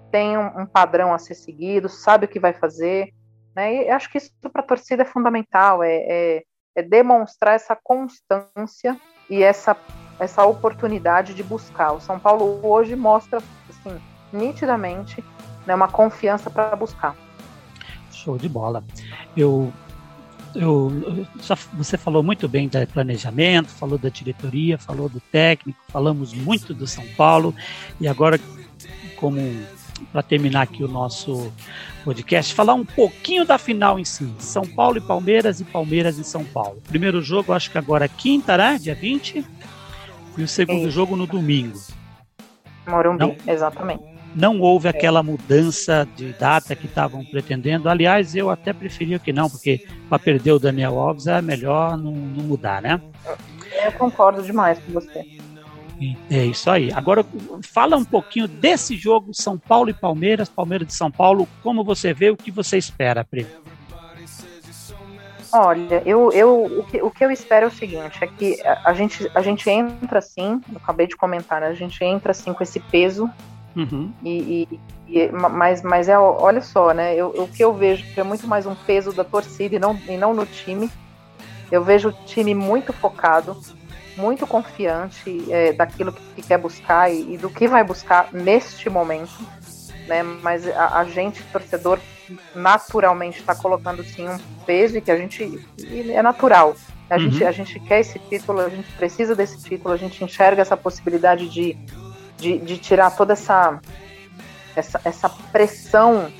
tem 0.09 0.37
um, 0.37 0.61
um, 0.61 0.65
padrão 0.65 1.13
a 1.13 1.17
ser 1.17 1.35
seguido, 1.35 1.89
sabe 1.89 2.27
o 2.27 2.29
que 2.29 2.39
vai 2.39 2.53
fazer. 2.53 3.09
Né? 3.53 3.87
E 3.87 3.89
acho 3.89 4.09
que 4.09 4.17
isso 4.17 4.31
para 4.53 4.61
a 4.61 4.65
torcida 4.65 5.01
é 5.01 5.05
fundamental, 5.05 5.83
é, 5.83 5.95
é, 5.97 6.43
é 6.75 6.81
demonstrar 6.81 7.55
essa 7.55 7.75
constância 7.75 8.97
e 9.29 9.43
essa, 9.43 9.75
essa 10.17 10.45
oportunidade 10.45 11.33
de 11.33 11.43
buscar. 11.43 11.91
O 11.91 11.99
São 11.99 12.17
Paulo 12.17 12.65
hoje 12.65 12.95
mostra 12.95 13.39
assim, 13.69 14.01
nitidamente 14.31 15.21
né, 15.67 15.75
uma 15.75 15.89
confiança 15.89 16.49
para 16.49 16.73
buscar. 16.73 17.17
Show 18.09 18.37
de 18.37 18.47
bola. 18.47 18.81
Eu, 19.35 19.73
eu, 20.55 20.91
você 21.73 21.97
falou 21.97 22.23
muito 22.23 22.47
bem 22.47 22.67
do 22.67 22.87
planejamento, 22.87 23.69
falou 23.69 23.97
da 23.97 24.09
diretoria, 24.09 24.77
falou 24.77 25.09
do 25.09 25.19
técnico, 25.19 25.79
falamos 25.87 26.33
muito 26.33 26.73
do 26.73 26.87
São 26.87 27.05
Paulo 27.17 27.53
e 27.99 28.07
agora, 28.07 28.39
como 29.15 29.39
para 30.11 30.23
terminar 30.23 30.61
aqui 30.61 30.83
o 30.83 30.87
nosso 30.87 31.51
podcast, 32.03 32.53
falar 32.53 32.73
um 32.73 32.85
pouquinho 32.85 33.45
da 33.45 33.57
final 33.57 33.99
em 33.99 34.05
si. 34.05 34.33
São 34.39 34.63
Paulo 34.63 34.97
e 34.97 35.01
Palmeiras 35.01 35.59
e 35.59 35.65
Palmeiras 35.65 36.17
e 36.17 36.23
São 36.23 36.43
Paulo. 36.43 36.81
Primeiro 36.87 37.21
jogo, 37.21 37.53
acho 37.53 37.69
que 37.69 37.77
agora 37.77 38.05
é 38.05 38.09
quinta, 38.09 38.57
né? 38.57 38.77
Dia 38.79 38.95
20. 38.95 39.45
E 40.37 40.43
o 40.43 40.47
segundo 40.47 40.85
Sim. 40.85 40.91
jogo 40.91 41.15
no 41.15 41.27
domingo. 41.27 41.77
Morumbi, 42.87 43.19
Não? 43.19 43.35
exatamente 43.45 44.18
não 44.39 44.61
houve 44.61 44.87
aquela 44.87 45.21
mudança 45.21 46.07
de 46.15 46.31
data 46.33 46.73
que 46.75 46.85
estavam 46.85 47.25
pretendendo. 47.25 47.89
Aliás, 47.89 48.35
eu 48.35 48.49
até 48.49 48.71
preferia 48.71 49.19
que 49.19 49.33
não, 49.33 49.49
porque 49.49 49.85
para 50.07 50.17
perder 50.17 50.53
o 50.53 50.59
Daniel 50.59 50.97
Alves 50.97 51.27
é 51.27 51.41
melhor 51.41 51.97
não, 51.97 52.13
não 52.13 52.43
mudar, 52.45 52.81
né? 52.81 53.01
Eu 53.83 53.91
concordo 53.91 54.41
demais 54.41 54.79
com 54.79 54.93
você. 54.93 55.25
É 56.31 56.45
isso 56.45 56.71
aí. 56.71 56.89
Agora, 56.93 57.25
fala 57.61 57.97
um 57.97 58.05
pouquinho 58.05 58.47
desse 58.47 58.95
jogo, 58.95 59.33
São 59.33 59.57
Paulo 59.57 59.89
e 59.89 59.93
Palmeiras, 59.93 60.47
Palmeiras 60.47 60.87
de 60.87 60.93
São 60.93 61.11
Paulo. 61.11 61.45
Como 61.61 61.83
você 61.83 62.13
vê, 62.13 62.29
o 62.29 62.37
que 62.37 62.49
você 62.49 62.77
espera, 62.77 63.25
Pri? 63.25 63.45
Olha, 65.51 66.01
eu, 66.05 66.31
eu, 66.31 66.63
o, 66.63 66.83
que, 66.83 67.01
o 67.01 67.11
que 67.11 67.25
eu 67.25 67.31
espero 67.31 67.65
é 67.65 67.67
o 67.67 67.71
seguinte, 67.71 68.19
é 68.21 68.27
que 68.27 68.61
a, 68.61 68.91
a 68.91 68.93
gente, 68.93 69.29
a 69.33 69.41
gente 69.41 69.67
entra 69.69 70.19
assim, 70.19 70.61
eu 70.71 70.77
acabei 70.77 71.07
de 71.07 71.17
comentar, 71.17 71.59
né, 71.59 71.67
a 71.67 71.73
gente 71.73 72.01
entra 72.03 72.31
assim 72.31 72.53
com 72.53 72.61
esse 72.61 72.79
peso 72.79 73.27
Uhum. 73.75 74.11
E, 74.23 74.67
e, 75.07 75.19
e, 75.19 75.31
mas, 75.31 75.81
mas 75.81 76.09
é, 76.09 76.17
olha 76.17 76.61
só, 76.61 76.93
né? 76.93 77.15
Eu, 77.15 77.29
o 77.29 77.47
que 77.47 77.63
eu 77.63 77.73
vejo 77.73 78.03
que 78.13 78.19
é 78.19 78.23
muito 78.23 78.47
mais 78.47 78.65
um 78.65 78.75
peso 78.75 79.11
da 79.11 79.23
torcida 79.23 79.75
e 79.75 79.79
não, 79.79 79.99
e 80.07 80.17
não 80.17 80.33
no 80.33 80.45
time. 80.45 80.89
Eu 81.71 81.83
vejo 81.83 82.09
o 82.09 82.13
time 82.25 82.55
muito 82.55 82.91
focado, 82.91 83.55
muito 84.17 84.47
confiante 84.47 85.45
é, 85.51 85.71
daquilo 85.71 86.11
que 86.11 86.41
quer 86.41 86.57
buscar 86.57 87.11
e, 87.11 87.35
e, 87.35 87.37
do 87.37 87.49
que 87.49 87.67
vai 87.67 87.83
buscar 87.83 88.29
neste 88.33 88.89
momento. 88.89 89.39
Né? 90.07 90.23
Mas 90.23 90.67
a, 90.67 90.99
a 90.99 91.03
gente, 91.05 91.43
torcedor, 91.51 91.99
naturalmente 92.55 93.39
está 93.39 93.55
colocando 93.55 94.03
sim 94.03 94.27
um 94.27 94.37
peso 94.65 94.97
e 94.97 95.01
que 95.01 95.11
a 95.11 95.17
gente. 95.17 95.63
é 96.11 96.21
natural. 96.21 96.75
A, 97.09 97.15
uhum. 97.15 97.21
gente, 97.21 97.43
a 97.43 97.51
gente 97.51 97.79
quer 97.79 98.01
esse 98.01 98.19
título, 98.19 98.59
a 98.59 98.69
gente 98.69 98.91
precisa 98.93 99.35
desse 99.35 99.61
título, 99.63 99.93
a 99.93 99.97
gente 99.97 100.23
enxerga 100.23 100.61
essa 100.61 100.77
possibilidade 100.77 101.49
de 101.49 101.75
de, 102.39 102.57
de 102.57 102.77
tirar 102.77 103.11
toda 103.11 103.33
essa, 103.33 103.79
essa, 104.75 105.01
essa 105.03 105.29
pressão 105.51 106.31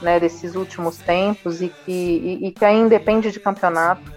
né, 0.00 0.20
desses 0.20 0.54
últimos 0.54 0.98
tempos 0.98 1.62
e 1.62 1.68
que, 1.68 1.92
e, 1.92 2.46
e 2.46 2.52
que 2.52 2.64
aí 2.64 2.76
independe 2.76 3.30
de 3.30 3.40
campeonato, 3.40 4.12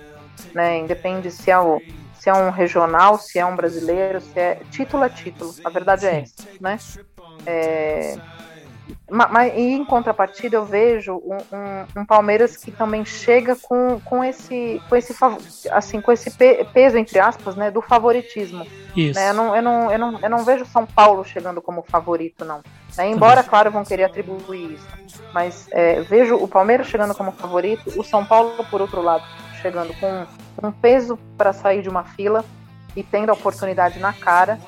né, 0.54 0.78
independe 0.78 1.32
se 1.32 1.50
é, 1.50 1.58
o, 1.58 1.82
se 2.14 2.30
é 2.30 2.34
um 2.34 2.50
regional, 2.50 3.18
se 3.18 3.40
é 3.40 3.46
um 3.46 3.56
brasileiro, 3.56 4.20
se 4.20 4.40
é 4.40 4.62
título 4.70 5.04
é 5.04 5.10
título, 5.10 5.56
a 5.64 5.70
verdade 5.70 6.06
é 6.06 6.22
essa, 6.22 6.48
né? 6.60 6.78
É, 7.46 8.18
mas, 9.10 9.54
em 9.56 9.84
contrapartida 9.86 10.56
eu 10.56 10.66
vejo 10.66 11.16
um, 11.16 11.38
um, 11.56 12.02
um, 12.02 12.06
Palmeiras 12.06 12.56
que 12.58 12.72
também 12.72 13.04
chega 13.06 13.56
com, 13.56 14.00
com 14.04 14.24
esse 14.24 14.82
com 14.88 14.96
esse 14.96 15.16
assim 15.72 16.02
com 16.02 16.12
esse 16.12 16.32
peso 16.32 16.98
entre 16.98 17.20
aspas 17.20 17.56
né 17.56 17.72
do 17.72 17.82
favoritismo 17.82 18.66
Isso. 18.96 19.20
Né? 19.20 19.30
Eu, 19.30 19.34
não, 19.34 19.56
eu, 19.56 19.62
não, 19.62 19.92
eu, 19.92 20.00
não, 20.00 20.20
eu 20.20 20.30
não 20.30 20.44
vejo 20.44 20.66
São 20.66 20.86
Paulo 20.86 21.24
chegando 21.24 21.62
como 21.62 21.84
favorito 21.84 22.46
não 22.46 22.62
né? 22.98 23.10
embora 23.10 23.44
claro 23.44 23.72
vão 23.72 23.84
querer 23.84 24.06
atribuir 24.06 24.74
isso 24.74 24.88
mas 25.34 25.68
é, 25.72 26.02
vejo 26.02 26.36
o 26.36 26.48
Palmeiras 26.48 26.88
chegando 26.88 27.16
como 27.16 27.32
favorito 27.32 28.00
o 28.00 28.04
São 28.04 28.26
Paulo 28.26 28.64
por 28.70 28.82
outro 28.82 29.02
lado 29.02 29.24
chegando 29.62 29.94
com 30.00 30.26
um 30.68 30.72
peso 30.72 31.18
para 31.38 31.54
sair 31.54 31.82
de 31.82 31.90
uma 31.90 32.04
fila 32.04 32.44
e 32.96 33.04
tendo 33.04 33.30
a 33.30 33.34
oportunidade 33.34 34.00
na 34.00 34.14
cara 34.14 34.60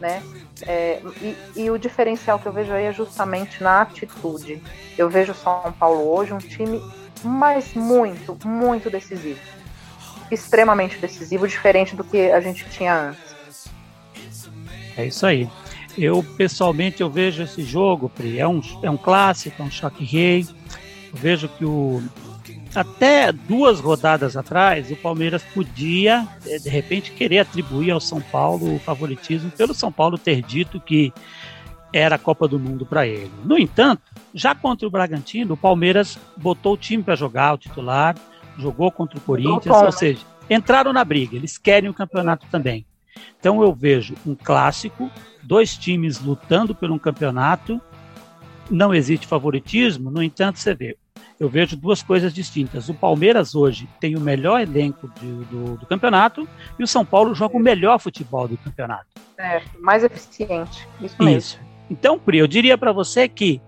né 0.00 0.22
é, 0.62 1.02
e, 1.20 1.62
e, 1.64 1.70
o 1.70 1.78
diferencial 1.78 2.38
que 2.38 2.46
eu 2.46 2.52
vejo 2.52 2.72
aí 2.72 2.84
é 2.84 2.92
justamente 2.92 3.62
na 3.62 3.82
atitude. 3.82 4.62
Eu 4.96 5.10
vejo 5.10 5.32
o 5.32 5.34
São 5.34 5.74
Paulo 5.78 6.08
hoje 6.08 6.32
um 6.32 6.38
time, 6.38 6.80
mas 7.22 7.74
muito, 7.74 8.38
muito 8.46 8.88
decisivo. 8.88 9.40
Extremamente 10.30 10.98
decisivo, 10.98 11.46
diferente 11.46 11.94
do 11.94 12.02
que 12.02 12.30
a 12.30 12.40
gente 12.40 12.64
tinha 12.70 13.10
antes. 13.10 13.68
É 14.96 15.04
isso 15.04 15.26
aí. 15.26 15.48
Eu, 15.96 16.22
pessoalmente, 16.36 17.02
eu 17.02 17.10
vejo 17.10 17.42
esse 17.42 17.62
jogo, 17.62 18.08
Pri, 18.08 18.38
é 18.38 18.48
um, 18.48 18.60
é 18.82 18.90
um 18.90 18.96
clássico, 18.96 19.62
é 19.62 19.64
um 19.64 19.70
choque 19.70 20.04
rei. 20.04 20.46
Eu 21.12 21.18
vejo 21.18 21.48
que 21.48 21.64
o, 21.64 22.02
até 22.76 23.32
duas 23.32 23.80
rodadas 23.80 24.36
atrás, 24.36 24.90
o 24.90 24.96
Palmeiras 24.96 25.42
podia, 25.42 26.28
eh, 26.46 26.58
de 26.58 26.68
repente, 26.68 27.10
querer 27.10 27.38
atribuir 27.38 27.90
ao 27.90 28.00
São 28.00 28.20
Paulo 28.20 28.74
o 28.74 28.78
favoritismo, 28.78 29.50
pelo 29.50 29.72
São 29.72 29.90
Paulo 29.90 30.18
ter 30.18 30.42
dito 30.42 30.78
que 30.78 31.12
era 31.92 32.16
a 32.16 32.18
Copa 32.18 32.46
do 32.46 32.58
Mundo 32.58 32.84
para 32.84 33.06
ele. 33.06 33.32
No 33.44 33.58
entanto, 33.58 34.02
já 34.34 34.54
contra 34.54 34.86
o 34.86 34.90
Bragantino, 34.90 35.54
o 35.54 35.56
Palmeiras 35.56 36.18
botou 36.36 36.74
o 36.74 36.76
time 36.76 37.02
para 37.02 37.16
jogar, 37.16 37.54
o 37.54 37.58
titular, 37.58 38.14
jogou 38.58 38.92
contra 38.92 39.18
o 39.18 39.22
Corinthians, 39.22 39.74
ou 39.74 39.92
seja, 39.92 40.20
entraram 40.50 40.92
na 40.92 41.04
briga, 41.04 41.34
eles 41.34 41.56
querem 41.56 41.88
o 41.88 41.94
campeonato 41.94 42.46
também. 42.50 42.84
Então 43.40 43.62
eu 43.62 43.72
vejo 43.72 44.14
um 44.26 44.34
clássico, 44.34 45.10
dois 45.42 45.74
times 45.76 46.20
lutando 46.20 46.74
por 46.74 46.90
um 46.90 46.98
campeonato, 46.98 47.80
não 48.70 48.92
existe 48.92 49.26
favoritismo, 49.26 50.10
no 50.10 50.22
entanto, 50.22 50.58
você 50.58 50.74
vê, 50.74 50.98
eu 51.38 51.48
vejo 51.48 51.76
duas 51.76 52.02
coisas 52.02 52.32
distintas. 52.32 52.88
O 52.88 52.94
Palmeiras 52.94 53.54
hoje 53.54 53.88
tem 54.00 54.16
o 54.16 54.20
melhor 54.20 54.60
elenco 54.60 55.10
de, 55.20 55.30
do, 55.44 55.76
do, 55.76 55.86
campeonato 55.86 56.48
e 56.78 56.82
o 56.82 56.86
São 56.86 57.04
Paulo 57.04 57.34
joga 57.34 57.56
o 57.56 57.60
melhor 57.60 57.98
futebol 57.98 58.48
do 58.48 58.56
campeonato. 58.56 59.06
É, 59.38 59.62
mais 59.78 60.02
eficiente. 60.02 60.88
Isso 61.00 61.16
mesmo. 61.18 61.38
Isso. 61.38 61.60
Então, 61.90 62.18
Pri, 62.18 62.38
eu 62.38 62.46
diria 62.46 62.76
para 62.78 62.92
você 62.92 63.28
que 63.28 63.60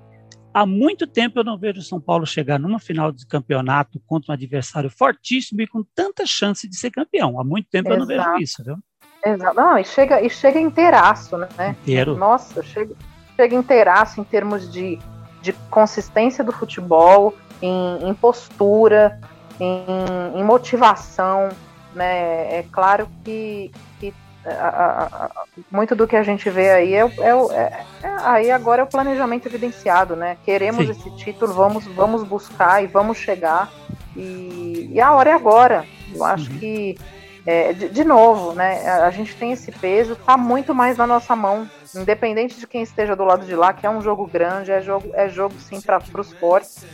há 0.52 0.64
muito 0.64 1.06
tempo 1.06 1.38
eu 1.38 1.44
não 1.44 1.58
vejo 1.58 1.80
o 1.80 1.84
São 1.84 2.00
Paulo 2.00 2.26
chegar 2.26 2.58
numa 2.58 2.78
final 2.78 3.12
de 3.12 3.26
campeonato 3.26 4.00
contra 4.06 4.32
um 4.32 4.34
adversário 4.34 4.90
fortíssimo 4.90 5.60
e 5.60 5.66
com 5.66 5.84
tanta 5.94 6.26
chance 6.26 6.66
de 6.66 6.76
ser 6.76 6.90
campeão. 6.90 7.38
Há 7.38 7.44
muito 7.44 7.68
tempo 7.70 7.88
Exato. 7.88 8.10
eu 8.10 8.16
não 8.16 8.24
vejo 8.24 8.42
isso, 8.42 8.64
viu? 8.64 8.76
Exato. 9.24 9.56
Não, 9.56 9.78
e 9.78 9.84
chega, 9.84 10.22
e 10.22 10.30
chega 10.30 10.58
inteiraço, 10.58 11.36
né? 11.36 11.76
Inteiro. 11.82 12.16
Nossa, 12.16 12.62
chega, 12.62 12.94
chega 13.36 13.54
inteiraço 13.54 14.20
em 14.20 14.24
termos 14.24 14.72
de, 14.72 14.98
de 15.42 15.52
consistência 15.70 16.42
do 16.42 16.52
futebol, 16.52 17.34
em, 17.60 18.08
em 18.08 18.14
postura, 18.14 19.18
em, 19.60 20.38
em, 20.38 20.44
motivação, 20.44 21.48
né? 21.94 22.58
É 22.58 22.64
claro 22.70 23.08
que, 23.24 23.70
que 23.98 24.14
a, 24.44 24.50
a, 24.50 25.24
a, 25.24 25.30
muito 25.70 25.94
do 25.94 26.06
que 26.06 26.16
a 26.16 26.22
gente 26.22 26.48
vê 26.48 26.70
aí 26.70 26.94
é, 26.94 27.00
é, 27.00 27.30
é, 27.52 27.84
é, 28.02 28.16
aí 28.22 28.50
agora 28.50 28.82
é 28.82 28.84
o 28.84 28.88
planejamento 28.88 29.46
evidenciado, 29.46 30.14
né? 30.14 30.36
Queremos 30.44 30.84
Sim. 30.84 30.92
esse 30.92 31.10
título, 31.16 31.52
vamos, 31.52 31.84
vamos 31.86 32.22
buscar 32.22 32.82
e 32.82 32.86
vamos 32.86 33.18
chegar 33.18 33.70
e, 34.16 34.90
e 34.92 35.00
a 35.00 35.12
hora 35.12 35.30
é 35.30 35.34
agora. 35.34 35.84
Eu 36.14 36.24
acho 36.24 36.50
uhum. 36.50 36.58
que 36.58 36.98
é, 37.44 37.72
de, 37.72 37.88
de, 37.88 38.04
novo, 38.04 38.52
né? 38.52 38.86
A 38.88 39.10
gente 39.10 39.34
tem 39.34 39.52
esse 39.52 39.72
peso, 39.72 40.14
tá 40.14 40.36
muito 40.36 40.74
mais 40.74 40.96
na 40.96 41.06
nossa 41.06 41.34
mão, 41.34 41.68
independente 41.94 42.60
de 42.60 42.66
quem 42.66 42.82
esteja 42.82 43.16
do 43.16 43.24
lado 43.24 43.46
de 43.46 43.54
lá, 43.54 43.72
que 43.72 43.86
é 43.86 43.90
um 43.90 44.02
jogo 44.02 44.26
grande, 44.26 44.70
é 44.70 44.80
jogo, 44.80 45.10
é 45.14 45.28
jogo 45.28 45.54
sim 45.58 45.80
para 45.80 46.02
os 46.18 46.32
fortes 46.34 46.84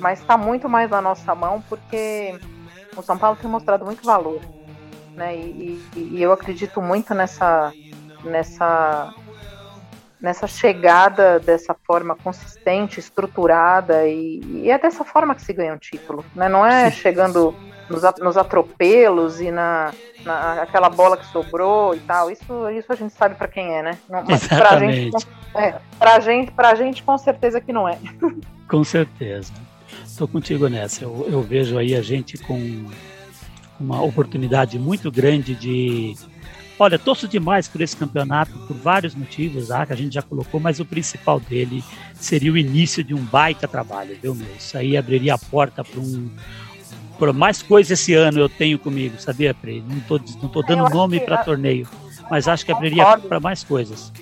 mas 0.00 0.20
está 0.20 0.36
muito 0.36 0.68
mais 0.68 0.90
na 0.90 1.00
nossa 1.00 1.34
mão 1.34 1.62
porque 1.68 2.38
o 2.96 3.02
São 3.02 3.16
Paulo 3.16 3.38
tem 3.40 3.50
mostrado 3.50 3.84
muito 3.84 4.04
valor, 4.04 4.40
né? 5.14 5.36
E, 5.36 5.82
e, 5.94 6.00
e 6.14 6.22
eu 6.22 6.32
acredito 6.32 6.80
muito 6.82 7.14
nessa 7.14 7.72
nessa 8.24 9.14
nessa 10.20 10.46
chegada 10.46 11.38
dessa 11.38 11.74
forma 11.86 12.14
consistente, 12.14 13.00
estruturada 13.00 14.06
e, 14.06 14.40
e, 14.44 14.70
é 14.70 14.78
dessa 14.78 15.04
forma 15.04 15.34
que 15.34 15.42
se 15.42 15.52
ganha 15.52 15.74
um 15.74 15.78
título, 15.78 16.24
né? 16.34 16.48
Não 16.48 16.64
é 16.64 16.90
chegando 16.90 17.54
nos, 17.88 18.02
nos 18.18 18.36
atropelos 18.36 19.40
e 19.40 19.50
na, 19.50 19.92
na, 20.24 20.62
aquela 20.62 20.90
bola 20.90 21.16
que 21.16 21.26
sobrou 21.26 21.94
e 21.94 22.00
tal. 22.00 22.30
Isso, 22.30 22.70
isso 22.70 22.92
a 22.92 22.96
gente 22.96 23.14
sabe 23.14 23.34
para 23.34 23.48
quem 23.48 23.74
é, 23.74 23.82
né? 23.82 23.98
Não, 24.08 24.22
mas 24.26 24.46
pra 24.46 24.78
gente, 24.78 25.26
é, 25.54 25.74
pra 25.98 26.20
gente, 26.20 26.52
pra 26.52 26.74
gente 26.74 27.02
com 27.02 27.16
certeza 27.16 27.60
que 27.60 27.72
não 27.72 27.88
é. 27.88 27.98
Com 28.68 28.84
certeza. 28.84 29.52
Estou 30.20 30.28
contigo 30.28 30.68
nessa. 30.68 31.04
Eu, 31.04 31.26
eu, 31.32 31.40
vejo 31.40 31.78
aí 31.78 31.96
a 31.96 32.02
gente 32.02 32.36
com 32.36 32.84
uma 33.80 34.02
oportunidade 34.02 34.78
muito 34.78 35.10
grande 35.10 35.54
de. 35.54 36.14
Olha, 36.78 36.98
torço 36.98 37.26
demais 37.26 37.66
por 37.66 37.80
esse 37.80 37.96
campeonato 37.96 38.52
por 38.66 38.76
vários 38.76 39.14
motivos, 39.14 39.70
ah, 39.70 39.86
que 39.86 39.94
a 39.94 39.96
gente 39.96 40.12
já 40.12 40.20
colocou, 40.20 40.60
mas 40.60 40.78
o 40.78 40.84
principal 40.84 41.40
dele 41.40 41.82
seria 42.12 42.52
o 42.52 42.58
início 42.58 43.02
de 43.02 43.14
um 43.14 43.24
baita 43.24 43.66
trabalho, 43.66 44.14
viu, 44.20 44.34
meu? 44.34 44.46
Isso 44.58 44.76
aí 44.76 44.94
abriria 44.94 45.32
a 45.32 45.38
porta 45.38 45.82
para 45.82 45.98
um. 45.98 46.28
Por 47.18 47.32
mais 47.32 47.62
coisas 47.62 47.98
esse 47.98 48.12
ano 48.12 48.40
eu 48.40 48.48
tenho 48.50 48.78
comigo, 48.78 49.18
sabia, 49.18 49.54
Pre? 49.54 49.82
Não 49.88 49.96
estou 49.96 50.20
não 50.42 50.50
tô 50.50 50.60
dando 50.60 50.86
nome 50.90 51.18
para 51.20 51.42
torneio, 51.42 51.88
mas 52.30 52.46
acho 52.46 52.66
que 52.66 52.72
abriria 52.72 53.16
para 53.16 53.40
mais 53.40 53.64
coisas 53.64 54.12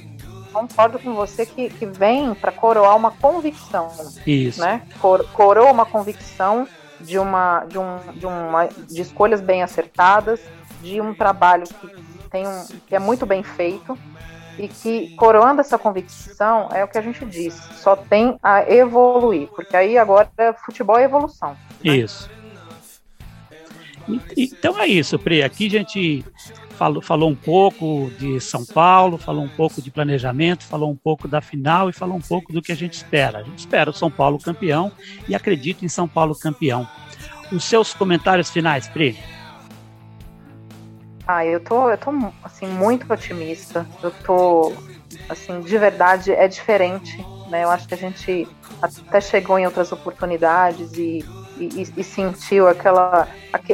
concordo 0.59 0.99
com 0.99 1.15
você 1.15 1.47
que, 1.47 1.71
que 1.71 1.87
vem 1.87 2.35
para 2.35 2.51
coroar 2.51 2.97
uma 2.97 3.11
convicção. 3.11 3.91
Isso. 4.27 4.61
Né? 4.61 4.83
Cor, 5.01 5.25
coroa 5.33 5.71
uma 5.71 5.87
convicção 5.87 6.67
de 7.01 7.19
uma, 7.19 7.65
de, 7.65 7.79
um, 7.79 7.99
de, 8.15 8.27
uma, 8.27 8.67
de 8.67 9.01
escolhas 9.01 9.41
bem 9.41 9.63
acertadas, 9.63 10.41
de 10.83 11.01
um 11.01 11.15
trabalho 11.15 11.65
que, 11.67 11.89
tem 12.31 12.47
um, 12.47 12.67
que 12.87 12.95
é 12.95 12.99
muito 12.99 13.25
bem 13.25 13.43
feito 13.43 13.97
e 14.59 14.67
que, 14.67 15.15
coroando 15.15 15.61
essa 15.61 15.79
convicção, 15.79 16.69
é 16.73 16.83
o 16.83 16.89
que 16.89 16.99
a 16.99 17.03
gente 17.03 17.25
disse, 17.25 17.61
só 17.75 17.95
tem 17.95 18.37
a 18.43 18.69
evoluir, 18.69 19.47
porque 19.55 19.77
aí 19.77 19.97
agora 19.97 20.29
futebol 20.65 20.99
é 20.99 21.05
evolução. 21.05 21.57
Né? 21.85 21.97
Isso. 21.99 22.29
Então 24.37 24.81
é 24.81 24.87
isso, 24.87 25.19
Pri. 25.19 25.43
Aqui 25.43 25.67
a 25.67 25.71
gente 25.71 26.25
falou, 26.79 27.03
falou 27.03 27.29
um 27.29 27.35
pouco 27.35 28.09
de 28.19 28.41
São 28.41 28.65
Paulo, 28.65 29.19
falou 29.19 29.43
um 29.43 29.49
pouco 29.49 29.83
de 29.83 29.91
planejamento, 29.91 30.65
falou 30.65 30.91
um 30.91 30.97
pouco 30.97 31.27
da 31.27 31.41
final 31.41 31.91
e 31.91 31.93
falou 31.93 32.17
um 32.17 32.21
pouco 32.21 32.53
do 32.53 32.63
que 32.63 32.71
a 32.71 32.77
gente 32.77 32.95
espera. 32.95 33.41
A 33.41 33.43
gente 33.43 33.59
espera 33.59 33.91
o 33.91 33.93
São 33.93 34.11
Paulo 34.11 34.39
campeão 34.39 34.93
e 35.29 35.35
acredita 35.35 35.85
em 35.85 35.89
São 35.89 36.07
Paulo 36.07 36.39
campeão. 36.39 36.89
Os 37.51 37.65
seus 37.65 37.93
comentários 37.93 38.49
finais, 38.51 38.89
Pri? 38.89 39.19
Ah, 41.27 41.45
eu 41.45 41.61
tô, 41.61 41.91
eu 41.91 41.99
tô 41.99 42.11
assim, 42.45 42.67
muito 42.69 43.13
otimista. 43.13 43.85
Eu 44.03 44.11
tô, 44.25 44.73
assim, 45.29 45.61
de 45.61 45.77
verdade, 45.77 46.31
é 46.31 46.47
diferente. 46.47 47.19
Né? 47.51 47.65
Eu 47.65 47.71
acho 47.71 47.89
que 47.89 47.95
a 47.95 47.99
gente 47.99 48.47
até 48.81 49.21
chegou 49.21 49.59
em 49.59 49.67
outras 49.67 49.91
oportunidades 49.91 50.93
e 50.93 51.25
e, 51.59 51.93
e, 51.97 52.05
sentiu 52.05 52.69
aquela, 52.69 53.29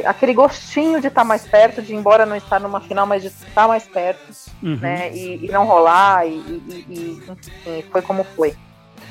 aquele 0.05 0.33
gostinho 0.33 0.99
de 0.99 1.07
estar 1.07 1.21
tá 1.21 1.25
mais 1.25 1.45
perto, 1.45 1.81
de 1.81 1.95
embora 1.95 2.25
não 2.25 2.35
estar 2.35 2.59
numa 2.59 2.81
final, 2.81 3.05
mas 3.05 3.21
de 3.21 3.29
estar 3.29 3.67
mais 3.67 3.87
perto, 3.87 4.33
uhum. 4.61 4.77
né? 4.77 5.11
E, 5.13 5.45
e, 5.45 5.51
não 5.51 5.65
rolar, 5.65 6.27
e, 6.27 6.31
e, 6.31 7.23
enfim, 7.29 7.83
foi 7.91 8.01
como 8.01 8.23
foi. 8.23 8.55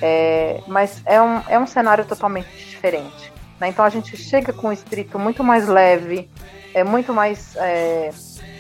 É, 0.03 0.61
mas 0.67 1.03
é 1.07 1.21
um, 1.21 1.43
é 1.49 1.59
um 1.59 1.67
cenário 1.67 2.05
totalmente 2.05 2.49
diferente. 2.57 3.33
Né? 3.61 3.69
Então 3.69 3.85
a 3.85 3.91
gente 3.91 4.17
chega 4.17 4.53
com 4.53 4.69
um 4.69 4.73
espírito 4.73 5.19
muito 5.19 5.43
mais 5.45 5.69
leve, 5.69 6.29
é 6.73 6.83
muito 6.83 7.15
mais. 7.15 7.57
É, 7.57 8.11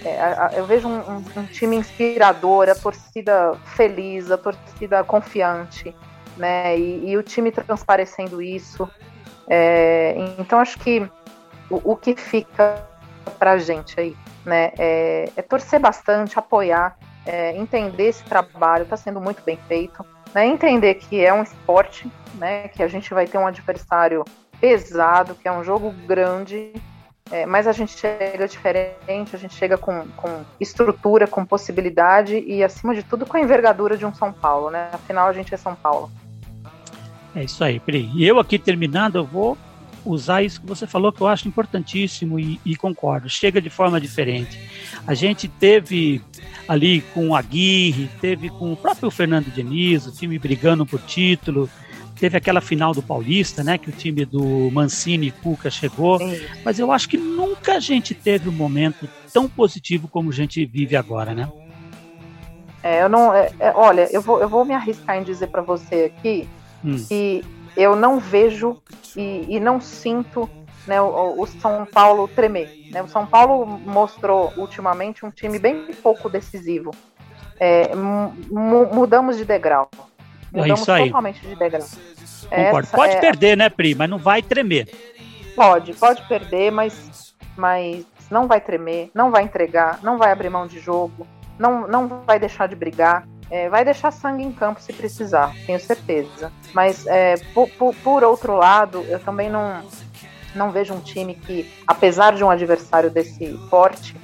é, 0.04 0.50
eu 0.58 0.66
vejo 0.66 0.86
um, 0.86 0.98
um, 0.98 1.24
um, 1.36 1.46
time 1.46 1.76
inspirador, 1.76 2.68
a 2.68 2.74
torcida 2.74 3.54
feliz, 3.76 4.30
a 4.30 4.38
torcida 4.38 5.02
confiante, 5.02 5.94
né? 6.36 6.78
E, 6.78 7.10
e 7.10 7.16
o 7.16 7.22
time 7.22 7.50
transparecendo 7.50 8.40
isso. 8.40 8.88
É, 9.48 10.14
então 10.38 10.58
acho 10.58 10.78
que 10.78 11.00
o, 11.70 11.92
o 11.92 11.96
que 11.96 12.16
fica 12.16 12.82
para 13.38 13.52
a 13.52 13.58
gente 13.58 13.98
aí, 13.98 14.16
né, 14.44 14.72
é, 14.78 15.30
é, 15.36 15.42
torcer 15.42 15.80
bastante, 15.80 16.38
apoiar, 16.38 16.96
é, 17.26 17.56
entender 17.56 18.08
esse 18.08 18.24
trabalho, 18.24 18.84
está 18.84 18.96
sendo 18.96 19.20
muito 19.20 19.42
bem 19.42 19.58
feito, 19.68 20.04
né, 20.34 20.46
entender 20.46 20.94
que 20.94 21.24
é 21.24 21.32
um 21.32 21.42
esporte, 21.42 22.10
né, 22.34 22.68
que 22.68 22.82
a 22.82 22.88
gente 22.88 23.12
vai 23.12 23.26
ter 23.26 23.38
um 23.38 23.46
adversário 23.46 24.24
pesado, 24.60 25.34
que 25.34 25.48
é 25.48 25.52
um 25.52 25.64
jogo 25.64 25.90
grande, 26.06 26.72
é, 27.30 27.46
mas 27.46 27.66
a 27.66 27.72
gente 27.72 27.98
chega 27.98 28.46
diferente, 28.46 29.34
a 29.34 29.38
gente 29.38 29.54
chega 29.54 29.78
com, 29.78 30.06
com, 30.16 30.44
estrutura, 30.60 31.26
com 31.26 31.44
possibilidade 31.44 32.38
e, 32.38 32.62
acima 32.62 32.94
de 32.94 33.02
tudo, 33.02 33.24
com 33.24 33.36
a 33.36 33.40
envergadura 33.40 33.96
de 33.96 34.04
um 34.04 34.14
São 34.14 34.32
Paulo, 34.32 34.70
né? 34.70 34.90
Afinal, 34.92 35.28
a 35.28 35.32
gente 35.32 35.54
é 35.54 35.56
São 35.56 35.74
Paulo. 35.74 36.10
É 37.34 37.44
isso 37.44 37.62
aí, 37.64 37.80
Pri. 37.80 38.10
E 38.14 38.24
eu 38.24 38.38
aqui 38.38 38.58
terminando, 38.58 39.16
eu 39.16 39.24
vou 39.24 39.58
usar 40.04 40.42
isso 40.42 40.60
que 40.60 40.66
você 40.66 40.86
falou, 40.86 41.12
que 41.12 41.20
eu 41.20 41.26
acho 41.26 41.48
importantíssimo 41.48 42.38
e, 42.38 42.60
e, 42.64 42.76
concordo. 42.76 43.28
Chega 43.28 43.60
de 43.60 43.70
forma 43.70 44.00
diferente. 44.00 44.58
A 45.06 45.14
gente 45.14 45.48
teve 45.48 46.20
ali 46.68 47.00
com 47.12 47.30
o 47.30 47.36
Aguirre, 47.36 48.10
teve 48.20 48.50
com 48.50 48.72
o 48.72 48.76
próprio 48.76 49.10
Fernando 49.10 49.46
Diniz, 49.46 50.06
o 50.06 50.12
time 50.12 50.38
brigando 50.38 50.84
por 50.84 51.00
título, 51.00 51.68
teve 52.18 52.36
aquela 52.36 52.60
final 52.60 52.92
do 52.92 53.02
Paulista, 53.02 53.64
né, 53.64 53.76
que 53.76 53.88
o 53.88 53.92
time 53.92 54.24
do 54.24 54.70
Mancini 54.70 55.28
e 55.28 55.30
Cuca 55.30 55.70
chegou, 55.70 56.18
mas 56.64 56.78
eu 56.78 56.92
acho 56.92 57.08
que 57.08 57.16
nunca 57.16 57.74
a 57.74 57.80
gente 57.80 58.14
teve 58.14 58.48
um 58.48 58.52
momento 58.52 59.08
tão 59.32 59.48
positivo 59.48 60.06
como 60.06 60.30
a 60.30 60.32
gente 60.32 60.64
vive 60.64 60.96
agora, 60.96 61.34
né? 61.34 61.50
É, 62.82 63.02
eu 63.02 63.08
não, 63.08 63.34
é, 63.34 63.50
é, 63.58 63.72
olha, 63.74 64.08
eu 64.12 64.20
vou, 64.20 64.40
eu 64.40 64.48
vou 64.48 64.64
me 64.64 64.74
arriscar 64.74 65.16
em 65.16 65.22
dizer 65.22 65.48
para 65.48 65.62
você 65.62 66.12
aqui 66.16 66.46
hum. 66.84 66.96
que 67.08 67.44
eu 67.76 67.96
não 67.96 68.18
vejo 68.18 68.80
e, 69.16 69.46
e 69.48 69.60
não 69.60 69.80
sinto 69.80 70.48
né, 70.86 71.00
o, 71.00 71.40
o, 71.40 71.46
São 71.46 71.86
Paulo 71.86 72.28
tremer. 72.28 72.88
Né? 72.90 73.02
O 73.02 73.08
São 73.08 73.26
Paulo 73.26 73.66
mostrou 73.66 74.52
ultimamente 74.56 75.24
um 75.24 75.30
time 75.30 75.58
bem 75.58 75.92
pouco 76.02 76.28
decisivo. 76.28 76.90
É, 77.58 77.90
mudamos 77.94 79.36
de 79.36 79.44
degrau. 79.44 79.88
É 80.52 80.58
mudamos 80.58 80.88
é 80.88 81.04
totalmente 81.06 81.40
de 81.40 81.56
degrau. 81.56 81.86
Concordo. 82.48 82.78
Essa 82.80 82.96
Pode 82.96 83.14
é... 83.14 83.20
perder, 83.20 83.56
né, 83.56 83.68
Pri? 83.68 83.94
Mas 83.94 84.10
não 84.10 84.18
vai 84.18 84.42
tremer. 84.42 84.88
Pode, 85.56 85.94
pode 85.94 86.22
perder, 86.28 86.70
mas, 86.70 87.34
mas 87.56 88.04
não 88.30 88.46
vai 88.46 88.60
tremer, 88.60 89.10
não 89.14 89.30
vai 89.30 89.44
entregar, 89.44 90.00
não 90.02 90.18
vai 90.18 90.32
abrir 90.32 90.50
mão 90.50 90.66
de 90.66 90.80
jogo, 90.80 91.26
não, 91.58 91.86
não 91.86 92.08
vai 92.26 92.38
deixar 92.38 92.66
de 92.66 92.74
brigar. 92.74 93.26
É, 93.50 93.68
vai 93.68 93.84
deixar 93.84 94.10
sangue 94.10 94.42
em 94.42 94.50
campo 94.50 94.80
se 94.80 94.92
precisar, 94.92 95.54
tenho 95.66 95.78
certeza. 95.78 96.50
Mas, 96.72 97.06
é, 97.06 97.36
por, 97.52 97.68
por, 97.70 97.94
por, 97.96 98.24
outro 98.24 98.56
lado, 98.56 99.04
eu 99.08 99.20
também 99.20 99.50
não, 99.50 99.82
não 100.54 100.70
vejo 100.70 100.94
um 100.94 101.00
time 101.00 101.34
que, 101.34 101.70
apesar 101.86 102.34
de 102.34 102.42
um 102.42 102.50
adversário 102.50 103.10
desse 103.10 103.58
porte, 103.68 104.16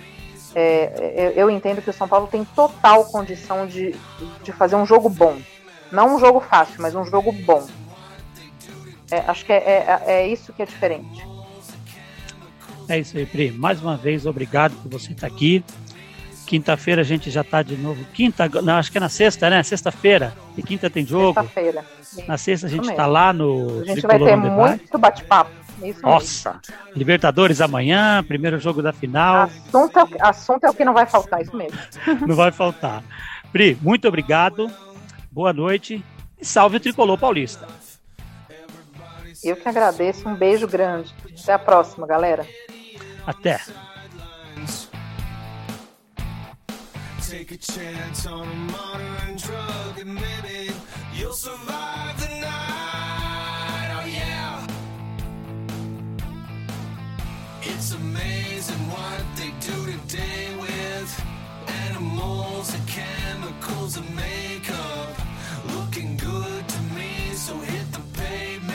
é, 0.54 1.12
eu, 1.16 1.30
eu, 1.42 1.50
entendo 1.50 1.82
que 1.82 1.90
o 1.90 1.92
São 1.92 2.08
Paulo 2.08 2.26
tem 2.26 2.44
total 2.44 3.04
condição 3.04 3.66
de, 3.66 3.94
de 4.42 4.52
fazer 4.52 4.74
um 4.74 4.86
jogo 4.86 5.08
bom. 5.08 5.38
Não 5.92 6.16
um 6.16 6.18
jogo 6.18 6.40
fácil, 6.40 6.80
mas 6.80 6.94
um 6.94 7.04
jogo 7.04 7.30
bom. 7.32 7.66
É, 9.10 9.18
acho 9.26 9.44
que 9.44 9.52
é, 9.52 9.56
é, 9.56 10.02
é, 10.06 10.28
isso 10.28 10.52
que 10.52 10.62
é 10.62 10.66
diferente. 10.66 11.26
É 12.88 12.98
isso 12.98 13.16
aí, 13.16 13.26
Pri. 13.26 13.52
Mais 13.52 13.80
uma 13.82 13.96
vez, 13.96 14.26
obrigado 14.26 14.74
por 14.82 14.90
você 14.90 15.12
estar 15.12 15.26
aqui. 15.26 15.64
Quinta-feira 16.50 17.02
a 17.02 17.04
gente 17.04 17.30
já 17.30 17.42
está 17.42 17.62
de 17.62 17.76
novo. 17.76 18.04
Quinta, 18.06 18.48
não, 18.60 18.74
acho 18.74 18.90
que 18.90 18.98
é 18.98 19.00
na 19.00 19.08
sexta, 19.08 19.48
né? 19.48 19.62
Sexta-feira. 19.62 20.34
E 20.58 20.62
quinta 20.64 20.90
tem 20.90 21.06
jogo. 21.06 21.40
Sexta-feira. 21.40 21.84
Na 22.26 22.36
sexta 22.36 22.66
a 22.66 22.68
gente 22.68 22.90
está 22.90 23.06
lá 23.06 23.32
no. 23.32 23.82
A 23.82 23.84
gente 23.84 24.00
vai 24.00 24.18
ter 24.18 24.34
muito 24.34 24.98
bate-papo. 24.98 25.52
Nossa! 26.02 26.54
Mesmo. 26.54 26.96
Libertadores 26.96 27.60
amanhã, 27.60 28.24
primeiro 28.24 28.58
jogo 28.58 28.82
da 28.82 28.92
final. 28.92 29.42
Assunto 29.42 29.96
é, 29.96 30.02
o, 30.02 30.08
assunto 30.18 30.64
é 30.64 30.70
o 30.70 30.74
que 30.74 30.84
não 30.84 30.92
vai 30.92 31.06
faltar, 31.06 31.40
isso 31.40 31.56
mesmo. 31.56 31.78
não 32.26 32.34
vai 32.34 32.50
faltar. 32.50 33.04
Pri, 33.52 33.78
muito 33.80 34.08
obrigado. 34.08 34.68
Boa 35.30 35.52
noite 35.52 36.04
e 36.36 36.44
salve 36.44 36.78
o 36.78 36.80
tricolor 36.80 37.16
paulista. 37.16 37.68
Eu 39.44 39.54
que 39.54 39.68
agradeço. 39.68 40.28
Um 40.28 40.34
beijo 40.34 40.66
grande. 40.66 41.14
Até 41.40 41.52
a 41.52 41.60
próxima, 41.60 42.08
galera. 42.08 42.44
Até. 43.24 43.60
Take 47.30 47.52
a 47.52 47.56
chance 47.58 48.26
on 48.26 48.42
a 48.42 48.54
modern 48.72 49.36
drug 49.36 50.00
and 50.00 50.16
maybe 50.16 50.74
you'll 51.14 51.32
survive 51.32 52.20
the 52.20 52.40
night. 52.40 53.90
Oh 53.94 54.04
yeah. 54.04 54.66
It's 57.62 57.92
amazing 57.94 58.82
what 58.90 59.22
they 59.36 59.52
do 59.60 59.92
today 59.92 60.56
with 60.58 61.24
animals 61.86 62.74
and 62.74 62.88
chemicals 62.88 63.96
and 63.96 64.16
makeup. 64.16 65.16
Looking 65.76 66.16
good 66.16 66.68
to 66.68 66.80
me, 66.96 67.30
so 67.34 67.56
here 67.58 67.89